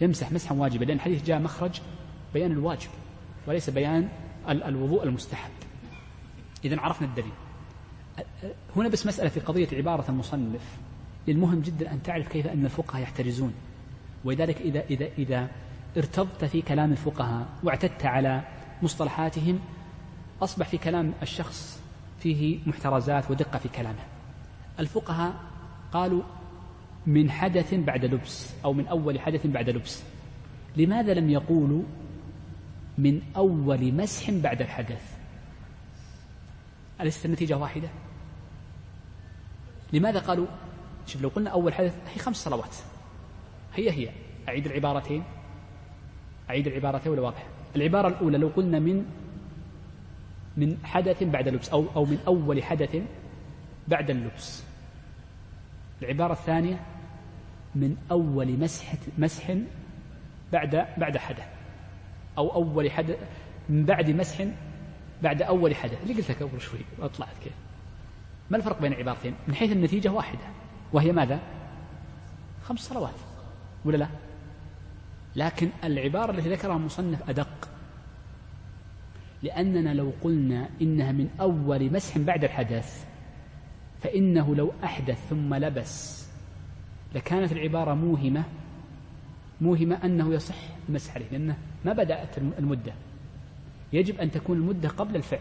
يمسح 0.01 0.32
مسحا 0.32 0.55
واجبا 0.55 0.86
لأن 0.86 0.95
الحديث 0.95 1.24
جاء 1.24 1.39
مخرج 1.39 1.82
بيان 2.34 2.51
الواجب 2.51 2.89
وليس 3.47 3.70
بيان 3.70 4.10
الوضوء 4.49 5.03
المستحب. 5.03 5.51
إذا 6.66 6.80
عرفنا 6.80 7.07
الدليل. 7.07 7.32
هنا 8.76 8.89
بس 8.89 9.07
مسألة 9.07 9.30
في 9.30 9.39
قضية 9.39 9.68
عبارة 9.74 10.05
المصنف. 10.10 10.78
المهم 11.30 11.61
جدا 11.61 11.93
أن 11.93 12.03
تعرف 12.03 12.27
كيف 12.27 12.47
أن 12.47 12.65
الفقهاء 12.65 13.01
يحترزون. 13.01 13.53
ولذلك 14.25 14.61
إذا 14.61 14.84
إذا 14.89 15.05
إذا 15.17 15.47
ارتضت 15.97 16.45
في 16.45 16.61
كلام 16.61 16.91
الفقهاء 16.91 17.47
واعتدت 17.63 18.05
على 18.05 18.43
مصطلحاتهم 18.82 19.59
أصبح 20.41 20.67
في 20.67 20.77
كلام 20.77 21.13
الشخص 21.21 21.82
فيه 22.19 22.59
محترزات 22.65 23.32
ودقة 23.32 23.59
في 23.59 23.69
كلامه. 23.69 24.03
الفقهاء 24.80 25.34
قالوا 25.93 26.23
من 27.07 27.32
حدث 27.32 27.73
بعد 27.73 28.05
لبس 28.05 28.53
أو 28.65 28.73
من 28.73 28.88
أول 28.88 29.19
حدث 29.19 29.47
بعد 29.47 29.69
لبس. 29.69 30.03
لماذا 30.77 31.13
لم 31.13 31.30
يقولوا 31.30 31.84
من 32.97 33.21
أول 33.36 33.93
مسح 33.93 34.32
بعد 34.32 34.61
الحدث؟ 34.61 35.17
أليست 37.01 37.25
النتيجة 37.25 37.57
واحدة؟ 37.57 37.89
لماذا 39.93 40.19
قالوا 40.19 40.47
شوف 41.10 41.22
لو 41.22 41.30
قلنا 41.30 41.49
أول 41.49 41.74
حدث 41.74 41.95
هي 42.14 42.20
خمس 42.20 42.36
صلوات. 42.36 42.76
هي 43.76 43.91
هي. 43.91 44.10
أعيد 44.49 44.66
العبارتين؟ 44.66 45.24
أعيد 46.49 46.68
العبارتين 46.68 47.12
ولا 47.12 47.22
واضح؟ 47.22 47.45
العبارة 47.76 48.07
الأولى 48.07 48.38
لو 48.38 48.47
قلنا 48.47 48.80
من 48.80 49.05
من 50.57 50.78
حدث 50.84 51.24
بعد 51.24 51.47
لبس 51.47 51.70
أو 51.70 51.86
أو 51.95 52.05
من 52.05 52.20
أول 52.28 52.64
حدث 52.64 52.97
بعد 53.88 54.10
اللبس. 54.10 54.64
العبارة 56.01 56.34
الثانية 56.34 56.80
من 57.76 57.97
أول 58.12 58.60
مسح 58.60 58.93
مسح 59.18 59.53
بعد 60.53 60.86
بعد 60.97 61.18
حدث. 61.18 61.47
أو 62.38 62.53
أول 62.53 62.91
حدث 62.91 63.18
من 63.70 63.86
بعد 63.86 64.10
مسح 64.10 64.45
بعد 65.24 65.41
أول 65.41 65.76
حدث. 65.76 66.01
اللي 66.03 66.14
قلت 66.14 66.32
لك 66.32 66.43
قبل 66.43 66.62
شوي 66.62 66.80
وأطلعت 66.99 67.38
كيف 67.43 67.53
ما 68.49 68.57
الفرق 68.57 68.82
بين 68.82 68.93
العبارتين؟ 68.93 69.34
من 69.47 69.55
حيث 69.55 69.72
النتيجة 69.72 70.10
واحدة. 70.10 70.39
وهي 70.94 71.12
ماذا؟ 71.12 71.40
خمس 72.64 72.80
صلوات 72.80 73.14
ولا 73.86 73.98
لا؟ 73.98 74.08
لكن 75.36 75.70
العبارة 75.84 76.32
التي 76.32 76.50
ذكرها 76.50 76.76
المصنف 76.76 77.30
أدق. 77.30 77.70
لأننا 79.44 79.94
لو 79.94 80.12
قلنا 80.22 80.70
إنها 80.82 81.12
من 81.12 81.30
أول 81.42 81.94
مسح 81.94 82.18
بعد 82.18 82.44
الحدث 82.44 83.06
فإنه 84.02 84.56
لو 84.56 84.72
أحدث 84.84 85.28
ثم 85.30 85.54
لبس 85.54 86.26
لكانت 87.16 87.52
العبارة 87.52 87.94
موهمة 87.94 88.44
موهمة 89.62 90.00
أنه 90.04 90.34
يصح 90.34 90.56
المسح 90.90 91.16
عليه 91.16 91.30
لأنه 91.32 91.58
ما 91.86 91.94
بدأت 91.94 92.38
المدة. 92.38 92.94
يجب 93.94 94.20
أن 94.20 94.32
تكون 94.32 94.58
المدة 94.58 94.90
قبل 94.90 95.16
الفعل. 95.16 95.40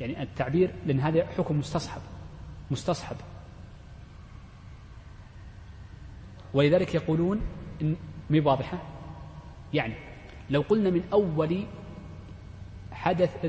يعني 0.00 0.22
التعبير 0.22 0.70
لأن 0.86 1.00
هذا 1.00 1.26
حكم 1.26 1.58
مستصحب 1.58 2.00
مستصحب. 2.70 3.16
ولذلك 6.54 6.94
يقولون 6.94 7.40
إن 7.82 7.96
مي 8.30 8.40
واضحة؟ 8.40 8.82
يعني 9.74 9.94
لو 10.50 10.60
قلنا 10.60 10.90
من 10.90 11.02
أول 11.12 11.64
حدث 12.92 13.44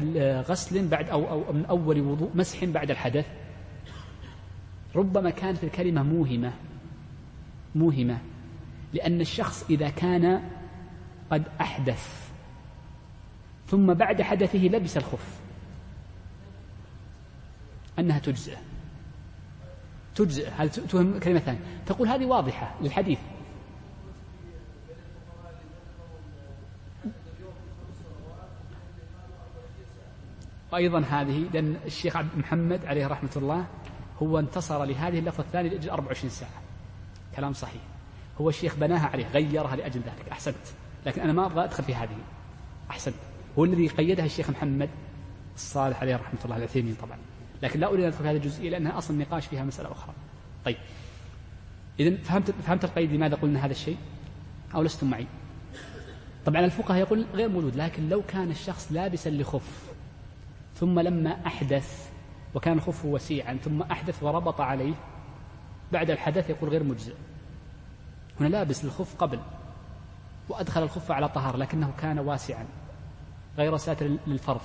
غسل 0.50 0.88
بعد 0.88 1.10
أو, 1.10 1.30
أو 1.30 1.54
من 1.54 1.66
أول 1.66 2.02
وضوء 2.02 2.32
مسح 2.36 2.66
بعد 2.66 2.92
الحدث 2.92 3.28
ربما 4.96 5.30
كانت 5.30 5.64
الكلمة 5.64 6.04
موهمة. 6.04 6.54
موهمة. 7.76 8.18
لأن 8.94 9.22
الشخص 9.22 9.66
إذا 9.70 9.90
كان 9.90 10.44
قد 11.32 11.44
أحدث 11.62 12.32
ثم 13.68 13.94
بعد 13.94 14.22
حدثه 14.22 14.60
لبس 14.60 14.98
الخف 14.98 15.40
أنها 18.00 18.20
تجزئ 18.20 18.58
تجزئ 20.26 20.50
هل 20.50 20.70
تهم 20.70 21.20
كلمة 21.20 21.40
ثانية. 21.40 21.60
تقول 21.86 22.08
هذه 22.08 22.26
واضحة 22.26 22.76
للحديث. 22.82 23.20
وأيضا 30.72 31.00
هذه 31.00 31.50
لأن 31.54 31.76
الشيخ 31.86 32.16
عبد 32.16 32.38
محمد 32.38 32.86
عليه 32.86 33.08
رحمة 33.08 33.30
الله 33.36 33.66
هو 34.22 34.40
انتصر 34.40 34.86
لهذه 34.86 35.20
اللفظة 35.20 35.44
الثانية 35.44 35.70
لأجل 35.70 35.90
24 35.90 36.30
ساعة. 36.30 36.62
كلام 37.36 37.54
صحيح. 37.54 37.82
هو 38.42 38.50
الشيخ 38.50 38.76
بناها 38.76 39.08
عليه 39.08 39.28
غيرها 39.28 39.76
لأجل 39.76 40.00
ذلك. 40.00 40.30
أحسنت. 40.32 40.56
لكن 41.06 41.22
أنا 41.22 41.34
ما 41.34 41.46
أبغى 41.46 41.64
أدخل 41.64 41.84
في 41.84 41.96
هذه. 41.96 42.18
أحسنت. 42.92 43.16
هو 43.58 43.66
الذي 43.66 43.88
قيدها 43.88 44.26
الشيخ 44.26 44.50
محمد 44.50 44.90
الصالح 45.56 46.02
عليه 46.02 46.16
رحمة 46.16 46.40
الله 46.46 46.58
العثيمين 46.58 46.96
طبعا. 47.02 47.18
لكن 47.62 47.80
لا 47.80 47.88
أريد 47.88 48.00
أن 48.00 48.08
أدخل 48.08 48.24
في 48.24 48.30
هذه 48.30 48.36
الجزئية 48.36 48.70
لأنها 48.70 48.98
أصلا 48.98 49.18
نقاش 49.18 49.46
فيها 49.46 49.64
مسألة 49.64 49.92
أخرى. 49.92 50.14
طيب. 50.66 50.78
إذا 52.00 52.18
فهمت 52.18 52.52
فهمت 52.52 52.84
القيد 52.84 53.14
لماذا 53.14 53.36
قلنا 53.36 53.66
هذا 53.66 53.72
الشيء؟ 53.72 53.98
أو 54.76 54.84
لستم 54.84 55.10
معي؟ 55.10 55.28
طبعا 56.46 56.66
الفقهاء 56.66 57.00
يقول 57.00 57.26
غير 57.34 57.50
موجود 57.50 57.76
لكن 57.76 58.10
لو 58.10 58.24
كان 58.28 58.52
الشخص 58.52 58.92
لابسا 58.92 59.30
لخف 59.30 59.92
ثم 60.76 61.00
لما 61.00 61.48
أحدث 61.48 62.10
وكان 62.56 62.78
الخف 62.78 63.06
وسيعا 63.06 63.54
ثم 63.54 63.82
أحدث 63.82 64.24
وربط 64.24 64.62
عليه 64.62 64.94
بعد 65.92 66.10
الحدث 66.10 66.50
يقول 66.50 66.70
غير 66.70 66.84
مجزئ. 66.84 67.14
هنا 68.40 68.48
لابس 68.48 68.84
الخف 68.84 69.16
قبل 69.16 69.40
وأدخل 70.50 70.84
الخف 70.84 71.12
على 71.12 71.30
طهارة 71.30 71.58
لكنه 71.58 71.94
كان 71.98 72.20
واسعا 72.20 72.66
غير 73.58 73.78
ساتر 73.78 74.18
للفرض. 74.28 74.62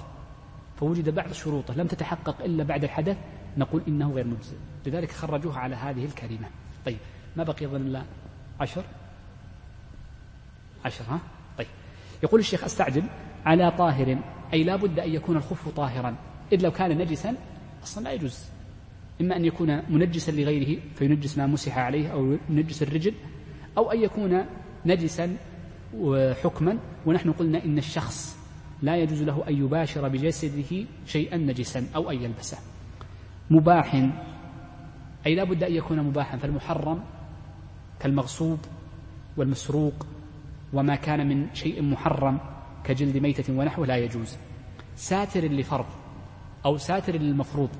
فوجد 0.76 1.14
بعض 1.14 1.32
شروطه 1.32 1.74
لم 1.74 1.86
تتحقق 1.86 2.42
إلا 2.44 2.64
بعد 2.64 2.84
الحدث 2.84 3.16
نقول 3.56 3.82
إنه 3.88 4.12
غير 4.12 4.26
مجزئ. 4.26 4.56
لذلك 4.86 5.10
خرجوها 5.10 5.58
على 5.58 5.76
هذه 5.76 6.04
الكلمة. 6.04 6.48
طيب 6.86 6.98
ما 7.36 7.44
بقي 7.44 7.66
أظن 7.66 7.76
إلا 7.76 8.02
عشر؟ 8.60 8.84
عشر 10.84 11.04
ها؟ 11.08 11.20
طيب. 11.58 11.66
يقول 12.22 12.40
الشيخ 12.40 12.64
أستعجل 12.64 13.02
على 13.46 13.70
طاهر 13.70 14.18
أي 14.52 14.64
لا 14.64 14.76
بد 14.76 14.98
أن 14.98 15.10
يكون 15.10 15.36
الخف 15.36 15.68
طاهرا. 15.68 16.16
إذ 16.52 16.62
لو 16.62 16.70
كان 16.70 16.98
نجسا 16.98 17.36
أصلا 17.82 18.04
لا 18.04 18.12
يجوز. 18.12 18.44
إما 19.20 19.36
أن 19.36 19.44
يكون 19.44 19.82
منجسا 19.92 20.30
لغيره 20.30 20.80
فينجس 20.94 21.38
ما 21.38 21.46
مسح 21.46 21.78
عليه 21.78 22.12
أو 22.12 22.36
ينجس 22.50 22.82
الرجل 22.82 23.14
أو 23.78 23.92
أن 23.92 24.02
يكون 24.02 24.44
نجسا 24.86 25.36
حكما 26.42 26.78
ونحن 27.06 27.32
قلنا 27.32 27.64
إن 27.64 27.78
الشخص 27.78 28.45
لا 28.86 28.96
يجوز 28.96 29.22
له 29.22 29.48
أن 29.48 29.54
يباشر 29.64 30.08
بجسده 30.08 30.86
شيئا 31.06 31.36
نجسا 31.36 31.86
أو 31.96 32.10
أن 32.10 32.16
يلبسه. 32.22 32.58
مباح. 33.50 33.94
أي 35.26 35.34
لا 35.34 35.44
بد 35.44 35.62
أن 35.62 35.72
يكون 35.72 36.02
مباحا. 36.02 36.36
فالمحرم 36.36 37.02
كالمغصوب 38.00 38.58
والمسروق 39.36 40.06
وما 40.72 40.94
كان 40.94 41.28
من 41.28 41.54
شيء 41.54 41.82
محرم 41.82 42.38
كجلد 42.84 43.16
ميتة 43.16 43.58
ونحوه 43.58 43.86
لا 43.86 43.96
يجوز. 43.96 44.36
ساتر 44.94 45.44
لفرض 45.44 45.86
أو 46.64 46.76
ساتر 46.76 47.16
للمفروض. 47.16 47.70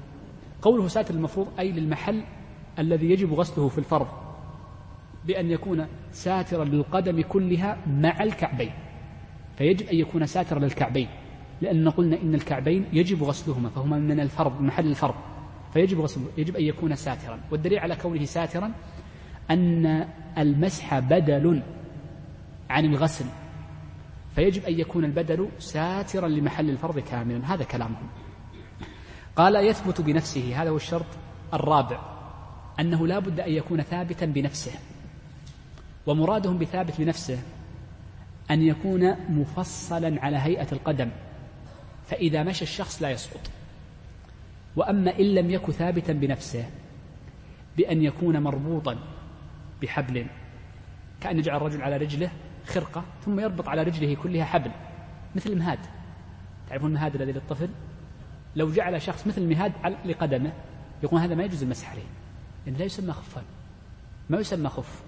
قوله 0.63 0.89
ساتر 0.89 1.15
المفروض 1.15 1.49
أي 1.59 1.73
للمحل 1.73 2.25
الذي 2.79 3.11
يجب 3.11 3.33
غسله 3.33 3.69
في 3.69 3.79
الفرض. 3.79 4.09
بأن 5.27 5.51
يكون 5.51 5.87
ساترا 6.11 6.65
للقدم 6.65 7.23
كلها 7.23 7.79
مع 7.87 8.23
الكعبين. 8.23 8.73
فيجب 9.59 9.87
أن 9.87 9.97
يكون 9.97 10.27
ساترا 10.27 10.59
للكعبين 10.59 11.09
لأن 11.61 11.89
قلنا 11.89 12.23
إن 12.23 12.35
الكعبين 12.35 12.85
يجب 12.93 13.23
غسلهما 13.23 13.69
فهما 13.69 13.99
من 13.99 14.21
الفرض 14.21 14.61
محل 14.61 14.87
الفرض 14.87 15.15
فيجب 15.73 16.01
غسله 16.01 16.25
يجب 16.39 16.57
أن 16.57 16.63
يكون 16.63 16.95
ساترا. 16.95 17.41
والدليل 17.51 17.79
على 17.79 17.97
كونه 17.97 18.25
ساترا 18.25 18.73
أن 19.51 20.07
المسح 20.39 20.99
بدل 20.99 21.63
عن 22.71 22.85
الغسل 22.85 23.25
فيجب 24.35 24.65
أن 24.65 24.81
يكون 24.81 25.05
البدل 25.05 25.49
ساترا 25.59 26.29
لمحل 26.29 26.71
الفرض 26.71 26.99
كاملا. 26.99 27.55
هذا 27.55 27.65
كلامهم 27.65 28.09
قال 29.37 29.57
يثبت 29.57 30.01
بنفسه 30.01 30.63
هذا 30.63 30.71
هو 30.71 30.77
الشرط 30.77 31.07
الرابع 31.55 32.01
أنه 32.81 33.07
لا 33.07 33.19
بد 33.19 33.41
أن 33.41 33.53
يكون 33.53 33.83
ثابتا 33.83 34.27
بنفسه 34.27 34.73
ومرادهم 36.07 36.59
بثابت 36.59 37.01
بنفسه 37.01 37.39
أن 38.51 38.63
يكون 38.63 39.31
مفصلا 39.31 40.21
على 40.21 40.37
هيئة 40.37 40.67
القدم 40.73 41.11
فإذا 42.07 42.43
مشى 42.43 42.63
الشخص 42.63 43.03
لا 43.03 43.11
يسقط. 43.11 43.41
وأما 44.77 45.19
إن 45.19 45.35
لم 45.35 45.51
يكن 45.51 45.73
ثابتا 45.73 46.13
بنفسه 46.13 46.65
بأن 47.77 48.03
يكون 48.03 48.43
مربوطا 48.43 48.99
بحبل 49.83 50.27
كأن 51.21 51.39
يجعل 51.39 51.57
الرجل 51.57 51.83
على 51.83 51.97
رجله 51.97 52.31
خرقة 52.67 53.05
ثم 53.25 53.41
يربط 53.41 53.69
على 53.69 53.83
رجله 53.83 54.15
كلها 54.15 54.45
حبل 54.45 54.71
مثل 55.35 55.51
المهاد. 55.51 55.79
تعرفون 56.69 56.91
المهاد 56.91 57.15
الذي 57.15 57.33
للطفل؟ 57.33 57.69
لو 58.57 58.71
جعل 58.71 59.03
شخص 59.03 59.27
مثل 59.27 59.43
المهاد 59.43 59.73
لقدمه 60.05 60.53
يقول 61.03 61.21
هذا 61.21 61.35
ما 61.35 61.45
يجوز 61.45 61.63
المسح 61.63 61.91
عليه 61.91 62.03
لأنه 62.67 62.79
لا 62.79 62.85
يسمى 62.85 63.13
خفا 63.13 63.43
ما 64.31 64.39
يسمى 64.39 64.69
خف. 64.69 65.03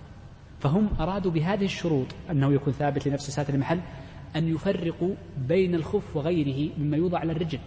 فهم 0.61 0.89
أرادوا 1.01 1.31
بهذه 1.31 1.65
الشروط 1.65 2.07
أنه 2.31 2.53
يكون 2.53 2.73
ثابت 2.73 3.09
لنفسه 3.09 3.33
ساتر 3.33 3.55
المحل 3.55 3.81
أن 4.37 4.49
يفرقوا 4.49 5.15
بين 5.49 5.75
الخف 5.75 6.17
وغيره 6.17 6.73
مما 6.79 6.97
يوضع 6.97 7.19
على 7.19 7.33
الرجل. 7.33 7.59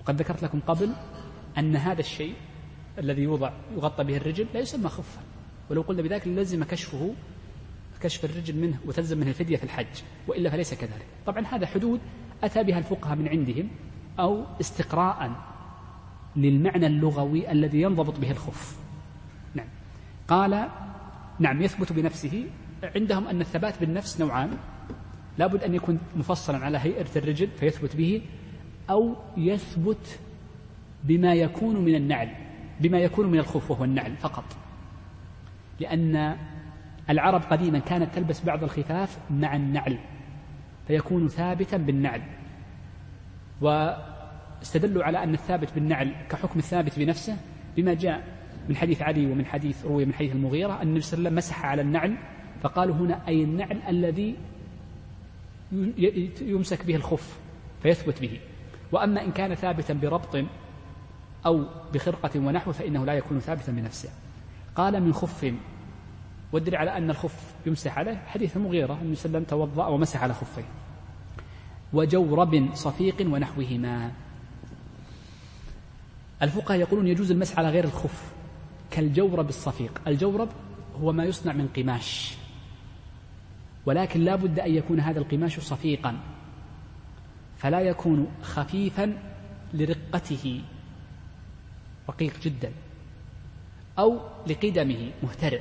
وقد 0.00 0.16
ذكرت 0.16 0.42
لكم 0.42 0.60
قبل 0.60 0.92
أن 1.58 1.76
هذا 1.76 2.00
الشيء 2.00 2.34
الذي 2.98 3.22
يوضع 3.22 3.52
يغطى 3.76 4.04
به 4.04 4.16
الرجل 4.16 4.46
لا 4.54 4.60
يسمى 4.60 4.88
خفا. 4.88 5.20
ولو 5.70 5.82
قلنا 5.82 6.02
بذلك 6.02 6.28
لزم 6.28 6.64
كشفه 6.64 7.14
كشف 8.00 8.24
الرجل 8.24 8.56
منه 8.56 8.78
وتلزم 8.86 9.18
منه 9.18 9.28
الفدية 9.28 9.56
في 9.56 9.64
الحج 9.64 10.02
وإلا 10.28 10.50
فليس 10.50 10.74
كذلك. 10.74 11.06
طبعا 11.26 11.46
هذا 11.46 11.66
حدود 11.66 12.00
أتى 12.44 12.62
بها 12.62 12.78
الفقهاء 12.78 13.16
من 13.16 13.28
عندهم 13.28 13.68
أو 14.18 14.44
استقراء 14.60 15.30
للمعنى 16.36 16.86
اللغوي 16.86 17.52
الذي 17.52 17.82
ينضبط 17.82 18.18
به 18.18 18.30
الخف. 18.30 18.76
نعم. 19.54 19.66
قال 20.28 20.68
نعم 21.38 21.62
يثبت 21.62 21.92
بنفسه. 21.92 22.44
عندهم 22.96 23.28
أن 23.28 23.40
الثبات 23.40 23.80
بالنفس 23.80 24.20
نوعان. 24.20 24.50
لابد 25.38 25.64
أن 25.64 25.74
يكون 25.74 25.98
مفصلا 26.16 26.64
على 26.64 26.78
هيئة 26.78 27.06
الرجل 27.16 27.48
فيثبت 27.48 27.96
به 27.96 28.22
أو 28.90 29.16
يثبت 29.36 30.20
بما 31.04 31.34
يكون 31.34 31.84
من 31.84 31.94
النعل 31.94 32.30
بما 32.80 32.98
يكون 32.98 33.30
من 33.30 33.38
الخف 33.38 33.70
وهو 33.70 33.84
النعل 33.84 34.16
فقط. 34.16 34.44
لأن 35.80 36.36
العرب 37.10 37.42
قديما 37.42 37.78
كانت 37.78 38.14
تلبس 38.14 38.44
بعض 38.44 38.62
الخفاف 38.62 39.18
مع 39.30 39.56
النعل 39.56 39.98
فيكون 40.86 41.28
ثابتا 41.28 41.76
بالنعل. 41.76 42.22
واستدلوا 43.60 45.04
على 45.04 45.22
أن 45.22 45.34
الثابت 45.34 45.74
بالنعل 45.74 46.14
كحكم 46.30 46.58
الثابت 46.58 46.98
بنفسه 46.98 47.36
بما 47.76 47.94
جاء 47.94 48.37
من 48.68 48.76
حديث 48.76 49.02
علي 49.02 49.26
ومن 49.26 49.46
حديث 49.46 49.84
روي 49.84 50.04
من 50.04 50.14
حديث 50.14 50.32
المغيرة 50.32 50.82
أن 50.82 50.88
النبي 50.88 51.00
صلى 51.00 51.18
الله 51.18 51.28
عليه 51.28 51.38
وسلم 51.38 51.54
مسح 51.54 51.64
على 51.64 51.82
النعل 51.82 52.16
فقالوا 52.62 52.94
هنا 52.94 53.28
أي 53.28 53.44
النعل 53.44 53.78
الذي 53.88 54.36
يمسك 56.40 56.86
به 56.86 56.96
الخف 56.96 57.38
فيثبت 57.82 58.20
به. 58.20 58.40
وأما 58.92 59.24
إن 59.24 59.30
كان 59.32 59.54
ثابتا 59.54 59.94
بربط 59.94 60.44
أو 61.46 61.64
بخرقة 61.94 62.40
ونحو 62.40 62.72
فإنه 62.72 63.04
لا 63.04 63.12
يكون 63.12 63.40
ثابتا 63.40 63.72
بنفسه. 63.72 64.10
قال 64.76 65.02
من 65.02 65.12
خف 65.12 65.54
والدليل 66.52 66.76
على 66.76 66.96
أن 66.96 67.10
الخف 67.10 67.54
يمسح 67.66 67.98
عليه. 67.98 68.16
حديث 68.26 68.56
المغيرة 68.56 68.92
النبي 68.92 69.14
صلى 69.14 69.26
الله 69.26 69.36
عليه 69.36 69.46
وسلم 69.46 69.58
توضأ 69.58 69.86
ومسح 69.86 70.22
على 70.22 70.34
خفيه. 70.34 70.64
وجورب 71.92 72.68
صفيق 72.74 73.16
ونحوهما. 73.20 74.12
الفقهاء 76.42 76.78
يقولون 76.78 77.06
يجوز 77.06 77.30
المسح 77.30 77.58
على 77.58 77.70
غير 77.70 77.84
الخف. 77.84 78.37
كالجورب 78.90 79.48
الصفيق. 79.48 80.00
الجورب 80.06 80.48
هو 81.00 81.12
ما 81.12 81.24
يصنع 81.24 81.52
من 81.52 81.68
قماش. 81.76 82.34
ولكن 83.86 84.20
لا 84.20 84.36
بد 84.36 84.60
أن 84.60 84.74
يكون 84.74 85.00
هذا 85.00 85.18
القماش 85.18 85.60
صفيقا. 85.60 86.18
فلا 87.56 87.80
يكون 87.80 88.26
خفيفا 88.42 89.18
لرقته. 89.74 90.62
رقيق 92.08 92.40
جدا. 92.42 92.72
أو 93.98 94.20
لقدمه 94.46 95.10
مهترئ. 95.22 95.60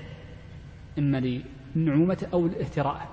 إما 0.99 1.41
لنعومته 1.75 2.28
أو 2.34 2.47
لاهتراءه 2.47 3.07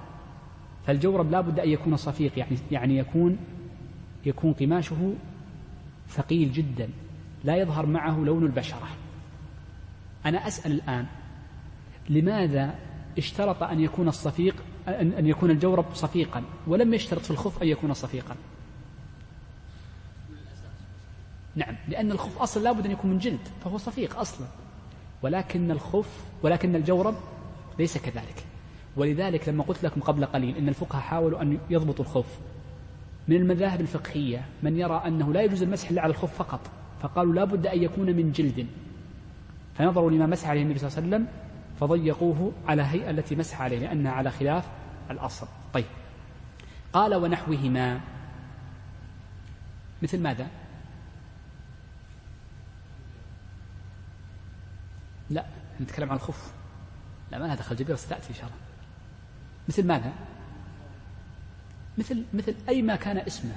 فالجورب 0.87 1.31
لا 1.31 1.41
بد 1.41 1.61
أن 1.61 1.69
يكون 1.69 1.97
صفيق 1.97 2.39
يعني 2.39 2.57
يعني 2.71 2.99
يكون 2.99 3.39
يكون 4.27 4.53
قماشه 4.53 5.15
ثقيل 6.09 6.53
جدا. 6.53 6.89
لا 7.45 7.57
يظهر 7.57 7.87
معه 7.87 8.19
لون 8.19 8.47
البشرة. 8.47 8.89
أنا 10.27 10.49
أسأل 10.49 10.73
الآن 10.73 11.07
لماذا 12.09 12.75
اشترط 13.19 13.63
أن 13.63 13.81
يكون 13.81 14.09
الصفيق 14.09 14.65
أن 14.89 15.27
يكون 15.27 15.51
الجورب 15.51 15.85
صفيقا؟ 15.95 16.43
ولم 16.67 16.95
يشترط 16.95 17.21
في 17.23 17.31
الخف 17.31 17.63
أن 17.63 17.69
يكون 17.69 17.95
صفيقا. 17.95 18.37
نعم 21.57 21.77
لأن 21.89 22.13
الخف 22.13 22.39
أصلا 22.39 22.63
لابد 22.63 22.85
أن 22.85 22.93
يكون 22.93 23.11
من 23.11 23.19
جلد 23.19 23.49
فهو 23.65 23.79
صفيق 23.79 24.19
أصلا. 24.19 24.47
ولكن 25.23 25.71
الخف 25.71 26.25
ولكن 26.43 26.77
الجورب 26.77 27.15
ليس 27.79 27.99
كذلك. 27.99 28.45
ولذلك 28.97 29.49
لما 29.49 29.65
قلت 29.65 29.85
لكم 29.85 30.01
قبل 30.01 30.25
قليل 30.25 30.57
أن 30.57 30.69
الفقهاء 30.69 31.03
حاولوا 31.03 31.43
أن 31.43 31.59
يضبطوا 31.71 32.05
الخف. 32.05 32.39
من 33.29 33.37
المذاهب 33.37 33.81
الفقهية 33.81 34.45
من 34.63 34.79
يرى 34.79 35.03
أنه 35.07 35.33
لا 35.33 35.43
يجوز 35.43 35.63
المسح 35.63 35.91
إلا 35.91 36.03
على 36.03 36.11
الخف 36.11 36.35
فقط 36.39 36.61
فقالوا 37.01 37.35
لا 37.35 37.45
بد 37.45 37.67
أن 37.67 37.83
يكون 37.83 38.07
من 38.07 38.33
جلد. 38.33 38.67
فنظروا 39.79 40.11
لما 40.11 40.27
مسح 40.27 40.49
عليه 40.49 40.63
النبي 40.63 40.79
صلى 40.79 40.89
الله 40.89 40.99
عليه 40.99 41.09
وسلم 41.09 41.27
فضيقوه 41.81 42.53
على 42.67 42.83
هيئة 42.83 43.11
التي 43.11 43.37
مسح 43.37 43.61
عليه 43.61 43.79
لأنها 43.79 44.13
على 44.13 44.31
خلاف 44.31 44.69
الأصل. 45.11 45.47
طيب. 45.73 45.85
قال 46.93 47.15
ونحوهما. 47.15 48.01
مثل 50.03 50.23
ماذا؟ 50.23 50.47
لا 55.31 55.47
نتكلم 55.81 56.11
عن 56.11 56.17
الخف. 56.17 56.53
لا 57.33 57.39
ما 57.39 57.45
لها 57.45 57.55
دخل 57.55 57.77
جبيرة 57.77 57.97
ستأتي 57.97 58.29
إن 58.31 58.35
شاء 58.35 58.45
الله. 58.45 58.57
مثل 59.69 59.87
ماذا؟ 59.87 60.13
مثل 61.99 62.25
مثل 62.35 62.55
أي 62.69 62.83
ما 62.83 62.97
كان 62.97 63.19
اسمه. 63.19 63.55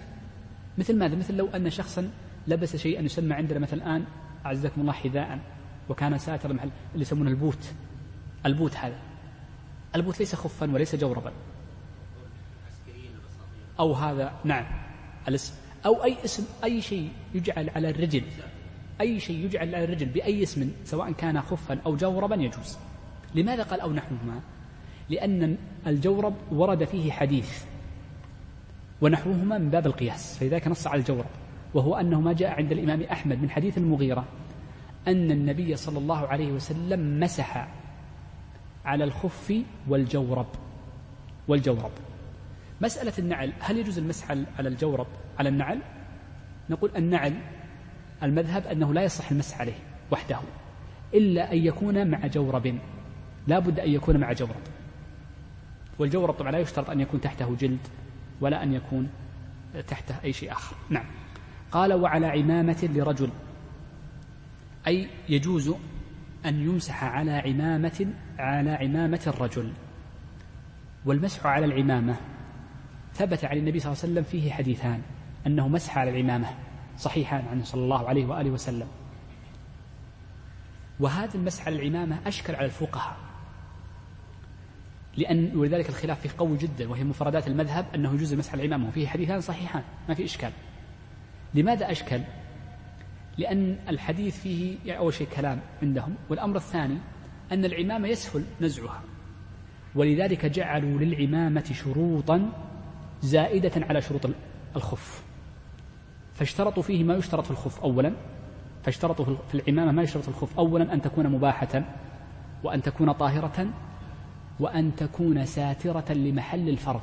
مثل 0.78 0.97
ماذا؟ 0.99 1.15
مثل 1.15 1.36
لو 1.36 1.47
أن 1.47 1.70
شخصا 1.70 2.11
لبس 2.47 2.76
شيئا 2.76 3.01
يسمى 3.01 3.34
عندنا 3.34 3.59
مثلا 3.59 3.84
الآن 3.84 4.05
أعزكم 4.45 4.82
الله 4.82 4.93
حذاء. 4.93 5.39
وكان 5.90 6.18
ساتر 6.18 6.52
المحل 6.52 6.70
اللي 6.94 7.02
يسمونه 7.02 7.30
البوت. 7.30 7.74
البوت 8.46 8.76
هذا. 8.76 8.98
البوت 9.96 10.20
ليس 10.20 10.36
خفا 10.36 10.72
وليس 10.72 10.96
جوربا. 10.96 11.32
أو 13.80 13.94
هذا 13.94 14.34
نعم. 14.44 14.66
الاسم. 15.28 15.54
أو 15.86 16.04
أي 16.04 16.18
اسم 16.26 16.46
أي 16.64 16.82
شيء 16.82 17.10
يجعل 17.34 17.70
على 17.70 17.90
الرجل. 17.90 18.24
أي 19.02 19.20
شيء 19.20 19.46
يجعل 19.46 19.76
على 19.76 19.84
الرجل 19.84 20.06
بأي 20.06 20.44
اسم 20.44 20.72
سواء 20.86 21.12
كان 21.12 21.42
خفا 21.42 21.80
أو 21.86 21.96
جوربا 21.96 22.36
يجوز. 22.36 22.78
لماذا 23.36 23.64
قال 23.64 23.82
أو 23.82 23.94
نحوهما؟ 23.94 24.40
لأن 25.10 25.58
الجورب 25.88 26.36
ورد 26.52 26.84
فيه 26.84 27.12
حديث. 27.12 27.64
ونحوهما 29.02 29.58
من 29.58 29.70
باب 29.70 29.88
القياس. 29.88 30.38
فلذلك 30.38 30.68
نص 30.68 30.88
على 30.88 31.00
الجورب 31.00 31.30
وهو 31.74 31.96
أنه 31.96 32.22
ما 32.22 32.34
جاء 32.34 32.50
عند 32.50 32.72
الإمام 32.72 33.04
أحمد 33.04 33.42
من 33.42 33.50
حديث 33.50 33.78
المغيرة. 33.78 34.26
أن 35.08 35.32
النبي 35.32 35.76
صلى 35.76 35.97
الله 35.97 36.28
عليه 36.28 36.51
وسلم 36.51 37.20
مسح 37.20 37.68
على 38.86 39.03
الخف 39.03 39.53
والجورب. 39.88 40.47
والجورب. 41.47 41.91
مسألة 42.82 43.14
النعل 43.20 43.53
هل 43.60 43.78
يجوز 43.78 43.97
المسح 43.97 44.32
على 44.32 44.70
الجورب؟ 44.70 45.08
على 45.39 45.49
النعل؟ 45.49 45.80
نقول 46.70 46.91
النعل 46.95 47.34
المذهب 48.24 48.68
أنه 48.68 48.93
لا 48.93 49.03
يصح 49.03 49.32
المسح 49.32 49.62
عليه 49.62 49.80
وحده 50.12 50.39
إلا 51.14 51.53
أن 51.53 51.58
يكون 51.58 52.08
مع 52.08 52.28
جورب. 52.28 52.80
لا 53.47 53.60
بد 53.60 53.80
أن 53.80 53.89
يكون 53.89 54.18
مع 54.18 54.34
جورب. 54.34 54.55
والجورب 55.99 56.34
طبعا 56.34 56.51
لا 56.51 56.60
يشترط 56.60 56.89
أن 56.89 56.99
يكون 56.99 57.22
تحته 57.22 57.55
جلد 57.55 57.88
ولا 58.41 58.64
أن 58.64 58.74
يكون 58.74 59.10
تحته 59.88 60.16
أي 60.24 60.34
شيء 60.34 60.51
آخر. 60.51 60.76
نعم. 60.89 61.05
قال 61.72 61.93
وعلى 61.93 62.28
عمامة 62.28 62.89
لرجل 62.93 63.30
أي 64.88 65.10
يجوز 65.30 65.74
أن 66.46 66.62
يمسح 66.62 67.04
على 67.04 67.32
عمامة 67.32 68.14
على 68.40 68.72
عمامة 68.72 69.22
الرجل. 69.28 69.74
والمسح 71.06 71.46
على 71.46 71.66
العمامة 71.66 72.16
ثبت 73.14 73.46
عن 73.46 73.58
النبي 73.58 73.80
صلى 73.80 73.92
الله 73.92 74.04
عليه 74.04 74.14
وسلم 74.14 74.24
فيه 74.24 74.52
حديثان 74.52 75.02
أنه 75.48 75.68
مسح 75.68 75.98
على 75.98 76.12
العمامة 76.12 76.48
صحيحان 76.98 77.46
عنه 77.52 77.64
صلى 77.64 77.84
الله 77.84 78.10
عليه 78.10 78.26
وآله 78.26 78.50
وسلم. 78.50 78.88
وهذا 81.00 81.36
المسح 81.36 81.68
على 81.68 81.76
العمامة 81.76 82.18
أشكل 82.26 82.56
على 82.56 82.66
الفقهاء 82.66 83.18
لأن 85.18 85.56
ولذلك 85.56 85.90
الخلاف 85.90 86.20
فيه 86.20 86.30
قوي 86.38 86.58
جدا 86.58 86.90
وهي 86.90 87.04
مفردات 87.04 87.48
المذهب 87.48 87.86
أنه 87.96 88.14
يجوز 88.14 88.34
المسح 88.34 88.54
على 88.54 88.66
العمامة 88.66 88.88
وفيه 88.88 89.08
حديثان 89.08 89.42
صحيحان 89.42 89.84
ما 90.10 90.14
في 90.14 90.24
إشكال. 90.24 90.52
لماذا 91.54 91.92
أشكل؟ 91.92 92.22
لأن 93.38 93.80
الحديث 93.90 94.40
فيه 94.40 94.78
يعني 94.86 95.00
أول 95.00 95.14
شيء 95.14 95.28
كلام 95.28 95.60
عندهم 95.82 96.16
والأمر 96.30 96.56
الثاني 96.56 96.98
أن 97.52 97.66
العمامة 97.66 98.08
يسهل 98.08 98.44
نزعها. 98.62 99.02
ولذلك 99.96 100.46
جعلوا 100.46 101.00
للعمامة 101.00 101.64
شروطا 101.74 102.52
زائدة 103.22 103.86
على 103.86 104.02
شروط 104.02 104.30
الخف. 104.76 105.24
فاشترطوا 106.34 106.84
فيه 106.84 107.04
ما 107.04 107.16
يشترط 107.16 107.46
في 107.46 107.52
الخف 107.52 107.80
أولا. 107.80 108.14
فاشترطوا 108.84 109.26
في 109.26 109.56
العمامة 109.56 109.92
ما 109.92 110.04
يشترط 110.04 110.24
في 110.24 110.30
الخف 110.30 110.60
أولا 110.60 110.94
أن 110.94 111.02
تكون 111.02 111.30
مباحة 111.30 111.84
وأن 112.64 112.82
تكون 112.82 113.12
طاهرة 113.12 113.68
وأن 114.60 114.96
تكون 114.96 115.46
ساترة 115.46 116.14
لمحل 116.14 116.70
الفرض. 116.70 117.02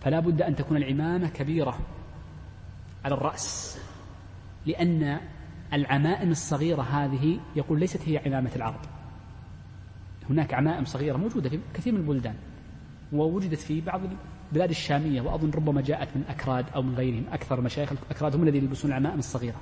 فلا 0.00 0.20
بد 0.20 0.42
أن 0.42 0.56
تكون 0.56 0.76
العمامة 0.76 1.28
كبيرة 1.28 1.78
على 3.04 3.14
الرأس. 3.14 3.78
لأن 4.66 5.20
العمائم 5.72 6.30
الصغيرة 6.30 6.82
هذه 6.82 7.40
يقول 7.56 7.80
ليست 7.80 8.08
هي 8.08 8.18
عمامة 8.18 8.50
العرب 8.56 8.80
هناك 10.30 10.54
عمائم 10.54 10.84
صغيرة 10.84 11.16
موجودة 11.16 11.48
في 11.48 11.60
كثير 11.74 11.92
من 11.92 12.00
البلدان 12.00 12.34
ووجدت 13.12 13.58
في 13.58 13.80
بعض 13.80 14.00
البلاد 14.52 14.70
الشامية 14.70 15.20
وأظن 15.20 15.50
ربما 15.50 15.80
جاءت 15.80 16.08
من 16.16 16.24
أكراد 16.28 16.66
أو 16.74 16.82
من 16.82 16.94
غيرهم 16.94 17.24
أكثر 17.32 17.60
مشايخ 17.60 17.92
الأكراد 17.92 18.36
هم 18.36 18.42
الذين 18.42 18.62
يلبسون 18.62 18.90
العمائم 18.90 19.18
الصغيرة 19.18 19.60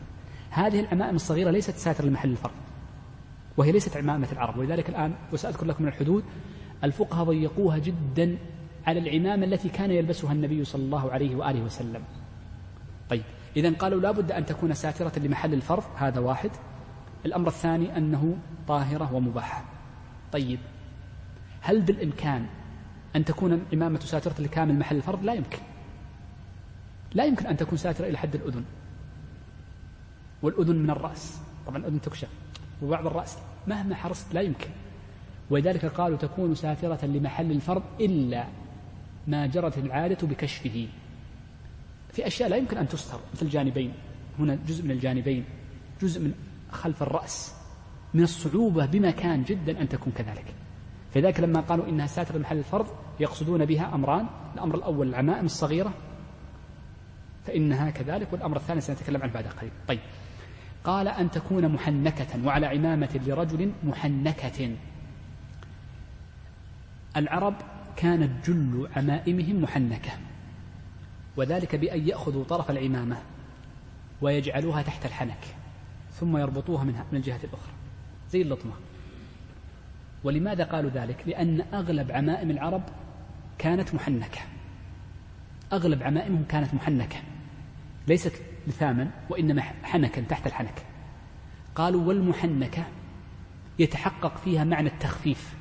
هذه 0.51 0.81
العمائم 0.81 1.15
الصغيرة 1.15 1.51
ليست 1.51 1.77
ساتر 1.77 2.05
لمحل 2.05 2.31
الفرق 2.31 2.55
وهي 3.57 3.73
ليست 3.73 3.97
عمامة 3.97 4.29
العرب. 4.33 4.59
ولذلك 4.59 4.89
الآن 4.89 5.15
وسأذكر 5.33 5.67
لكم 5.67 5.83
من 5.83 5.89
الحدود 5.89 6.25
الفقهاء 6.85 7.25
ضيقوها 7.25 7.79
جدا 7.79 8.39
على 8.87 8.99
العمامة 9.01 9.45
التي 9.47 9.69
كان 9.69 9.91
يلبسها 9.91 10.33
النبي 10.33 10.65
صلى 10.65 10.83
الله 10.83 11.13
عليه 11.13 11.37
وآله 11.37 11.63
وسلم. 11.63 12.03
طيب 13.11 13.23
إذا 13.59 13.73
قالوا 13.75 14.01
لا 14.01 14.11
بد 14.11 14.33
أن 14.33 14.47
تكون 14.47 14.75
ساترة 14.75 15.19
لمحل 15.19 15.55
الفرض 15.55 15.85
هذا 15.97 16.21
واحد. 16.21 16.51
الأمر 17.27 17.49
الثاني 17.49 17.97
أنه 17.97 18.37
طاهرة 18.69 19.15
ومباحة. 19.15 19.65
طيب 20.33 20.59
هل 21.61 21.81
بالإمكان 21.81 22.47
أن 23.17 23.25
تكون 23.25 23.53
الإمامة 23.53 24.01
ساترة 24.01 24.41
لكامل 24.43 24.79
محل 24.79 24.97
الفرض؟ 24.97 25.25
لا 25.25 25.35
يمكن. 25.35 25.59
لا 27.15 27.25
يمكن 27.25 27.47
أن 27.47 27.57
تكون 27.57 27.79
ساترة 27.79 28.07
إلى 28.07 28.19
حد 28.19 28.35
الأذن. 28.35 28.65
والأذن 30.43 30.77
من 30.77 30.91
الرأس. 30.91 31.41
طبعا 31.67 31.79
الأذن 31.79 32.01
تكشف 32.01 32.29
وبعض 32.83 33.07
الرأس 33.07 33.39
مهما 33.67 33.95
حرصت 33.95 34.35
لا 34.35 34.41
يمكن. 34.41 34.71
ولذلك 35.51 35.85
قالوا 35.85 36.19
تكون 36.19 36.55
ساترة 36.55 37.07
لمحل 37.07 37.51
الفرض 37.51 37.83
إلا 38.01 38.45
ما 39.27 39.47
جرت 39.47 39.79
العادة 39.79 40.27
بكشفه. 40.27 40.89
في 42.13 42.27
أشياء 42.27 42.49
لا 42.49 42.57
يمكن 42.57 42.77
أن 42.77 42.89
تستر 42.89 43.21
مثل 43.35 43.47
الجانبين. 43.47 43.93
هنا 44.39 44.59
جزء 44.69 44.85
من 44.85 44.91
الجانبين 44.91 45.45
جزء 46.03 46.21
من 46.21 46.35
خلف 46.71 47.03
الرأس 47.03 47.55
من 48.15 48.23
الصعوبة 48.23 48.87
بمكان 48.87 49.45
جدا 49.45 49.81
أن 49.81 49.89
تكون 49.89 50.13
كذلك. 50.13 50.55
فذلك 51.15 51.41
لما 51.41 51.61
قالوا 51.61 51.89
إنها 51.89 52.07
ساتر 52.07 52.39
محل 52.39 52.59
الفرض 52.59 52.87
يقصدون 53.21 53.65
بها 53.65 53.95
أمران 53.95 54.27
الأمر 54.55 54.75
الأول 54.75 55.09
العمائم 55.09 55.45
الصغيرة 55.45 55.95
فإنها 57.47 57.91
كذلك 57.91 58.33
والأمر 58.33 58.57
الثاني 58.57 58.81
سنتكلم 58.81 59.23
عنه 59.23 59.33
بعد 59.33 59.47
قليل. 59.47 59.71
طيب. 59.89 60.01
قال 60.85 61.09
أن 61.09 61.31
تكون 61.31 61.69
محنكة 61.69 62.47
وعلى 62.47 62.67
عمامة 62.67 63.21
لرجل 63.27 63.73
محنكة. 63.85 64.77
العرب 67.17 67.55
كانت 67.97 68.49
جل 68.49 68.89
عمائمهم 68.97 69.63
محنكة. 69.63 70.13
وذلك 71.39 71.77
بأن 71.77 72.09
يأخذوا 72.09 72.45
طرف 72.45 72.71
العمامة 72.71 73.17
ويجعلوها 74.23 74.83
تحت 74.83 75.07
الحنك 75.07 75.45
ثم 76.13 76.37
يربطوها 76.37 76.85
منها 76.85 77.07
من 77.13 77.19
الجهة 77.19 77.41
الأخرى. 77.45 77.73
زي 78.31 78.43
اللطمة. 78.43 78.73
ولماذا 80.25 80.65
قالوا 80.65 80.91
ذلك؟ 80.91 81.17
لأن 81.27 81.61
أغلب 81.61 82.11
عمائم 82.13 82.51
العرب 82.51 82.83
كانت 83.59 83.95
محنكة. 83.95 84.41
أغلب 85.73 86.03
عمائمهم 86.03 86.45
كانت 86.45 86.75
محنكة. 86.75 87.17
ليست 88.09 88.43
لثاما 88.67 89.11
وإنما 89.31 89.63
حنكا 89.63 90.21
تحت 90.21 90.47
الحنك. 90.47 90.87
قالوا 91.75 92.05
والمحنكة 92.05 92.85
يتحقق 93.79 94.37
فيها 94.37 94.65
معنى 94.65 94.89
التخفيف 94.89 95.55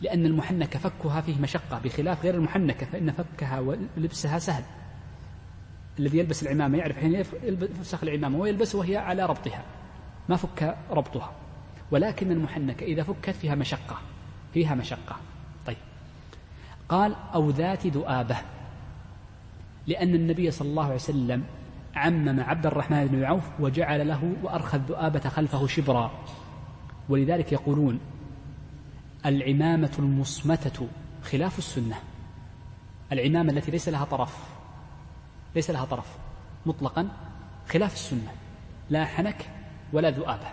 لأن 0.00 0.26
المحنكة 0.26 0.78
فكها 0.78 1.20
فيه 1.20 1.40
مشقة. 1.40 1.78
بخلاف 1.78 2.22
غير 2.22 2.34
المحنكة 2.34 2.86
فإن 2.86 3.12
فكها 3.12 3.60
ولبسها 3.60 4.38
سهل. 4.38 4.64
الذي 5.98 6.18
يلبس 6.18 6.42
العمامة 6.42 6.78
يعرف 6.78 6.98
حين 6.98 7.24
يفسخ 7.42 8.02
العمامة 8.02 8.38
ويلبس 8.38 8.74
وهي 8.74 8.96
على 8.96 9.26
ربطها. 9.26 9.62
ما 10.28 10.36
فك 10.36 10.76
ربطها. 10.90 11.32
ولكن 11.90 12.32
المحنكة 12.32 12.84
إذا 12.84 13.02
فكت 13.02 13.30
فيها 13.30 13.54
مشقة 13.54 13.96
فيها 14.54 14.74
مشقة. 14.74 15.16
طيب. 15.66 15.76
قال 16.88 17.16
أو 17.34 17.50
ذات 17.50 17.86
ذؤابة. 17.86 18.36
لأن 19.86 20.14
النبي 20.14 20.50
صلى 20.50 20.68
الله 20.68 20.84
عليه 20.84 20.94
وسلم 20.94 21.44
عمم 21.94 22.40
عبد 22.40 22.66
الرحمن 22.66 23.06
بن 23.06 23.24
عوف 23.24 23.44
وجعل 23.60 24.08
له 24.08 24.32
وأرخى 24.42 24.76
الذؤابة 24.76 25.20
خلفه 25.20 25.66
شبرا. 25.66 26.10
ولذلك 27.08 27.52
يقولون 27.52 28.00
العمامة 29.26 29.92
المصمتة 29.98 30.88
خلاف 31.22 31.58
السنة. 31.58 31.96
العمامة 33.12 33.52
التي 33.52 33.70
ليس 33.70 33.88
لها 33.88 34.04
طرف. 34.04 34.55
ليس 35.56 35.70
لها 35.70 35.84
طرف 35.84 36.16
مطلقا 36.66 37.08
خلاف 37.68 37.94
السنة 37.94 38.32
لا 38.90 39.04
حنك 39.04 39.48
ولا 39.92 40.10
ذؤابة 40.10 40.46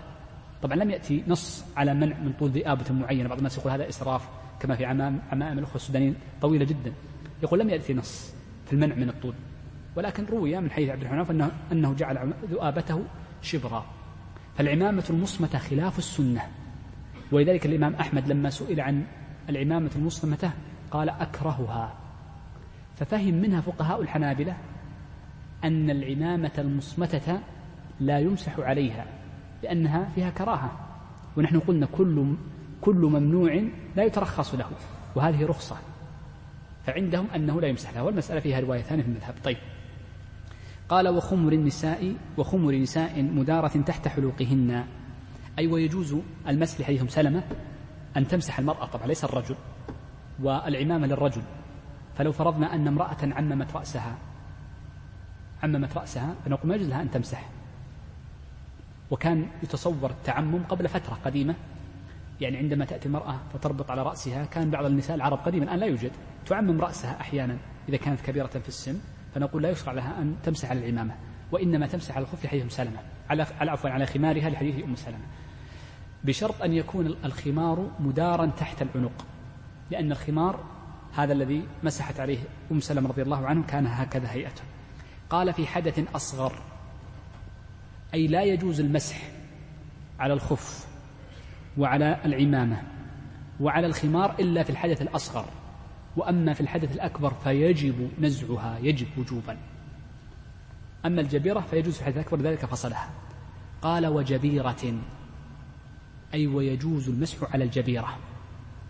طبعا 0.63 0.75
لم 0.75 0.89
يأتي 0.89 1.23
نص 1.27 1.65
على 1.77 1.93
منع 1.93 2.17
من 2.17 2.33
طول 2.39 2.49
ذئابة 2.49 2.93
معينة 2.93 3.29
بعض 3.29 3.37
الناس 3.37 3.57
يقول 3.57 3.71
هذا 3.71 3.89
إسراف 3.89 4.29
كما 4.59 4.75
في 4.75 4.85
عمام 4.85 5.19
عمائم 5.31 5.59
الأخوة 5.59 5.75
السودانيين 5.75 6.15
طويلة 6.41 6.65
جدا. 6.65 6.93
يقول 7.43 7.59
لم 7.59 7.69
يأتي 7.69 7.93
نص 7.93 8.33
في 8.65 8.73
المنع 8.73 8.95
من 8.95 9.09
الطول 9.09 9.33
ولكن 9.95 10.25
روي 10.25 10.59
من 10.59 10.71
حديث 10.71 10.89
عبد 10.89 11.03
الرحمن 11.03 11.29
أنه, 11.29 11.51
أنه 11.71 11.93
جعل 11.93 12.33
ذؤابته 12.51 13.03
شبرا. 13.41 13.85
فالعمامة 14.57 15.03
المصمتة 15.09 15.59
خلاف 15.59 15.97
السنة 15.97 16.41
ولذلك 17.31 17.65
الإمام 17.65 17.95
أحمد 17.95 18.27
لما 18.27 18.49
سئل 18.49 18.81
عن 18.81 19.03
العمامة 19.49 19.91
المصمتة 19.95 20.51
قال 20.91 21.09
أكرهها. 21.09 21.93
ففهم 22.95 23.33
منها 23.33 23.61
فقهاء 23.61 24.01
الحنابلة 24.01 24.57
أن 25.63 25.89
العمامة 25.89 26.51
المصمتة 26.57 27.39
لا 27.99 28.19
يمسح 28.19 28.59
عليها 28.59 29.05
لأنها 29.63 30.09
فيها 30.15 30.29
كراهة. 30.29 30.71
ونحن 31.37 31.59
قلنا 31.59 31.85
كل 31.85 32.35
كل 32.81 32.95
ممنوع 32.95 33.63
لا 33.95 34.03
يترخص 34.03 34.55
له 34.55 34.69
وهذه 35.15 35.45
رخصة. 35.45 35.77
فعندهم 36.85 37.27
أنه 37.35 37.61
لا 37.61 37.67
يمسح 37.67 37.93
لها 37.93 38.01
والمسألة 38.01 38.39
فيها 38.39 38.59
روايتان 38.59 39.01
في 39.01 39.07
المذهب. 39.07 39.35
طيب. 39.43 39.57
قال 40.89 41.07
وخمر 41.07 41.53
النساء 41.53 42.15
وخمر 42.37 42.75
نساء 42.75 43.23
مدارة 43.23 43.81
تحت 43.81 44.07
حلوقهن. 44.07 44.85
أي 45.59 45.67
ويجوز 45.67 46.15
المسح 46.47 46.79
لحديث 46.79 47.03
سلمة؟ 47.13 47.43
أن 48.17 48.27
تمسح 48.27 48.59
المرأة 48.59 48.85
طبعا 48.85 49.07
ليس 49.07 49.23
الرجل. 49.23 49.55
والعمامة 50.43 51.07
للرجل. 51.07 51.41
فلو 52.15 52.31
فرضنا 52.31 52.75
أن 52.75 52.87
امرأة 52.87 53.17
عممت 53.21 53.75
رأسها 53.75 54.17
عممت 55.63 55.97
رأسها 55.97 56.35
فنقول 56.45 56.69
ما 56.69 56.75
يجوز 56.75 56.87
لها 56.87 57.01
أن 57.01 57.11
تمسح. 57.11 57.49
وكان 59.11 59.47
يتصور 59.63 60.09
التعمم 60.09 60.63
قبل 60.63 60.89
فترة 60.89 61.17
قديمة. 61.25 61.55
يعني 62.41 62.57
عندما 62.57 62.85
تأتي 62.85 63.05
المرأة 63.05 63.39
فتربط 63.53 63.91
على 63.91 64.03
رأسها 64.03 64.45
كان 64.45 64.69
بعض 64.69 64.85
النساء 64.85 65.15
العرب 65.15 65.37
قديما 65.37 65.63
الآن 65.63 65.79
لا 65.79 65.85
يوجد. 65.85 66.11
تعمم 66.45 66.81
رأسها 66.81 67.21
أحيانا 67.21 67.57
إذا 67.89 67.97
كانت 67.97 68.21
كبيرة 68.21 68.47
في 68.47 68.67
السن 68.67 68.99
فنقول 69.35 69.63
لا 69.63 69.69
يشرع 69.69 69.93
لها 69.93 70.21
أن 70.21 70.35
تمسح 70.43 70.69
على 70.69 70.79
العمامة. 70.79 71.15
وإنما 71.51 71.87
تمسح 71.87 72.15
على 72.15 72.23
الخف 72.23 72.45
لحديث 72.45 72.63
أم 72.63 72.69
سلمة. 72.69 72.99
على 73.29 73.71
عفوا 73.71 73.89
على 73.89 74.05
خمارها 74.05 74.49
لحديث 74.49 74.83
أم 74.83 74.95
سلمة. 74.95 75.25
بشرط 76.23 76.61
أن 76.61 76.73
يكون 76.73 77.15
الخمار 77.25 77.91
مدارا 77.99 78.45
تحت 78.45 78.81
العنق. 78.81 79.25
لأن 79.91 80.11
الخمار 80.11 80.59
هذا 81.15 81.33
الذي 81.33 81.67
مسحت 81.83 82.19
عليه 82.19 82.39
أم 82.71 82.79
سلمة 82.79 83.09
رضي 83.09 83.21
الله 83.21 83.47
عنه 83.47 83.63
كان 83.67 83.87
هكذا 83.87 84.31
هيئته. 84.31 84.63
قال 85.33 85.53
في 85.53 85.67
حدث 85.67 86.15
أصغر 86.15 86.53
أي 88.13 88.27
لا 88.27 88.43
يجوز 88.43 88.79
المسح 88.79 89.31
على 90.19 90.33
الخف 90.33 90.87
وعلى 91.77 92.19
العمامة 92.25 92.83
وعلى 93.59 93.87
الخمار 93.87 94.35
إلا 94.39 94.63
في 94.63 94.69
الحدث 94.69 95.01
الأصغر 95.01 95.45
وأما 96.17 96.53
في 96.53 96.61
الحدث 96.61 96.95
الأكبر 96.95 97.33
فيجب 97.33 98.09
نزعها 98.19 98.77
يجب 98.81 99.07
وجوبا. 99.17 99.57
أما 101.05 101.21
الجبيرة 101.21 101.59
فيجوز 101.59 101.93
في 101.93 102.01
الحدث 102.01 102.17
الأكبر 102.17 102.41
ذلك 102.41 102.65
فصلها. 102.65 103.09
قال 103.81 104.07
وجبيرة 104.07 105.01
أي 106.33 106.47
ويجوز 106.47 107.09
المسح 107.09 107.53
على 107.53 107.63
الجبيرة 107.63 108.17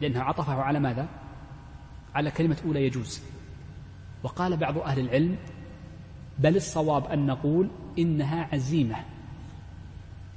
لأنها 0.02 0.24
عطفه 0.24 0.62
على 0.62 0.80
ماذا؟ 0.80 1.08
على 2.16 2.32
كلمة 2.32 2.58
أولى 2.66 2.86
يجوز. 2.86 3.22
وقال 4.24 4.58
بعض 4.58 4.78
أهل 4.78 5.00
العلم 5.00 5.38
بل 6.40 6.56
الصواب 6.56 7.06
أن 7.06 7.26
نقول 7.26 7.68
إنها 8.00 8.50
عزيمة. 8.54 8.96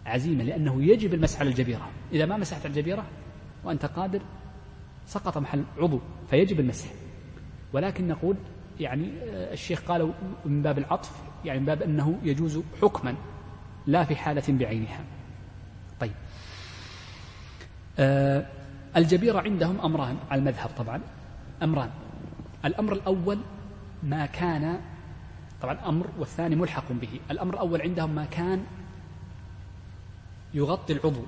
عزيمة 0.06 0.44
لأنه 0.44 0.82
يجب 0.82 1.14
المسح 1.14 1.40
على 1.40 1.50
الجبيرة. 1.50 1.88
إذا 2.12 2.26
ما 2.26 2.36
مسحت 2.36 2.60
على 2.60 2.70
الجبيرة 2.70 3.04
وأنت 3.64 3.86
قادر 3.86 4.20
سقط 5.06 5.38
محل 5.38 5.64
عضو 5.78 6.00
فيجب 6.30 6.60
المسح. 6.60 6.88
ولكن 7.72 8.08
نقول 8.08 8.36
يعني 8.80 9.10
آه، 9.22 9.52
الشيخ 9.52 9.80
قال 9.80 10.12
من 10.44 10.62
باب 10.62 10.78
العطف 10.78 11.10
يعني 11.44 11.60
من 11.60 11.66
باب 11.66 11.82
أنه 11.82 12.18
يجوز 12.22 12.60
حكما 12.82 13.14
لا 13.86 14.04
في 14.04 14.16
حالة 14.16 14.42
بعينها. 14.48 15.00
طيب. 16.00 16.12
آه 17.98 18.46
الجبيرة 18.96 19.40
عندهم 19.40 19.80
أمران 19.80 20.16
على 20.30 20.38
المذهب 20.38 20.70
طبعا. 20.78 21.00
أمران. 21.62 21.90
الأمر 22.64 22.92
الأول 22.92 23.38
ما 24.02 24.26
كان 24.26 24.80
طبعا 25.66 25.88
أمر 25.88 26.06
والثاني 26.18 26.56
ملحق 26.56 26.92
به. 26.92 27.20
الأمر 27.30 27.54
الأول 27.54 27.82
عندهم 27.82 28.10
ما 28.10 28.24
كان 28.24 28.64
يغطي 30.54 30.92
العضو 30.92 31.22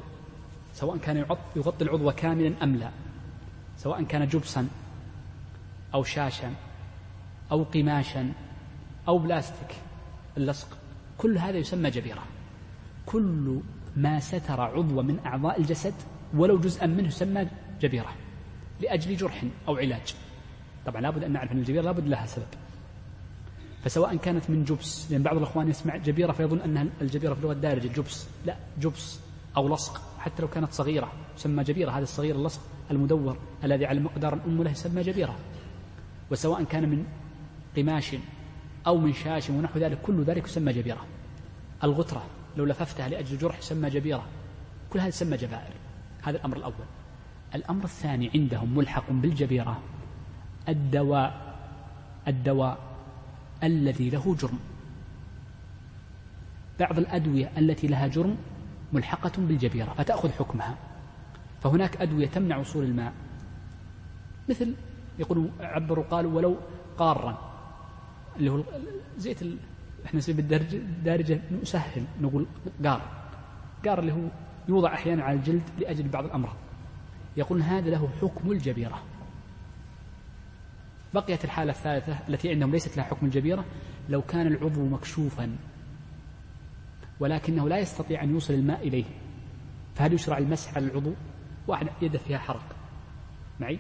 سواء 0.75 0.97
كان 0.97 1.17
يغطي 1.57 1.85
العضو 1.85 2.13
كاملا 2.13 2.63
أم 2.63 2.77
لا 2.77 2.91
سواء 3.79 4.03
كان 4.03 4.27
جبسا 4.27 4.69
أو 5.95 6.05
شاشا 6.05 6.55
أو 7.53 7.63
قماشا 7.63 8.33
أو 9.09 9.19
بلاستيك 9.19 9.75
اللصق 10.37 10.69
كل 11.19 11.39
هذا 11.39 11.59
يسمى 11.59 11.91
جبيرة. 11.91 12.23
كل 13.07 13.61
ما 13.97 14.21
ستر 14.21 14.61
عضو 14.61 15.03
من 15.03 15.19
أعضاء 15.27 15.61
الجسد 15.61 15.95
ولو 16.35 16.59
جزءا 16.59 16.87
منه 16.87 17.09
يسمى 17.09 17.47
جبيرة 17.81 18.15
لأجل 18.81 19.17
جرح 19.17 19.45
أو 19.69 19.77
علاج. 19.77 20.15
طبعا 20.87 21.01
لابد 21.01 21.25
أن 21.25 21.33
نعرف 21.33 21.53
أن 21.53 21.59
الجبيرة 21.59 21.83
لابد 21.83 22.09
لها 22.09 22.27
سبب. 22.27 22.68
فسواء 23.89 24.17
كانت 24.17 24.51
من 24.51 24.65
جبس 24.65 25.13
لأن 25.13 25.23
بعض 25.23 25.37
الأخوان 25.37 25.69
يسمع 25.69 25.97
جبيرة 25.97 26.33
فيظن 26.33 26.61
أن 26.61 26.91
الجبيرة 27.01 27.35
في 27.35 27.41
اللغة 27.41 27.53
الدارجة 27.53 27.89
جبس. 27.89 28.27
لا 28.47 28.57
جبس 28.81 29.21
أو 29.57 29.75
لصق 29.75 30.03
حتى 30.19 30.43
لو 30.43 30.49
كانت 30.49 30.73
صغيرة 30.73 31.13
يسمى 31.37 31.65
جبيرة 31.65 31.91
هذا 31.91 32.03
الصغير 32.03 32.35
اللصق 32.35 32.61
المدور 32.91 33.37
الذي 33.65 33.87
على 33.87 34.01
مقدار 34.01 34.35
الأم 34.35 34.63
له 34.63 34.71
يسمى 34.71 35.03
جبيرة. 35.03 35.37
وسواء 36.31 36.65
كان 36.65 36.89
من 36.89 37.07
قماش 37.77 38.17
أو 38.87 38.99
من 38.99 39.13
شاش 39.13 39.51
ونحو 39.51 39.79
ذلك 39.79 39.99
كل 40.03 40.23
ذلك 40.23 40.45
يسمى 40.45 40.73
جبيرة. 40.73 41.07
الغترة 41.85 42.25
لو 42.57 42.65
لففتها 42.65 43.09
لأجل 43.09 43.39
جرح 43.39 43.59
يسمى 43.59 43.91
جبيرة. 43.91 44.25
كل 44.91 44.99
هذا 44.99 45.09
يسمى 45.09 45.37
جبائر. 45.37 45.73
هذا 46.23 46.37
الأمر 46.37 46.57
الأول. 46.57 46.87
الأمر 47.55 47.85
الثاني 47.85 48.31
عندهم 48.35 48.75
ملحق 48.79 49.11
بالجبيرة 49.11 49.81
الدواء 50.69 51.57
الدواء 52.29 52.88
الذي 53.63 54.11
له 54.11 54.37
جرم. 54.41 54.59
بعض 56.81 56.99
الأدوية 56.99 57.51
التي 57.59 57.87
لها 57.87 58.07
جرم 58.07 58.37
ملحقة 58.93 59.33
بالجبيرة 59.39 59.95
فتأخذ 59.99 60.31
حكمها؟ 60.33 60.77
فهناك 61.63 61.97
أدوية 61.97 62.27
تمنع 62.27 62.57
وصول 62.57 62.85
الماء. 62.85 63.13
مثل 64.49 64.75
يقولوا 65.19 65.49
عبروا 65.61 66.05
قالوا 66.05 66.33
ولو 66.33 66.57
قارا 66.99 67.39
اللي 68.37 68.51
هو 68.51 68.63
زيت 69.19 69.43
ال... 69.43 69.57
إحنا 70.07 70.19
نسميه 70.19 70.37
بالدارجة 70.37 71.41
نسهل 71.63 72.05
نقول 72.21 72.47
قار. 72.85 73.03
قار 73.87 73.99
اللي 73.99 74.13
هو 74.13 74.29
يوضع 74.69 74.95
أحيانا 74.95 75.25
على 75.25 75.39
الجلد 75.39 75.63
لأجل 75.79 76.09
بعض 76.09 76.25
الأمراض. 76.25 76.57
يقول 77.37 77.63
هذا 77.63 77.91
له 77.91 78.09
حكم 78.21 78.53
الجبيرة. 78.53 79.03
بقيت 81.15 81.45
الحالة 81.45 81.73
الثالثة 81.73 82.19
التي 82.29 82.51
عندهم 82.51 82.71
ليست 82.71 82.97
لها 82.97 83.05
حكم 83.05 83.27
الجبيرة 83.27 83.65
لو 84.09 84.23
كان 84.23 84.47
العضو 84.47 84.87
مكشوفا 84.87 85.57
ولكنه 87.21 87.69
لا 87.69 87.79
يستطيع 87.79 88.23
أن 88.23 88.31
يوصل 88.31 88.55
الماء 88.55 88.89
إليه 88.89 89.05
فهل 89.95 90.13
يشرع 90.13 90.39
المسح 90.39 90.77
على 90.77 90.87
العضو؟ 90.87 91.13
واحد 91.69 91.89
يده 92.03 92.19
فيها 92.19 92.39
حرق. 92.39 92.77
معي؟ 93.61 93.79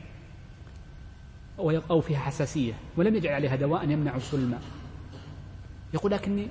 أو 1.91 2.01
فيها 2.01 2.18
حساسية 2.18 2.72
ولم 2.97 3.14
يجعل 3.14 3.35
عليها 3.35 3.57
دواء 3.57 3.91
يمنع 3.91 4.16
وصول 4.16 4.41
الماء. 4.41 4.62
يقول 5.95 6.12
لكني 6.12 6.49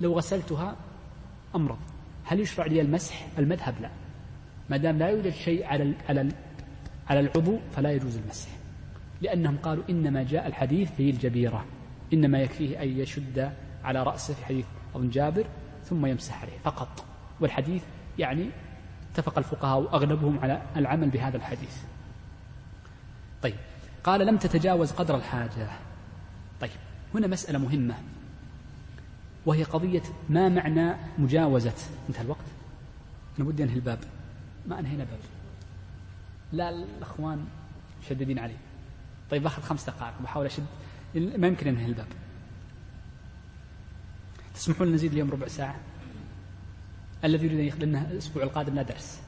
لو 0.00 0.12
غسلتها 0.12 0.76
أمرض. 1.54 1.78
هل 2.24 2.40
يشرع 2.40 2.66
لي 2.66 2.80
المسح؟ 2.80 3.28
المذهب 3.38 3.74
لا. 3.80 3.90
ما 4.70 4.76
دام 4.76 4.98
لا 4.98 5.08
يوجد 5.08 5.32
شيء 5.32 5.66
على 5.66 5.94
على 6.08 6.28
على 7.08 7.20
العضو 7.20 7.58
فلا 7.72 7.92
يجوز 7.92 8.16
المسح. 8.16 8.48
لأنهم 9.22 9.56
قالوا 9.56 9.84
إنما 9.90 10.22
جاء 10.22 10.46
الحديث 10.46 10.92
في 10.92 11.10
الجبيرة 11.10 11.64
إنما 12.12 12.38
يكفيه 12.38 12.82
أن 12.82 12.88
يشد 12.88 13.52
على 13.84 14.02
رأسه 14.02 14.34
في 14.34 14.44
حديث 14.44 14.66
ابن 14.94 15.10
جابر 15.10 15.46
ثم 15.84 16.06
يمسح 16.06 16.42
عليه 16.42 16.58
فقط. 16.64 17.04
والحديث 17.40 17.82
يعني 18.18 18.50
اتفق 19.12 19.38
الفقهاء 19.38 19.80
أغلبهم 19.80 20.38
على 20.38 20.62
العمل 20.76 21.10
بهذا 21.10 21.36
الحديث. 21.36 21.76
طيب 23.42 23.54
قال 24.04 24.26
لم 24.26 24.36
تتجاوز 24.36 24.92
قدر 24.92 25.16
الحاجة. 25.16 25.68
طيب 26.60 26.70
هنا 27.14 27.26
مسألة 27.26 27.58
مهمة 27.58 27.94
وهي 29.46 29.64
قضية 29.64 30.02
ما 30.28 30.48
معنى 30.48 30.94
مجاوزة؟ 31.18 31.74
انتهى 32.08 32.24
الوقت. 32.24 32.44
أنا 33.38 33.48
ودي 33.48 33.64
أنهي 33.64 33.74
الباب. 33.74 33.98
ما 34.66 34.78
أنهينا 34.78 35.04
باب 35.04 35.18
لا 36.52 36.70
الأخوان 36.70 37.44
مشددين 38.02 38.38
علي 38.38 38.54
طيب 39.30 39.42
باخذ 39.42 39.62
خمس 39.62 39.84
دقائق 39.84 40.14
بحاول 40.22 40.46
أشد 40.46 40.66
ما 41.14 41.46
يمكن 41.46 41.68
أنهي 41.68 41.86
الباب. 41.86 42.06
تسمحون 44.54 44.92
نزيد 44.92 45.12
اليوم 45.12 45.30
ربع 45.30 45.46
ساعة؟ 45.46 45.76
الذي 47.24 47.46
يريد 47.46 47.58
أن 47.58 47.64
يخلي 47.64 47.86
لنا 47.86 48.10
الأسبوع 48.10 48.42
القادم 48.42 48.74
لا 48.74 48.82
درس. 48.82 49.20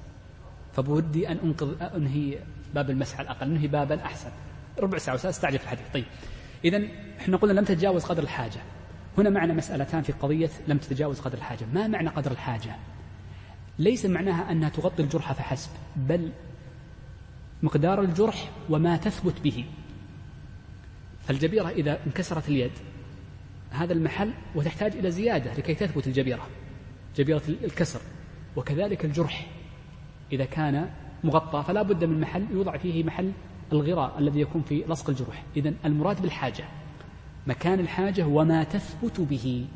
فبودي 0.73 1.29
أن 1.29 1.39
أنقذ 1.45 1.83
أنهي 1.83 2.39
باب 2.75 2.91
المسح 2.91 3.19
على 3.19 3.25
الأقل 3.27 3.47
أنهي 3.47 3.67
بابا 3.67 4.05
أحسن. 4.05 4.31
ربع 4.79 4.99
ساعة 4.99 5.15
وسأستعجل 5.15 5.59
في 5.59 5.65
الحديث. 5.65 5.85
طيب 5.95 6.05
إذا 6.65 6.83
إحنا 7.19 7.37
قلنا 7.37 7.53
لم 7.53 7.65
تتجاوز 7.65 8.05
قدر 8.05 8.23
الحاجة. 8.23 8.61
هنا 9.19 9.31
معنا 9.31 9.55
مسألتان 9.55 10.03
في 10.03 10.13
قضية 10.13 10.51
لم 10.69 10.79
تتجاوز 10.79 11.21
قدر 11.21 11.39
الحاجة. 11.39 11.67
ما 11.75 11.87
معنى 11.87 12.09
قدر 12.09 12.31
الحاجة؟ 12.31 12.77
ليس 13.79 14.07
معناها 14.07 14.53
أنها 14.53 14.69
تغطي 14.69 15.03
الجرح 15.03 15.33
فحسب 15.33 15.71
بل 15.97 16.33
مقدار 17.63 18.01
الجرح 18.01 18.51
وما 18.71 18.97
تثبت 18.97 19.41
به. 19.41 19.65
فالجبيرة 21.31 21.69
إذا 21.69 21.99
انكسرت 22.07 22.49
اليد 22.49 22.71
هذا 23.71 23.93
المحل 23.93 24.33
وتحتاج 24.55 24.93
إلى 24.93 25.11
زيادة 25.11 25.55
لكي 25.55 25.75
تثبت 25.75 26.07
الجبيرة 26.07 26.47
جبيرة 27.17 27.43
الكسر 27.49 28.01
وكذلك 28.57 29.05
الجرح 29.05 29.47
إذا 30.33 30.45
كان 30.45 30.91
مغطى 31.25 31.65
فلا 31.67 31.83
بد 31.83 32.05
من 32.05 32.21
محل 32.21 32.47
يوضع 32.53 32.77
فيه 32.77 33.05
محل 33.05 33.33
الغراء 33.73 34.19
الذي 34.19 34.41
يكون 34.41 34.63
في 34.63 34.85
لصق 34.89 35.11
الجروح 35.11 35.43
إذا 35.57 35.75
المراد 35.85 36.23
بالحاجة 36.23 36.65
مكان 37.47 37.81
الحاجة 37.81 38.27
وما 38.27 38.65
تثبت 38.65 39.21
به 39.21 39.67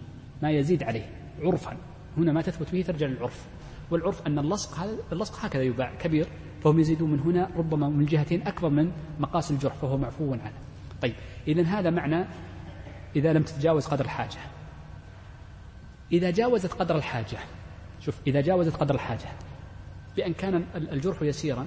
ما 0.42 0.50
يزيد 0.50 0.82
عليه 0.82 1.10
عرفا. 1.42 1.76
هنا 2.16 2.32
ما 2.32 2.42
تثبت 2.42 2.72
به 2.72 2.82
ترجع 2.82 3.06
للعرف. 3.06 3.46
والعرف 3.90 4.26
أن 4.26 4.38
اللصق 4.38 4.78
هذا 4.78 4.96
اللصق 5.12 5.44
هكذا 5.44 5.62
يباع 5.62 5.94
كبير 5.94 6.28
فهم 6.62 6.80
يزيدون 6.80 7.10
من 7.10 7.20
هنا 7.20 7.50
ربما 7.56 7.88
من 7.88 8.04
جهتين 8.04 8.46
أكبر 8.46 8.68
من 8.68 8.92
مقاس 9.20 9.50
الجرح 9.50 9.74
فهو 9.74 9.96
معفو 9.96 10.32
عنه 10.32 10.63
طيب 11.04 11.14
إذا 11.48 11.62
هذا 11.62 11.90
معنى 11.90 12.24
إذا 13.16 13.32
لم 13.32 13.42
تتجاوز 13.42 13.86
قدر 13.86 14.04
الحاجة. 14.04 14.38
إذا 16.12 16.30
جاوزت 16.30 16.72
قدر 16.72 16.96
الحاجة 16.96 17.38
شوف 18.00 18.20
إذا 18.26 18.40
جاوزت 18.40 18.76
قدر 18.76 18.94
الحاجة 18.94 19.28
بأن 20.16 20.32
كان 20.32 20.64
الجرح 20.74 21.22
يسيرا 21.22 21.66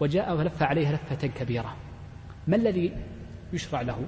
وجاء 0.00 0.36
ولف 0.36 0.62
عليها 0.62 0.92
لفة 0.92 1.26
كبيرة 1.26 1.76
ما 2.46 2.56
الذي 2.56 2.92
يشرع 3.52 3.80
له؟ 3.80 3.98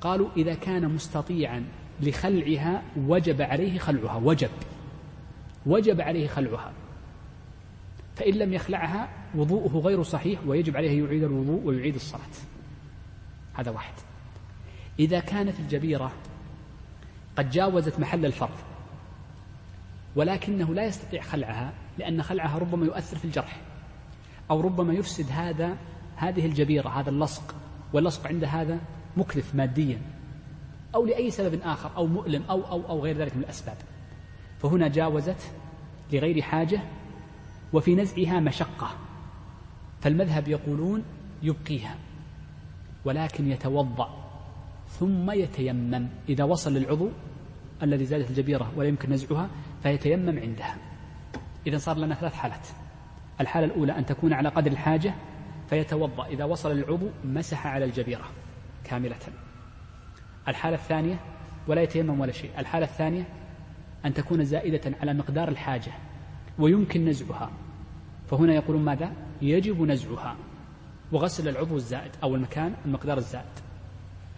قالوا 0.00 0.28
إذا 0.36 0.54
كان 0.54 0.88
مستطيعا 0.88 1.64
لخلعها 2.00 2.82
وجب 2.96 3.42
عليه 3.42 3.78
خلعها 3.78 4.16
وجب 4.16 4.50
وجب 5.66 6.00
عليه 6.00 6.28
خلعها. 6.28 6.72
فإن 8.16 8.34
لم 8.34 8.52
يخلعها 8.52 9.08
وضوءه 9.34 9.78
غير 9.78 10.02
صحيح 10.02 10.40
ويجب 10.46 10.76
عليه 10.76 11.04
يعيد 11.04 11.22
الوضوء 11.22 11.62
ويعيد 11.64 11.94
الصلاة. 11.94 12.57
هذا 13.58 13.70
واحد. 13.70 13.94
إذا 14.98 15.20
كانت 15.20 15.60
الجبيرة 15.60 16.12
قد 17.36 17.50
جاوزت 17.50 18.00
محل 18.00 18.26
الفرض 18.26 18.58
ولكنه 20.16 20.74
لا 20.74 20.84
يستطيع 20.84 21.22
خلعها 21.22 21.72
لأن 21.98 22.22
خلعها 22.22 22.58
ربما 22.58 22.86
يؤثر 22.86 23.18
في 23.18 23.24
الجرح 23.24 23.60
أو 24.50 24.60
ربما 24.60 24.94
يفسد 24.94 25.30
هذا 25.30 25.76
هذه 26.16 26.46
الجبيرة 26.46 26.88
هذا 26.88 27.10
اللصق 27.10 27.54
واللصق 27.92 28.26
عند 28.26 28.44
هذا 28.44 28.78
مكلف 29.16 29.54
ماديا 29.54 30.00
أو 30.94 31.06
لأي 31.06 31.30
سبب 31.30 31.60
آخر 31.62 31.90
أو 31.96 32.06
مؤلم 32.06 32.42
أو 32.50 32.62
أو 32.62 32.88
أو 32.88 33.00
غير 33.00 33.16
ذلك 33.16 33.36
من 33.36 33.42
الأسباب. 33.42 33.76
فهنا 34.62 34.88
جاوزت 34.88 35.52
لغير 36.12 36.42
حاجة 36.42 36.80
وفي 37.72 37.94
نزعها 37.94 38.40
مشقة. 38.40 38.90
فالمذهب 40.00 40.48
يقولون 40.48 41.04
يبقيها. 41.42 41.94
ولكن 43.08 43.50
يتوضأ 43.50 44.08
ثم 44.86 45.30
يتيمم. 45.30 46.08
إذا 46.28 46.44
وصل 46.44 46.74
للعضو 46.74 47.10
الذي 47.82 48.04
زادت 48.04 48.30
الجبيرة 48.30 48.72
ولا 48.76 48.88
يمكن 48.88 49.12
نزعها 49.12 49.48
فيتيمم 49.82 50.38
عندها. 50.38 50.76
إذا 51.66 51.78
صار 51.78 51.98
لنا 51.98 52.14
ثلاث 52.14 52.34
حالات. 52.34 52.66
الحالة 53.40 53.66
الأولى 53.66 53.98
أن 53.98 54.06
تكون 54.06 54.32
على 54.32 54.48
قدر 54.48 54.70
الحاجة 54.70 55.14
فيتوضأ. 55.68 56.26
إذا 56.26 56.44
وصل 56.44 56.76
للعضو 56.76 57.08
مسح 57.24 57.66
على 57.66 57.84
الجبيرة 57.84 58.24
كاملة. 58.84 59.20
الحالة 60.48 60.76
الثانية 60.76 61.20
ولا 61.68 61.82
يتيمم 61.82 62.20
ولا 62.20 62.32
شيء. 62.32 62.50
الحالة 62.58 62.86
الثانية 62.86 63.28
أن 64.04 64.14
تكون 64.14 64.44
زائدة 64.44 64.96
على 65.00 65.14
مقدار 65.14 65.48
الحاجة 65.48 65.92
ويمكن 66.58 67.04
نزعها. 67.04 67.50
فهنا 68.26 68.54
يقولون 68.54 68.84
ماذا؟ 68.84 69.12
يجب 69.42 69.82
نزعها. 69.82 70.36
وغسل 71.12 71.48
العضو 71.48 71.76
الزائد 71.76 72.10
أو 72.22 72.34
المكان 72.34 72.74
المقدار 72.84 73.18
الزائد. 73.18 73.44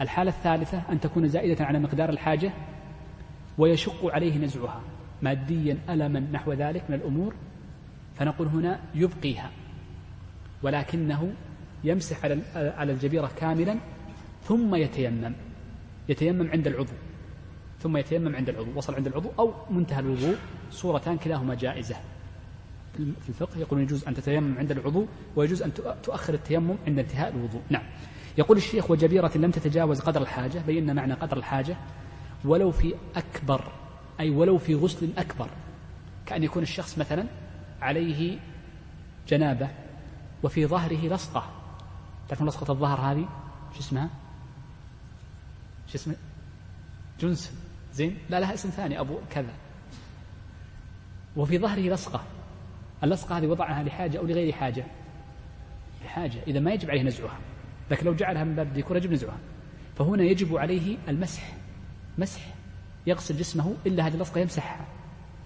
الحالة 0.01 0.31
الثالثة 0.31 0.83
أن 0.91 1.01
تكون 1.01 1.29
زائدة 1.29 1.65
على 1.65 1.79
مقدار 1.79 2.09
الحاجة 2.09 2.53
ويشق 3.59 4.07
عليه 4.07 4.39
نزعها 4.39 4.81
ماديا 5.23 5.79
ألما 5.89 6.21
نحو 6.21 6.53
ذلك 6.53 6.85
من 6.89 6.97
الأمور 6.97 7.35
فنقول 8.15 8.47
هنا 8.49 8.81
يبقيها 8.95 9.51
ولكنه 10.63 11.33
يمسح 11.85 12.25
على 12.55 12.93
الجبيرة 12.93 13.31
كاملا 13.37 13.77
ثم 14.43 14.75
يتيمم 14.75 15.33
يتيمم 16.09 16.51
عند 16.51 16.67
العضو 16.67 16.93
ثم 17.79 17.97
يتيمم 17.97 18.37
عند 18.37 18.49
العضو 18.49 18.71
وصل 18.75 18.95
عند 18.95 19.07
العضو 19.07 19.31
أو 19.39 19.53
منتهى 19.71 20.01
الوضوء 20.01 20.37
صورتان 20.71 21.19
كلاهما 21.19 21.55
جائزة. 21.55 21.97
في 22.97 23.29
الفقه 23.29 23.59
يقول 23.59 23.81
يجوز 23.81 24.05
أن 24.05 24.15
تتيمم 24.15 24.59
عند 24.59 24.71
العضو 24.71 25.07
ويجوز 25.37 25.63
أن 25.63 25.73
تؤخر 26.03 26.35
التيمم 26.35 26.77
عند 26.87 26.99
انتهاء 26.99 27.29
الوضوء. 27.29 27.63
نعم. 27.71 27.83
يقول 28.39 28.57
الشيخ 28.57 28.91
وجبيرة 28.91 29.33
لم 29.37 29.51
تتجاوز 29.51 30.01
قدر 30.01 30.23
الحاجة 30.23 30.59
بينا 30.59 30.93
معنى 30.93 31.15
قدر 31.15 31.37
الحاجة 31.37 31.77
ولو 32.45 32.71
في 32.71 32.95
أكبر 33.17 33.73
أي 34.21 34.31
ولو 34.31 34.59
في 34.59 34.75
غسل 34.75 35.11
أكبر 35.19 35.51
كأن 36.27 36.43
يكون 36.43 36.63
الشخص 36.63 36.99
مثلا 36.99 37.27
عليه 37.81 38.39
جنابة 39.29 39.69
وفي 40.43 40.67
ظهره 40.67 41.15
لصقة. 41.15 41.51
تعرفون 42.29 42.49
لصقة 42.49 42.73
الظهر 42.73 43.01
هذه؟ 43.01 43.29
شو 43.75 43.81
اسمها؟ 43.81 44.11
شو 45.87 45.95
اسمه؟ 45.95 46.17
جنس 47.21 47.53
زين؟ 47.93 48.19
لا 48.31 48.41
لها 48.41 48.55
اسم 48.55 48.71
ثاني 48.71 49.01
أبو 49.01 49.19
كذا. 49.31 49.55
وفي 51.37 51.59
ظهره 51.59 51.81
لصقة. 51.81 52.25
اللصقة 53.05 53.39
هذه 53.39 53.47
وضعها 53.47 53.83
لحاجة 53.83 54.19
أو 54.19 54.27
لغير 54.27 54.53
حاجة. 54.53 54.85
لحاجة 56.05 56.43
إذا 56.47 56.61
ما 56.61 56.73
يجب 56.73 56.91
عليه 56.91 57.03
نزعها. 57.03 57.39
لكن 57.91 58.07
لو 58.07 58.15
جعلها 58.15 58.45
من 58.45 58.55
باب 58.55 58.67
الديكور 58.67 58.97
يجب 58.97 59.13
نزعها. 59.13 59.39
فهنا 59.97 60.23
يجب 60.23 60.57
عليه 60.57 60.97
المسح. 61.09 61.53
مسح 62.19 62.41
يغسل 63.07 63.37
جسمه 63.37 63.75
إلا 63.87 64.07
هذه 64.07 64.15
اللصقة 64.15 64.41
يمسحها. 64.41 64.87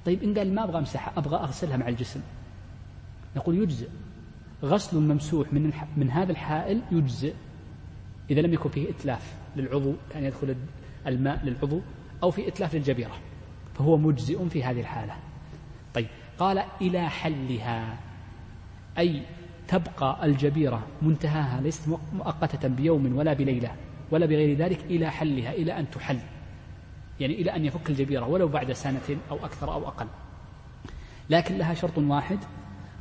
طيب 0.05 0.23
إن 0.23 0.39
قال 0.39 0.55
ما 0.55 0.65
أبغى 0.65 0.79
أمسحها 0.79 1.19
أبغى 1.19 1.37
أغسلها 1.37 1.77
مع 1.77 1.89
الجسم. 1.89 2.21
نقول 3.37 3.59
يجزئ. 3.59 3.89
غسل 4.63 5.01
ممسوح 5.01 5.53
من 5.53 5.73
من 5.97 6.11
هذا 6.11 6.33
الحائل 6.33 6.83
يجزئ. 6.93 7.35
إذا 8.31 8.41
لم 8.41 8.55
يكن 8.55 8.69
فيه 8.71 8.91
إتلاف 8.91 9.35
للعضو 9.57 9.95
كان 10.11 10.25
يدخل 10.25 10.57
الماء 11.07 11.45
للعضو 11.45 11.81
أو 12.23 12.31
في 12.31 12.49
إتلاف 12.49 12.75
للجبيرة. 12.75 13.19
فهو 13.75 13.97
مجزئ 13.97 14.49
في 14.49 14.65
هذه 14.65 14.81
الحالة. 14.81 15.17
طيب 15.95 16.07
قال 16.39 16.65
إلى 16.81 17.09
حلها 17.09 17.97
أي 18.99 19.23
تبقى 19.69 20.27
الجبيرة 20.27 20.83
منتهاها 21.03 21.61
ليست 21.61 21.89
مؤقتة 22.13 22.69
بيوم 22.69 23.17
ولا 23.17 23.33
بليلة 23.33 23.75
ولا 24.11 24.27
بغير 24.27 24.57
ذلك 24.57 24.81
إلى 24.85 25.11
حلها 25.11 25.53
إلى 25.53 25.79
أن 25.79 25.91
تحل 25.91 26.19
يعني 27.21 27.35
إلى 27.35 27.57
أن 27.57 27.65
يفك 27.65 27.91
الجبيرة 27.91 28.27
ولو 28.27 28.49
بعد 28.49 28.73
سنة 28.73 29.19
أو 29.31 29.37
أكثر 29.37 29.73
أو 29.73 29.89
أقل. 29.89 30.07
لكن 31.31 31.59
لها 31.59 31.75
شرط 31.75 31.99
واحد 31.99 32.39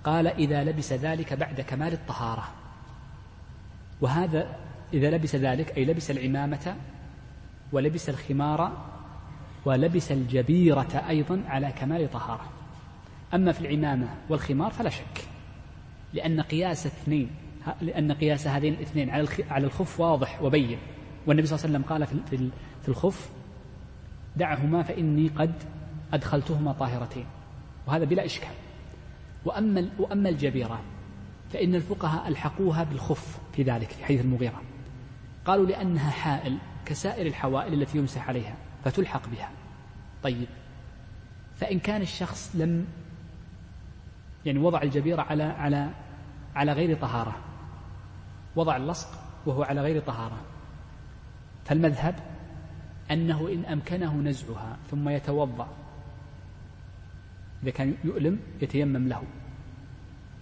قال 0.04 0.28
إذا 0.28 0.64
لبس 0.64 0.94
ذلك 0.94 1.34
بعد 1.34 1.62
كمال 1.62 1.94
الطهارة. 1.94 2.44
وهذا 4.02 4.56
إذا 4.94 5.12
لبس 5.12 5.36
ذلك 5.36 5.78
أي 5.78 5.86
لبس 5.86 6.12
العمامة 6.12 6.76
ولبس 7.72 8.10
الخمار 8.10 8.72
ولبس 9.66 10.12
الجبيرة 10.12 11.04
أيضا 11.10 11.44
على 11.48 11.72
كمال 11.72 12.12
طهارة. 12.12 12.50
أما 13.34 13.52
في 13.52 13.62
العمامة 13.62 14.08
والخمار 14.30 14.72
فلا 14.72 14.90
شك. 14.90 15.28
لأن 16.14 16.42
قياس 16.42 16.86
اثنين 16.86 17.30
لأن 17.82 18.12
قياس 18.12 18.48
هذين 18.48 18.74
الاثنين 18.74 19.10
على 19.10 19.28
على 19.50 19.66
الخف 19.66 20.00
واضح 20.00 20.42
وبين. 20.42 20.78
والنبي 21.28 21.48
صلى 21.48 21.56
الله 21.56 21.68
عليه 21.68 21.78
وسلم 21.78 21.90
قال 21.90 22.24
في 22.30 22.50
في 22.82 22.90
الخف 22.90 23.30
دعهما 24.36 24.84
فإني 24.84 25.28
قد 25.28 25.54
أدخلتهما 26.14 26.72
طاهرتين. 26.72 27.26
وهذا 27.88 28.06
بلا 28.06 28.26
إشكال. 28.26 28.54
وأما 29.46 29.90
وأما 30.00 30.30
الجبيرة 30.30 30.82
فإن 31.54 31.76
الفقهاء 31.76 32.28
ألحقوها 32.28 32.84
بالخف 32.84 33.40
في 33.54 33.64
ذلك 33.64 33.90
في 33.90 34.06
حديث 34.06 34.22
المغيرة. 34.22 34.62
قالوا 35.46 35.66
لأنها 35.66 36.12
حائل 36.12 36.58
كسائر 36.86 37.28
الحوائل 37.28 37.82
التي 37.82 37.98
يمسح 37.98 38.30
عليها 38.30 38.56
فتلحق 38.84 39.30
بها. 39.30 39.50
طيب 40.24 40.48
فإن 41.56 41.80
كان 41.80 42.02
الشخص 42.02 42.56
لم 42.56 42.86
يعني 44.46 44.60
وضع 44.60 44.82
الجبيرة 44.82 45.22
على 45.22 45.44
على 45.44 45.90
على 46.56 46.74
غير 46.74 46.98
طهارة. 46.98 47.36
وضع 48.56 48.78
اللصق 48.78 49.10
وهو 49.46 49.64
على 49.64 49.82
غير 49.82 50.02
طهارة. 50.02 50.42
فالمذهب 51.66 52.16
أنه 53.12 53.50
إن 53.54 53.66
أمكنه 53.66 54.16
نزعها 54.16 54.78
ثم 54.92 55.10
يتوضأ. 55.10 55.68
إذا 57.64 57.72
كان 57.72 57.96
يؤلم 58.04 58.40
يتيمم 58.62 59.08
له. 59.08 59.24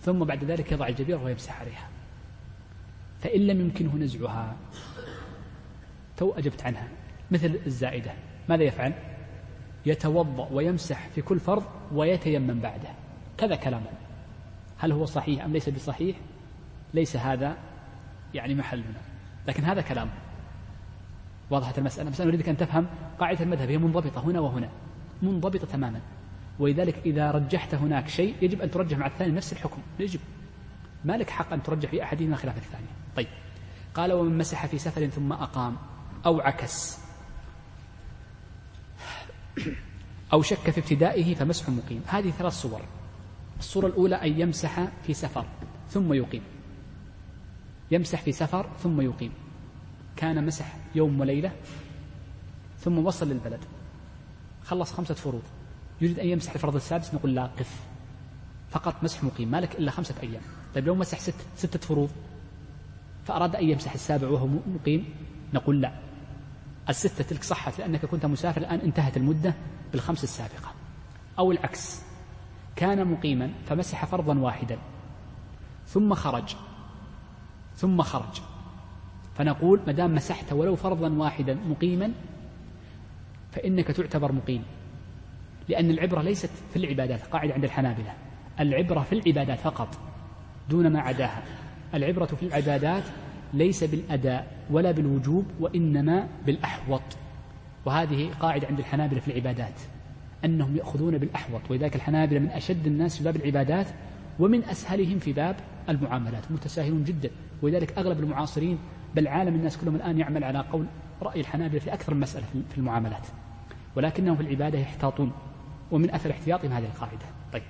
ثم 0.02 0.24
بعد 0.24 0.44
ذلك 0.44 0.72
يضع 0.72 0.88
الجبيرة 0.88 1.24
ويمسح 1.24 1.62
عليها. 1.62 1.90
فإن 3.20 3.48
لم 3.48 3.62
يمكنه 3.62 3.96
نزعها 3.96 4.56
تو 6.18 6.32
أجبت 6.32 6.64
عنها. 6.64 6.88
مثل 7.32 7.60
الزائدة. 7.66 8.12
ماذا 8.50 8.64
يفعل؟ 8.64 8.94
يتوضأ 9.86 10.48
ويمسح 10.52 11.08
في 11.08 11.22
كل 11.22 11.40
فرض 11.40 11.64
ويتيمم 11.92 12.60
بعده. 12.60 12.90
كذا 13.42 13.56
كلامه 13.56 13.86
هل 14.78 14.92
هو 14.92 15.06
صحيح 15.06 15.44
أم 15.44 15.54
ليس 15.54 15.70
بصحيح؟ 15.70 16.18
ليس 16.94 17.16
هذا 17.16 17.58
يعني 18.34 18.56
محلنا 18.56 19.02
لكن 19.48 19.64
هذا 19.64 19.82
كلام. 19.82 20.10
وضحت 21.50 21.78
المسألة؟ 21.78 22.10
بس 22.10 22.22
أنا 22.22 22.30
أريدك 22.30 22.50
أن 22.50 22.58
تفهم 22.58 22.88
قاعدة 23.20 23.44
المذهب. 23.44 23.70
هي 23.70 23.78
منضبطة 23.78 24.22
هنا 24.22 24.40
وهنا. 24.40 24.70
منضبطة 25.22 25.68
تماما. 25.68 26.02
ولذلك 26.60 26.96
إذا 27.06 27.32
رجحت 27.32 27.76
هناك 27.76 28.08
شيء 28.08 28.36
يجب 28.42 28.62
أن 28.62 28.72
ترجح 28.72 28.98
مع 28.98 29.08
الثاني 29.08 29.32
نفس 29.32 29.54
الحكم. 29.54 29.82
يجب. 30.00 30.20
ما 31.06 31.18
لك 31.18 31.30
حق 31.30 31.54
أن 31.54 31.64
ترجح 31.64 31.90
في 31.90 32.04
أحدهما 32.04 32.36
خلاف 32.36 32.58
الثاني. 32.58 32.88
طيب. 33.16 33.28
قال 33.94 34.14
ومن 34.14 34.38
مسح 34.38 34.66
في 34.66 34.78
سفر 34.78 35.08
ثم 35.08 35.34
أقام. 35.34 35.78
أو 36.26 36.42
عكس. 36.42 37.00
أو 40.34 40.42
شك 40.42 40.70
في 40.70 40.80
ابتدائه 40.80 41.36
فمسح 41.36 41.70
مقيم. 41.70 42.04
هذه 42.08 42.32
ثلاث 42.32 42.54
صور. 42.54 42.82
الصورة 43.62 43.88
الأولى 43.88 44.16
أن 44.16 44.40
يمسح 44.40 44.88
في 45.04 45.14
سفر 45.14 45.46
ثم 45.90 46.14
يقيم. 46.14 46.42
يمسح 47.92 48.22
في 48.22 48.32
سفر 48.32 48.70
ثم 48.84 49.02
يقيم. 49.02 49.32
كان 50.16 50.46
مسح 50.46 50.76
يوم 50.96 51.20
وليلة 51.20 51.52
ثم 52.80 52.98
وصل 53.06 53.30
للبلد. 53.30 53.60
خلص 54.64 54.92
خمسة 54.92 55.14
فروض. 55.14 55.42
يريد 56.02 56.20
أن 56.20 56.28
يمسح 56.28 56.54
الفرض 56.54 56.76
السادس 56.76 57.14
نقول 57.14 57.36
لا 57.36 57.46
قف. 57.46 57.82
فقط 58.70 59.04
مسح 59.04 59.24
مقيم 59.24 59.52
مالك 59.52 59.76
إلا 59.76 59.92
خمسة 59.92 60.16
أيام. 60.24 60.42
طيب 60.76 60.88
لو 60.88 60.96
مسح 60.96 61.20
ست 61.20 61.36
ستة 61.56 61.80
فروض 61.80 62.10
فأراد 63.26 63.56
أن 63.56 63.70
يمسح 63.70 63.94
السابع 63.94 64.28
وهو 64.28 64.48
مقيم 64.48 65.06
نقول 65.54 65.82
لا. 65.82 65.94
الستة 66.90 67.24
تلك 67.24 67.44
صحت 67.44 67.80
لأنك 67.80 68.06
كنت 68.06 68.26
مسافر 68.26 68.62
الآن 68.62 68.80
انتهت 68.80 69.18
المدة 69.18 69.54
بالخمس 69.92 70.24
السابقة. 70.24 70.74
أو 71.40 71.52
العكس. 71.52 72.11
كان 72.76 73.08
مقيما 73.08 73.52
فمسح 73.66 74.06
فرضا 74.06 74.40
واحدا. 74.40 74.78
ثم 75.88 76.14
خرج. 76.14 76.56
ثم 77.76 78.02
خرج. 78.02 78.42
فنقول 79.36 79.80
ما 79.88 79.94
دام 79.94 80.16
مسحت 80.16 80.54
ولو 80.54 80.76
فرضا 80.76 81.10
واحدا 81.10 81.54
مقيما 81.54 82.12
فإنك 83.52 83.88
تعتبر 83.88 84.32
مقيم. 84.32 84.64
لأن 85.70 85.90
العبرة 85.90 86.22
ليست 86.22 86.52
في 86.74 86.76
العبادات 86.76 87.22
قاعدة 87.22 87.54
عند 87.54 87.64
الحنابلة. 87.64 88.14
العبرة 88.60 89.00
في 89.00 89.16
العبادات 89.16 89.60
فقط 89.60 89.98
دون 90.70 90.88
ما 90.88 91.00
عداها. 91.00 91.44
العبرة 91.94 92.26
في 92.26 92.44
العبادات 92.44 93.04
ليس 93.54 93.84
بالأداء 93.84 94.66
ولا 94.70 94.92
بالوجوب 94.92 95.46
وإنما 95.60 96.28
بالأحوط. 96.46 97.02
وهذه 97.86 98.32
قاعدة 98.40 98.68
عند 98.68 98.80
الحنابلة 98.80 99.20
في 99.20 99.28
العبادات. 99.28 99.80
أنهم 100.46 100.78
يأخذون 100.78 101.18
بالأحوط 101.18 101.62
ولذلك 101.70 101.96
الحنابلة 101.96 102.40
من 102.40 102.48
أشد 102.48 102.88
الناس 102.88 103.18
في 103.18 103.24
باب 103.24 103.36
العبادات 103.36 103.88
ومن 104.40 104.64
أسهلهم 104.64 105.20
في 105.20 105.34
باب 105.34 105.56
المعاملات 105.90 106.52
متساهلون 106.52 107.04
جدا 107.04 107.30
ولذلك 107.62 107.98
أغلب 107.98 108.20
المعاصرين 108.20 108.78
بل 109.16 109.28
عالم 109.28 109.56
الناس 109.56 109.78
كلهم 109.78 109.96
الآن 109.96 110.20
يعمل 110.20 110.44
على 110.44 110.60
قول 110.60 110.86
رأي 111.22 111.40
الحنابلة 111.40 111.80
في 111.80 111.94
أكثر 111.94 112.14
من 112.14 112.20
مسألة 112.20 112.46
في 112.70 112.78
المعاملات 112.78 113.28
ولكنهم 113.96 114.36
في 114.36 114.42
العبادة 114.42 114.80
يحتاطون 114.80 115.32
ومن 115.92 116.12
أثر 116.12 116.32
احتياطهم 116.32 116.72
هذه 116.72 116.86
القاعدة. 116.86 117.26
طيب. 117.54 117.64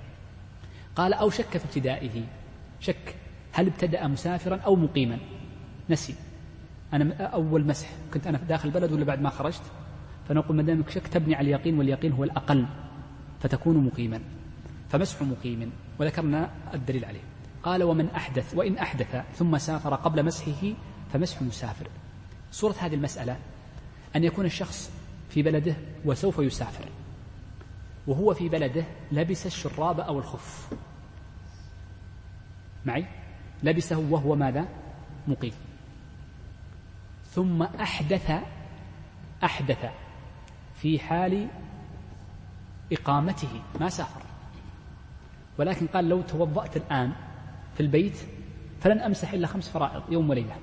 قال 0.96 1.12
أو 1.12 1.30
شك 1.30 1.58
في 1.58 1.64
ابتدائه. 1.64 2.22
شك. 2.80 3.14
هل 3.52 3.66
ابتدأ 3.66 4.06
مسافرا 4.06 4.56
أو 4.56 4.76
مقيما؟ 4.76 5.18
نسي. 5.90 6.14
أنا 6.92 7.24
أول 7.24 7.66
مسح. 7.66 7.88
كنت 8.14 8.26
أنا 8.26 8.38
داخل 8.38 8.68
البلد 8.68 8.92
ولا 8.92 9.04
بعد 9.04 9.22
ما 9.22 9.30
خرجت؟ 9.30 9.62
فنقول 10.28 10.56
ما 10.56 10.62
دامك 10.62 10.90
شك 10.90 11.06
تبني 11.06 11.34
على 11.34 11.54
اليقين 11.54 11.78
واليقين 11.78 12.12
هو 12.12 12.24
الأقل 12.24 12.66
فتكون 13.40 13.76
مقيما. 13.76 14.20
فمسح 14.90 15.22
مقيم 15.22 15.72
وذكرنا 15.98 16.50
الدليل 16.74 17.04
عليه. 17.04 17.20
قال 17.62 17.82
ومن 17.82 18.10
أحدث 18.10 18.54
وإن 18.54 18.78
أحدث 18.78 19.16
ثم 19.34 19.58
سافر 19.58 19.94
قبل 19.94 20.24
مسحه 20.24 20.72
فمسح 21.12 21.42
مسافر 21.42 21.86
صورة 22.52 22.74
هذه 22.78 22.94
المسألة 22.94 23.36
أن 24.16 24.24
يكون 24.24 24.46
الشخص 24.46 24.90
في 25.30 25.42
بلده 25.42 25.74
وسوف 26.04 26.38
يسافر. 26.38 26.84
وهو 28.06 28.34
في 28.34 28.48
بلده 28.48 28.84
لبس 29.12 29.46
الشراب 29.46 30.00
أو 30.00 30.18
الخف. 30.18 30.68
معي؟ 32.86 33.06
لبسه 33.62 33.98
وهو 33.98 34.34
ماذا؟ 34.34 34.68
مقيم. 35.28 35.52
ثم 37.30 37.62
أحدث 37.62 38.32
أحدث 39.44 39.90
في 40.82 40.98
حال 40.98 41.46
إقامته 42.92 43.48
ما 43.80 43.88
سافر. 43.88 44.22
ولكن 45.58 45.86
قال 45.86 46.08
لو 46.08 46.22
توضأت 46.22 46.76
الآن 46.76 47.12
في 47.74 47.80
البيت 47.80 48.16
فلن 48.80 48.98
أمسح 49.00 49.32
إلا 49.32 49.46
خمس 49.46 49.68
فرائض 49.68 50.12
يوم 50.12 50.30
وليلة. 50.30 50.56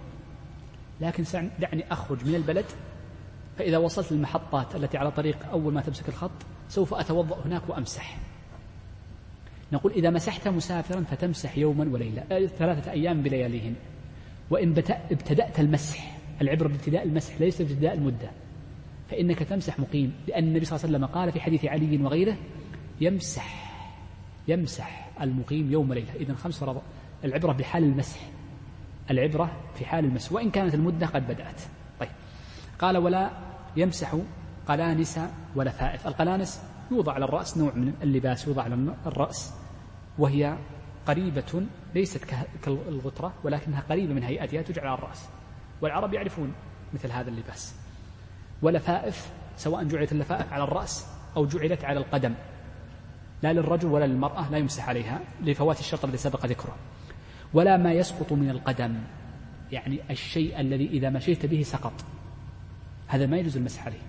لكن 1.01 1.23
دعني 1.59 1.91
أخرج 1.91 2.25
من 2.27 2.35
البلد 2.35 2.65
فإذا 3.57 3.77
وصلت 3.77 4.11
للمحطات 4.11 4.75
التي 4.75 4.97
على 4.97 5.11
طريق 5.11 5.49
أول 5.51 5.73
ما 5.73 5.81
تمسك 5.81 6.09
الخط 6.09 6.31
سوف 6.69 6.93
أتوضأ 6.93 7.45
هناك 7.45 7.69
وأمسح. 7.69 8.17
نقول 9.71 9.91
إذا 9.91 10.09
مسحت 10.09 10.47
مسافرا 10.47 11.01
فتمسح 11.01 11.57
يوما 11.57 11.93
وليلة 11.93 12.23
آه، 12.31 12.45
ثلاثة 12.45 12.91
أيام 12.91 13.21
بلياليهن. 13.21 13.75
وإن 14.49 14.69
ابتدأت 15.11 15.59
المسح 15.59 16.17
العبرة 16.41 16.67
بابتداء 16.67 17.03
المسح 17.03 17.41
ليس 17.41 17.61
بابتداء 17.61 17.93
المدة. 17.93 18.31
فإنك 19.11 19.39
تمسح 19.39 19.79
مقيم 19.79 20.13
لأن 20.27 20.43
النبي 20.43 20.65
صلى 20.65 20.75
الله 20.75 20.87
عليه 20.87 20.97
وسلم 20.97 21.19
قال 21.19 21.31
في 21.31 21.39
حديث 21.39 21.65
علي 21.65 22.03
وغيره 22.03 22.37
يمسح 23.01 23.69
يمسح 24.47 25.09
المقيم 25.21 25.71
يوم 25.71 25.89
وليلة. 25.89 26.13
إذا 26.15 26.35
خمس 26.35 26.59
فرض 26.59 26.81
العبرة 27.23 27.53
بحال 27.53 27.83
المسح 27.83 28.19
العبرة 29.11 29.51
في 29.75 29.85
حال 29.85 30.05
المسح 30.05 30.31
وإن 30.31 30.51
كانت 30.51 30.75
المدة 30.75 31.07
قد 31.07 31.27
بدأت. 31.27 31.61
طيب 31.99 32.09
قال 32.79 32.97
ولا 32.97 33.31
يمسح 33.77 34.15
قلانس 34.67 35.19
ولفائف 35.55 36.07
القلانس 36.07 36.61
يوضع 36.91 37.13
على 37.13 37.25
الرأس 37.25 37.57
نوع 37.57 37.73
من 37.73 37.93
اللباس 38.03 38.47
يوضع 38.47 38.63
على 38.63 38.93
الرأس 39.05 39.53
وهي 40.17 40.57
قريبة 41.05 41.65
ليست 41.95 42.25
كالغترة 42.63 43.33
ولكنها 43.43 43.81
قريبة 43.89 44.13
من 44.13 44.23
هيئتها 44.23 44.61
تجعل 44.61 44.87
على 44.87 44.97
الرأس. 44.97 45.29
والعرب 45.81 46.13
يعرفون 46.13 46.53
مثل 46.93 47.11
هذا 47.11 47.29
اللباس. 47.29 47.75
ولفائف 48.61 49.31
سواء 49.57 49.83
جعلت 49.83 50.11
اللفائف 50.11 50.53
على 50.53 50.63
الرأس 50.63 51.07
أو 51.37 51.45
جعلت 51.45 51.85
على 51.85 51.99
القدم. 51.99 52.33
لا 53.43 53.53
للرجل 53.53 53.87
ولا 53.87 54.05
للمرأة 54.05 54.49
لا 54.49 54.57
يمسح 54.57 54.89
عليها 54.89 55.19
لفوات 55.41 55.79
الشرط 55.79 56.05
الذي 56.05 56.17
سبق 56.17 56.45
ذكره. 56.45 56.75
ولا 57.53 57.77
ما 57.77 57.93
يسقط 57.93 58.33
من 58.33 58.49
القدم 58.49 58.95
يعني 59.71 59.99
الشيء 60.09 60.59
الذي 60.59 60.87
إذا 60.87 61.09
مشيت 61.09 61.45
به 61.45 61.61
سقط. 61.63 61.93
هذا 63.07 63.25
ما 63.25 63.37
يجوز 63.37 63.57
المسح 63.57 63.85
عليه 63.85 64.01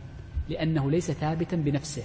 لأنه 0.48 0.90
ليس 0.90 1.10
ثابتا 1.10 1.56
بنفسه. 1.56 2.02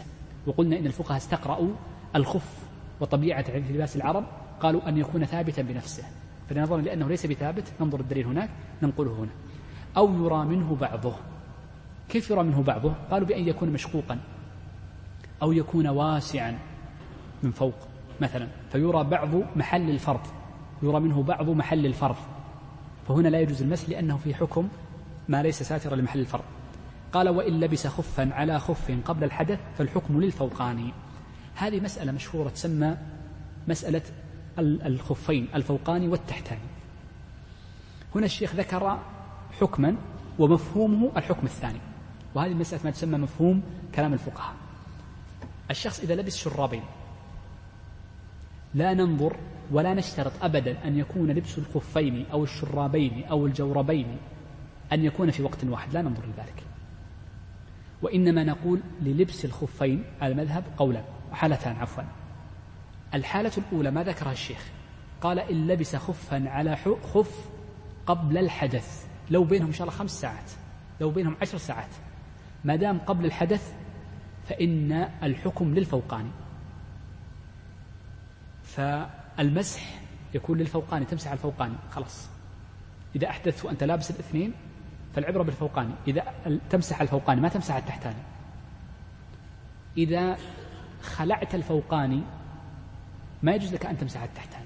وقلنا 0.48 0.80
إن 0.80 0.86
الفقهاء 0.86 1.18
استقرأوا 1.18 1.70
الخف 2.16 2.68
وطبيعة 3.00 3.46
لباس 3.50 3.96
العرب 3.96 4.26
قالوا 4.60 4.90
أن 4.90 4.98
يكون 4.98 5.26
ثابتا 5.26 5.62
بنفسه. 5.62 6.04
فلنظرا 6.50 6.82
لأنه 6.82 7.08
ليس 7.08 7.26
بثابت 7.26 7.64
ننظر 7.82 8.00
الدليل 8.00 8.26
هناك 8.26 8.50
ننقله 8.84 9.12
هنا. 9.12 9.32
أو 9.98 10.26
يرى 10.26 10.46
منه 10.46 10.76
بعضه. 10.76 11.16
كيف 12.10 12.30
يرى 12.30 12.44
منه 12.44 12.64
بعضه؟ 12.64 12.94
قالوا 13.12 13.28
بأن 13.28 13.48
يكون 13.48 13.70
مشقوقا 13.70 14.20
أو 15.42 15.52
يكون 15.52 15.88
واسعا 15.88 16.60
من 17.44 17.52
فوق 17.52 17.76
مثلا 18.22 18.48
فيرى 18.72 19.04
بعض 19.04 19.30
محل 19.56 19.90
الفرض 19.90 20.22
يرى 20.84 21.00
منه 21.00 21.24
بعض 21.24 21.50
محل 21.50 21.86
الفرض 21.86 22.16
فهنا 23.08 23.28
لا 23.28 23.40
يجوز 23.40 23.62
المسح 23.62 23.90
لأنه 23.90 24.18
في 24.18 24.34
حكم 24.34 24.68
ما 25.30 25.44
ليس 25.44 25.64
ساترا 25.64 25.96
لمحل 25.96 26.20
الفرض. 26.20 26.44
قال 27.14 27.30
وإن 27.30 27.60
لبس 27.60 27.88
خفا 27.88 28.34
على 28.34 28.60
خف 28.60 28.92
قبل 29.06 29.24
الحدث 29.24 29.60
فالحكم 29.78 30.22
للفوقاني 30.22 30.94
هذه 31.56 31.80
مسألة 31.80 32.12
مشهورة 32.12 32.50
تسمى 32.50 32.98
مسألة 33.68 34.02
الخفين 34.60 35.48
الفوقاني 35.56 36.08
والتحتاني 36.08 36.62
هنا 38.16 38.26
الشيخ 38.26 38.56
ذكر 38.56 39.00
حكما 39.60 39.96
ومفهومه 40.40 41.12
الحكم 41.18 41.46
الثاني. 41.46 41.80
وهذه 42.36 42.52
المسألة 42.52 42.84
ما 42.84 42.92
تسمى 42.92 43.18
مفهوم 43.18 43.64
كلام 43.96 44.14
الفقهاء. 44.14 44.54
الشخص 45.72 46.00
إذا 46.00 46.16
لبس 46.16 46.38
شرابين 46.38 46.84
لا 48.74 48.94
ننظر 48.94 49.36
ولا 49.72 49.94
نشترط 49.94 50.32
أبدا 50.42 50.88
أن 50.88 50.98
يكون 50.98 51.32
لبس 51.32 51.58
الخفين 51.58 52.26
أو 52.32 52.44
الشرابين 52.44 53.24
أو 53.24 53.46
الجوربين 53.46 54.18
أن 54.94 55.06
يكون 55.06 55.32
في 55.32 55.44
وقت 55.44 55.64
واحد 55.64 55.94
لا 55.94 56.02
ننظر 56.02 56.24
لذلك. 56.26 56.64
وإنما 58.02 58.44
نقول 58.44 58.80
للبس 59.02 59.46
الخفين 59.46 60.04
على 60.22 60.32
المذهب 60.32 60.64
قولا 60.78 61.04
حالتان 61.32 61.76
عفوا. 61.76 62.04
الحالة 63.14 63.52
الأولى 63.58 63.92
ما 63.92 64.04
ذكرها 64.04 64.32
الشيخ 64.32 64.66
قال 65.22 65.40
إن 65.40 65.68
لبس 65.68 65.96
خفا 65.96 66.50
على 66.50 66.76
خف 67.14 67.50
قبل 68.06 68.38
الحدث 68.38 69.06
لو 69.32 69.44
بينهم 69.44 69.68
إن 69.68 69.74
شاء 69.74 69.88
الله 69.88 69.98
خمس 69.98 70.22
ساعات 70.22 70.52
لو 71.02 71.12
بينهم 71.12 71.36
عشر 71.42 71.58
ساعات. 71.58 71.90
ما 72.66 72.76
دام 72.76 73.00
قبل 73.00 73.26
الحدث 73.26 73.74
فإن 74.46 74.92
الحكم 75.24 75.74
للفوقاني 75.74 76.30
فالمسح 78.64 80.02
يكون 80.34 80.58
للفوقاني 80.58 81.06
تمسح 81.06 81.32
الفوقاني 81.32 81.76
خلاص. 81.92 82.30
إذا 83.16 83.30
أحدثت 83.30 83.66
وأنت 83.66 83.84
لابس 83.84 84.12
الاثنين 84.12 84.54
فالعبرة 85.16 85.44
بالفوقاني 85.44 85.94
إذا 86.08 86.34
تمسح 86.70 87.02
الفوقاني 87.02 87.42
ما 87.42 87.50
تمسح 87.50 87.76
التحتاني 87.76 88.24
إذا 89.98 90.38
خلعت 91.02 91.56
الفوقاني 91.56 92.22
ما 93.44 93.56
يجوز 93.56 93.74
لك 93.74 93.86
أن 93.86 93.98
تمسح 93.98 94.24
التحتاني 94.24 94.66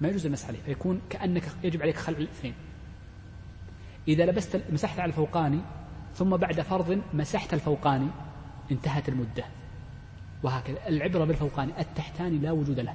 ما 0.00 0.08
يجوز 0.08 0.26
المسح 0.26 0.48
عليه 0.48 0.62
فيكون 0.62 1.00
كأنك 1.10 1.42
يجب 1.64 1.82
عليك 1.82 1.96
خلع 1.96 2.18
الاثنين. 2.18 2.54
إذا 4.08 4.26
لبست 4.26 4.62
مسحت 4.72 4.98
على 4.98 5.08
الفوقاني 5.08 5.60
ثم 6.16 6.36
بعد 6.36 6.60
فرض 6.60 7.02
مسحت 7.14 7.54
الفوقاني 7.54 8.08
انتهت 8.70 9.08
المدة. 9.08 9.44
وهكذا 10.42 10.88
العبرة 10.88 11.24
بالفوقاني 11.24 11.80
التحتاني 11.80 12.38
لا 12.38 12.52
وجود 12.52 12.80
له. 12.80 12.94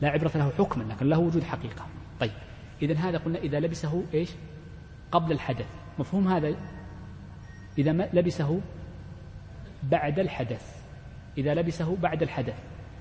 لا 0.00 0.08
عبرة 0.08 0.30
له 0.34 0.52
حكما 0.58 0.82
لكن 0.82 1.08
له 1.08 1.18
وجود 1.18 1.42
حقيقة. 1.42 1.86
طيب 2.20 2.32
إذا 2.82 2.94
هذا 2.94 3.18
قلنا 3.18 3.38
إذا 3.38 3.60
لبسه 3.60 4.02
إيش؟ 4.14 4.30
قبل 5.12 5.32
الحدث. 5.32 5.66
مفهوم 5.98 6.28
هذا؟ 6.28 6.56
إذا 7.78 7.92
لبسه 7.92 8.60
بعد 9.82 10.18
الحدث. 10.18 10.82
إذا 11.38 11.54
لبسه 11.54 11.96
بعد 11.96 12.22
الحدث 12.22 12.54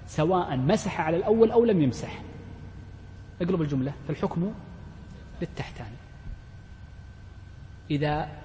سواء 0.08 0.58
مسح 0.58 1.02
على 1.02 1.18
الأول 1.18 1.52
أو 1.52 1.66
لم 1.66 1.82
يمسح. 1.82 2.22
اقلب 3.42 3.62
الجملة 3.62 3.94
فالحكم 4.08 4.54
للتحتاني 5.42 5.96
إذا 7.92 8.43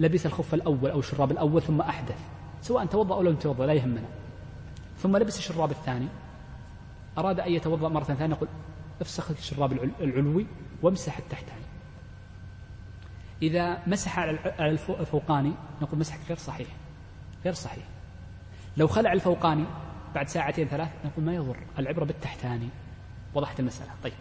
لبس 0.00 0.26
الخف 0.26 0.54
الأول 0.54 0.90
أو 0.90 0.98
الشراب 0.98 1.30
الأول 1.30 1.62
ثم 1.62 1.80
أحدث 1.80 2.18
سواء 2.62 2.86
توضأ 2.86 3.14
أو 3.14 3.22
لم 3.22 3.32
يتوضأ 3.32 3.66
لا 3.66 3.72
يهمنا. 3.72 4.08
ثم 4.98 5.16
لبس 5.16 5.38
الشراب 5.38 5.70
الثاني 5.70 6.08
أراد 7.18 7.40
أن 7.40 7.52
يتوضأ 7.52 7.88
مرة 7.88 8.04
ثانية 8.04 8.26
نقول 8.26 8.48
افسخ 9.00 9.30
الشراب 9.30 9.72
العلوي 10.00 10.46
وامسح 10.82 11.18
التحتاني 11.18 11.62
إذا 13.42 13.82
مسح 13.86 14.18
على 14.18 14.38
الفوقاني 14.90 15.52
نقول 15.82 15.98
مسحك 15.98 16.20
غير 16.28 16.36
صحيح 16.36 16.68
غير 17.44 17.54
صحيح. 17.54 17.84
لو 18.76 18.86
خلع 18.86 19.12
الفوقاني 19.12 19.64
بعد 20.14 20.28
ساعتين 20.28 20.68
ثلاث 20.68 20.88
نقول 21.04 21.24
ما 21.24 21.34
يضر 21.34 21.56
العبرة 21.78 22.04
بالتحتاني 22.04 22.68
وضحت 23.34 23.60
المسألة. 23.60 23.90
طيب. 24.02 24.12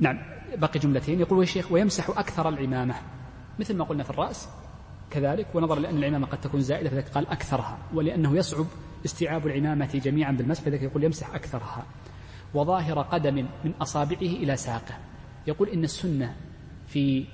نعم 0.00 0.18
بقي 0.56 0.78
جملتين. 0.78 1.20
يقول 1.20 1.42
الشيخ 1.42 1.72
ويمسح 1.72 2.10
أكثر 2.10 2.48
العمامة. 2.48 2.94
مثل 3.58 3.76
ما 3.76 3.84
قلنا 3.84 4.02
في 4.02 4.10
الرأس 4.10 4.48
كذلك 5.10 5.54
ونظرا 5.54 5.80
لأن 5.80 5.96
العمامة 5.96 6.26
قد 6.26 6.40
تكون 6.40 6.60
زائدة 6.60 6.90
فذلك 6.90 7.08
قال 7.08 7.28
أكثرها 7.28 7.78
ولأنه 7.94 8.36
يصعب 8.36 8.66
استيعاب 9.04 9.46
العمامة 9.46 9.86
جميعا 9.94 10.32
بالمسح 10.32 10.62
فذلك 10.62 10.82
يقول 10.82 11.04
يمسح 11.04 11.34
أكثرها. 11.34 11.84
وظاهر 12.54 13.02
قدم 13.02 13.34
من 13.64 13.72
أصابعه 13.80 14.20
إلى 14.20 14.56
ساقه. 14.56 14.98
يقول 15.46 15.68
إن 15.68 15.84
السنة 15.84 16.36
في 16.86 17.24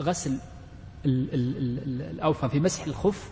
غسل 0.00 0.38
الأوفى 1.06 2.48
في 2.48 2.60
مسح 2.60 2.84
الخف 2.84 3.30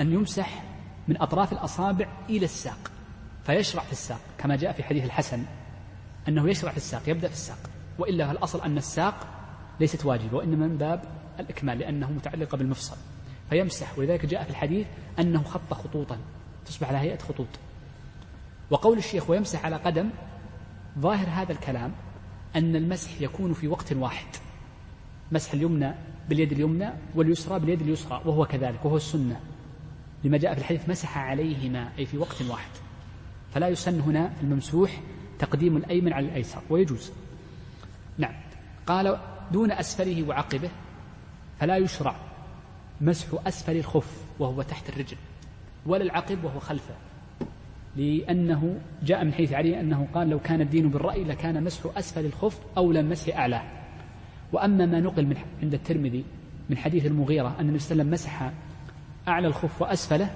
أن 0.00 0.12
يمسح 0.12 0.64
من 1.08 1.22
أطراف 1.22 1.52
الأصابع 1.52 2.08
إلى 2.30 2.44
الساق 2.44 2.90
فيشرع 3.44 3.82
في 3.82 3.92
الساق 3.92 4.20
كما 4.38 4.56
جاء 4.56 4.72
في 4.72 4.82
حديث 4.82 5.04
الحسن 5.04 5.44
أنه 6.28 6.50
يشرع 6.50 6.70
في 6.70 6.76
الساق 6.76 7.08
يبدأ 7.08 7.28
في 7.28 7.34
الساق 7.34 7.58
وإلا 7.98 8.26
فالأصل 8.26 8.60
أن 8.60 8.76
الساق 8.76 9.33
ليست 9.80 10.04
واجبة 10.04 10.36
وإنما 10.36 10.66
من 10.66 10.76
باب 10.76 11.04
الإكمال 11.40 11.78
لأنه 11.78 12.10
متعلقة 12.10 12.56
بالمفصل. 12.56 12.96
فيمسح 13.50 13.98
ولذلك 13.98 14.26
جاء 14.26 14.44
في 14.44 14.50
الحديث 14.50 14.86
أنه 15.18 15.42
خط 15.42 15.74
خطوطا 15.74 16.18
تصبح 16.66 16.88
على 16.88 16.98
هيئة 16.98 17.18
خطوط. 17.18 17.46
وقول 18.70 18.98
الشيخ 18.98 19.30
ويمسح 19.30 19.64
على 19.64 19.76
قدم 19.76 20.10
ظاهر 20.98 21.28
هذا 21.28 21.52
الكلام 21.52 21.92
أن 22.56 22.76
المسح 22.76 23.20
يكون 23.20 23.52
في 23.52 23.68
وقت 23.68 23.92
واحد. 23.92 24.26
مسح 25.32 25.52
اليمنى 25.52 25.94
باليد 26.28 26.52
اليمنى 26.52 26.90
واليسرى 27.14 27.58
باليد 27.58 27.82
اليسرى 27.82 28.22
وهو 28.24 28.46
كذلك 28.46 28.84
وهو 28.84 28.96
السنة. 28.96 29.40
لما 30.24 30.38
جاء 30.38 30.54
في 30.54 30.60
الحديث 30.60 30.88
مسح 30.88 31.18
عليهما 31.18 31.92
أي 31.98 32.06
في 32.06 32.18
وقت 32.18 32.42
واحد. 32.42 32.70
فلا 33.54 33.68
يسن 33.68 34.00
هنا 34.00 34.28
في 34.28 34.42
الممسوح 34.42 35.00
تقديم 35.38 35.76
الأيمن 35.76 36.12
على 36.12 36.26
الأيسر 36.26 36.62
ويجوز. 36.70 37.12
نعم. 38.18 38.34
قال 38.86 39.18
دون 39.52 39.72
أسفله 39.72 40.28
وعقبه 40.28 40.70
فلا 41.58 41.76
يشرع 41.76 42.16
مسح 43.00 43.26
أسفل 43.46 43.76
الخف 43.76 44.24
وهو 44.38 44.62
تحت 44.62 44.88
الرجل 44.88 45.16
ولا 45.86 46.02
العقب 46.02 46.44
وهو 46.44 46.58
خلفه. 46.58 46.94
لأنه 47.96 48.80
جاء 49.02 49.24
من 49.24 49.34
حديث 49.34 49.52
علي 49.52 49.80
أنه 49.80 50.08
قال 50.14 50.28
لو 50.30 50.38
كان 50.38 50.60
الدين 50.60 50.88
بالرأي 50.88 51.24
لكان 51.24 51.64
مسح 51.64 51.96
أسفل 51.96 52.24
الخف 52.24 52.58
أولى 52.76 53.02
من 53.02 53.08
مسح 53.08 53.36
أعلاه. 53.36 53.62
وأما 54.52 54.86
ما 54.86 55.00
نقل 55.00 55.26
من 55.26 55.36
عند 55.62 55.74
الترمذي 55.74 56.24
من 56.70 56.76
حديث 56.76 57.06
المغيرة 57.06 57.56
أن 57.60 57.64
النبي 57.64 57.78
صلى 57.78 57.92
الله 57.92 58.04
عليه 58.04 58.12
وسلم 58.12 58.30
مسح 58.30 58.52
أعلى 59.28 59.46
الخف 59.46 59.82
وأسفله 59.82 60.30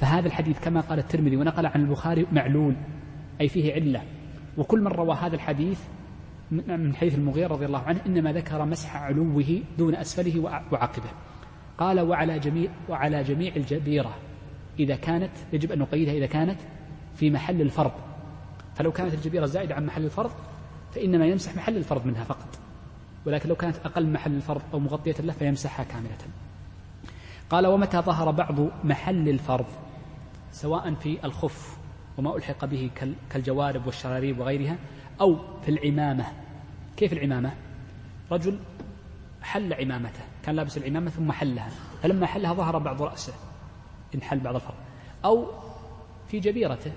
فهذا 0.00 0.26
الحديث 0.26 0.60
كما 0.60 0.80
قال 0.80 0.98
الترمذي 0.98 1.36
ونقل 1.36 1.66
عن 1.66 1.80
البخاري 1.80 2.26
معلول 2.32 2.74
أي 3.40 3.48
فيه 3.48 3.74
علة. 3.74 4.02
وكل 4.58 4.80
من 4.80 4.86
روى 4.86 5.14
هذا 5.14 5.34
الحديث 5.34 5.78
من 6.52 6.96
حديث 6.96 7.14
المغيرة 7.14 7.48
رضي 7.48 7.66
الله 7.66 7.78
عنه 7.78 8.00
إنما 8.06 8.32
ذكر 8.32 8.64
مسح 8.64 8.96
علوه 8.96 9.62
دون 9.78 9.94
أسفله 9.94 10.40
وعقبه. 10.72 11.10
قال 11.78 12.00
وعلى 12.00 12.38
جميع 12.38 12.70
وعلى 12.88 13.22
جميع 13.22 13.56
الجبيرة 13.56 14.14
إذا 14.78 14.96
كانت 14.96 15.32
يجب 15.52 15.72
أن 15.72 15.78
نقيدها 15.78 16.14
إذا 16.14 16.26
كانت 16.26 16.60
في 17.14 17.30
محل 17.30 17.60
الفرض. 17.60 17.92
فلو 18.74 18.92
كانت 18.92 19.14
الجبيرة 19.14 19.46
زائدة 19.46 19.74
عن 19.74 19.86
محل 19.86 20.04
الفرض 20.04 20.30
فإنما 20.94 21.26
يمسح 21.26 21.56
محل 21.56 21.76
الفرض 21.76 22.06
منها 22.06 22.24
فقط. 22.24 22.58
ولكن 23.26 23.48
لو 23.48 23.54
كانت 23.54 23.76
أقل 23.76 24.06
محل 24.06 24.34
الفرض 24.34 24.62
أو 24.74 24.78
مغطية 24.78 25.14
له 25.20 25.32
فيمسحها 25.32 25.84
كاملة. 25.84 26.18
قال 27.50 27.66
ومتى 27.66 27.98
ظهر 27.98 28.30
بعض 28.30 28.54
محل 28.84 29.28
الفرض 29.28 29.66
سواء 30.52 30.94
في 30.94 31.24
الخف 31.24 31.76
وما 32.18 32.36
ألحق 32.36 32.64
به 32.64 32.90
كالجوارب 33.30 33.86
والشراريب 33.86 34.38
وغيرها 34.38 34.78
أو 35.20 35.38
في 35.62 35.68
العمامة. 35.68 36.24
كيف 36.96 37.12
العمامة؟ 37.12 37.52
رجل 38.32 38.58
حل 39.42 39.74
عمامته 39.74 40.20
كان 40.44 40.54
لابس 40.54 40.76
العمامة 40.76 41.10
ثم 41.10 41.32
حلها 41.32 41.70
فلما 42.02 42.26
حلها 42.26 42.52
ظهر 42.52 42.78
بعض 42.78 43.02
رأسه 43.02 43.32
انحل 44.14 44.40
بعض 44.40 44.54
الفرض 44.54 44.74
أو 45.24 45.46
في 46.28 46.40
جبيرته 46.40 46.92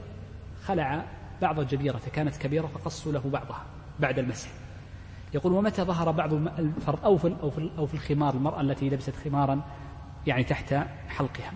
خلع 0.64 1.06
بعض 1.42 1.60
جبيرته 1.60 2.12
كانت 2.12 2.38
كبيرة 2.38 2.68
فقصوا 2.68 3.12
له 3.12 3.22
بعضها 3.26 3.64
بعد 4.00 4.20
المسح. 4.20 4.50
يقول 5.34 5.54
ومتى 5.54 5.82
ظهر 5.82 6.12
بعض 6.12 6.34
الفرض 6.34 7.06
أو 7.06 7.18
في, 7.18 7.36
أو 7.44 7.50
في, 7.50 7.70
أو 7.78 7.86
في 7.86 7.94
الخمار 7.94 8.34
المرأة 8.34 8.62
التي 8.62 8.90
لبست 8.90 9.16
خمارا 9.16 9.62
يعني 10.28 10.44
تحت 10.44 10.74
حلقها. 11.08 11.54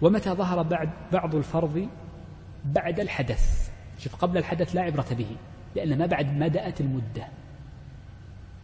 ومتى 0.00 0.30
ظهر 0.30 0.62
بعد 0.62 0.90
بعض 1.12 1.34
الفرض 1.34 1.88
بعد 2.64 3.00
الحدث؟ 3.00 3.70
شوف 3.98 4.16
قبل 4.16 4.38
الحدث 4.38 4.74
لا 4.74 4.82
عبرة 4.82 5.06
به. 5.10 5.36
لأن 5.76 5.98
ما 5.98 6.06
بعد 6.06 6.36
ما 6.36 6.48
دأت 6.48 6.80
المدة. 6.80 7.28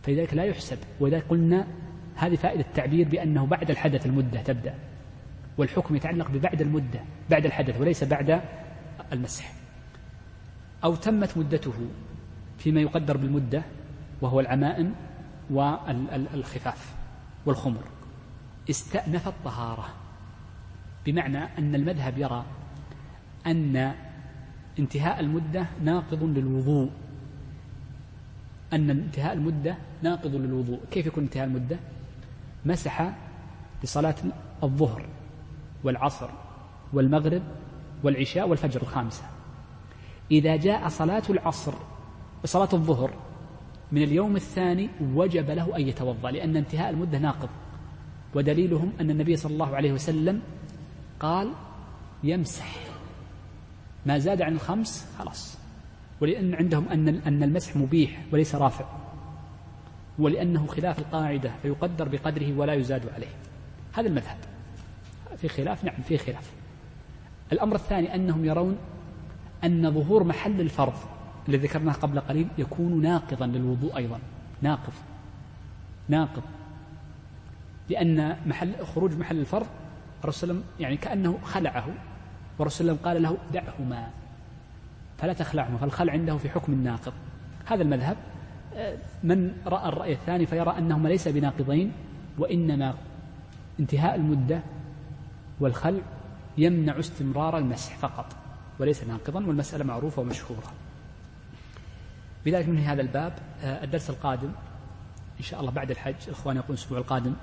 فلذلك 0.02 0.35
لا 0.35 0.44
يحسب. 0.44 0.78
ولذلك 1.01 1.24
قلنا 1.28 1.66
هذه 2.14 2.35
فائدة 2.35 2.60
التعبير 2.60 3.09
بأنه 3.09 3.47
بعد 3.47 3.70
الحدث 3.70 4.06
المدة 4.06 4.43
تبدأ 4.43 4.74
والحكم 5.59 5.97
يتعلق 5.97 6.30
ببعد 6.30 6.60
المدة 6.60 7.01
بعد 7.30 7.47
الحدث 7.47 7.80
وليس 7.80 8.05
بعد 8.05 8.40
المسح. 9.12 9.52
أو 10.85 10.94
تمت 10.94 11.39
مدته 11.39 11.74
فيما 12.59 12.80
يقدر 12.80 13.16
بالمدة 13.16 13.62
وهو 14.20 14.40
العمائم 14.40 14.94
والخفاف 15.51 16.94
والخمر. 17.47 17.85
استأنف 18.70 19.28
الطهارة 19.28 19.89
بمعنى 21.06 21.39
أن 21.59 21.74
المذهب 21.74 22.18
يرى 22.18 22.44
أن 23.47 23.94
انتهاء 24.78 25.20
المدة 25.20 25.66
ناقض 25.84 26.22
للوضوء. 26.22 26.90
أن 28.72 28.90
انتهاء 28.90 29.32
المدة 29.32 29.76
ناقض 30.02 30.34
للوضوء. 30.34 30.80
كيف 30.90 31.06
يكون 31.06 31.24
انتهاء 31.24 31.44
المدة؟ 31.44 31.78
مسح 32.66 33.12
لصلاة 33.84 34.14
الظهر 34.62 35.06
والعصر 35.84 36.30
والمغرب 36.92 37.42
والعشاء 38.02 38.48
والفجر 38.48 38.82
الخامسة. 38.82 39.22
إذا 40.30 40.56
جاء 40.56 40.88
صلاة 40.88 41.22
العصر 41.30 41.74
صلاة 42.44 42.68
الظهر 42.72 43.10
من 43.92 44.02
اليوم 44.02 44.36
الثاني 44.36 44.90
وجب 45.14 45.50
له 45.50 45.76
أن 45.76 45.88
يتوضأ 45.88 46.30
لأن 46.30 46.56
انتهاء 46.56 46.90
المدة 46.90 47.18
ناقض. 47.18 47.48
ودليلهم 48.34 48.92
أن 49.00 49.10
النبي 49.10 49.36
صلى 49.36 49.52
الله 49.52 49.76
عليه 49.76 49.92
وسلم 49.92 50.42
قال 51.20 51.52
يمسح. 52.24 52.88
ما 54.09 54.18
زاد 54.18 54.43
عن 54.43 54.52
الخمس 54.52 55.06
خلاص. 55.18 55.59
ولأن 56.20 56.55
عندهم 56.55 56.89
أن 56.89 57.09
أن 57.09 57.43
المسح 57.43 57.76
مبيح 57.76 58.20
وليس 58.32 58.55
رافع. 58.55 58.85
ولأنه 60.18 60.66
خلاف 60.66 60.98
القاعدة 60.98 61.52
فيقدر 61.62 62.09
بقدره 62.09 62.59
ولا 62.59 62.74
يزاد 62.74 63.09
عليه. 63.14 63.35
هذا 63.93 64.09
المذهب. 64.09 64.36
في 65.36 65.48
خلاف 65.48 65.85
نعم 65.85 66.02
في 66.02 66.18
خلاف. 66.18 66.52
الأمر 67.52 67.76
الثاني 67.76 68.14
أنهم 68.14 68.44
يرون 68.44 68.76
أن 69.64 69.90
ظهور 69.90 70.24
محل 70.24 70.60
الفرض 70.60 70.94
الذي 71.48 71.66
ذكرناه 71.66 71.93
قبل 71.93 72.20
قليل 72.20 72.48
يكون 72.59 73.02
ناقضا 73.02 73.47
للوضوء 73.47 73.97
أيضا. 73.97 74.18
ناقض. 74.62 74.93
ناقض. 76.09 76.43
لأن 77.90 78.36
محل 78.47 78.86
خروج 78.86 79.12
محل 79.18 79.39
الفرض 79.40 79.66
الرسول 80.24 80.62
يعني 80.80 80.97
كأنه 80.97 81.39
خلعه. 81.44 81.89
والرسول 82.59 82.94
قال 82.94 83.22
له 83.22 83.36
دعهما 83.52 84.10
فلا 85.18 85.32
تخلعهما 85.32 85.78
فالخلع 85.78 86.12
عنده 86.12 86.36
في 86.36 86.51
حكم 86.51 86.72
الناقض. 86.72 87.12
هذا 87.66 87.82
المذهب 87.82 88.16
من 89.22 89.52
رأى 89.66 89.89
الرأي 89.89 90.12
الثاني 90.12 90.47
فيرى 90.47 90.78
أنهما 90.78 91.09
ليس 91.09 91.28
بناقضين 91.28 91.93
وإنما 92.39 92.94
انتهاء 93.80 94.14
المدة 94.14 94.60
والخلع 95.60 96.01
يمنع 96.59 96.98
استمرار 96.98 97.59
المسح 97.59 97.97
فقط 97.97 98.36
وليس 98.78 99.05
ناقضا 99.05 99.47
والمسألة 99.47 99.85
معروفة 99.85 100.22
ومشهورة. 100.22 100.72
بذلك 102.44 102.68
من 102.68 102.78
هذا 102.78 103.01
الباب. 103.01 103.32
آه، 103.62 103.85
الدرس 103.85 104.10
القادم 104.10 104.51
إن 105.39 105.44
شاء 105.44 105.60
الله 105.60 105.70
بعد 105.72 105.90
الحج 105.90 106.14
الإخوان 106.26 106.56
يقولون 106.56 106.76
الأسبوع 106.76 106.98
القادم 106.98 107.35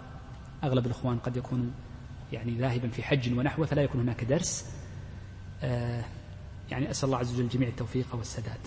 أغلب 0.63 0.85
الإخوان 0.85 1.17
قد 1.17 1.37
يكونوا 1.37 1.71
يعني 2.33 2.51
ذاهبا 2.51 2.87
في 2.87 3.03
حج 3.03 3.33
ونحوه 3.33 3.65
فلا 3.65 3.81
يكون 3.81 4.01
هناك 4.01 4.23
درس. 4.23 4.65
آه، 4.65 4.84
يعني 6.71 6.91
أسأل 6.91 7.05
الله 7.07 7.17
عز 7.17 7.33
وجل 7.33 7.49
جميع 7.49 7.67
التوفيق 7.69 8.15
والسداد. 8.15 8.59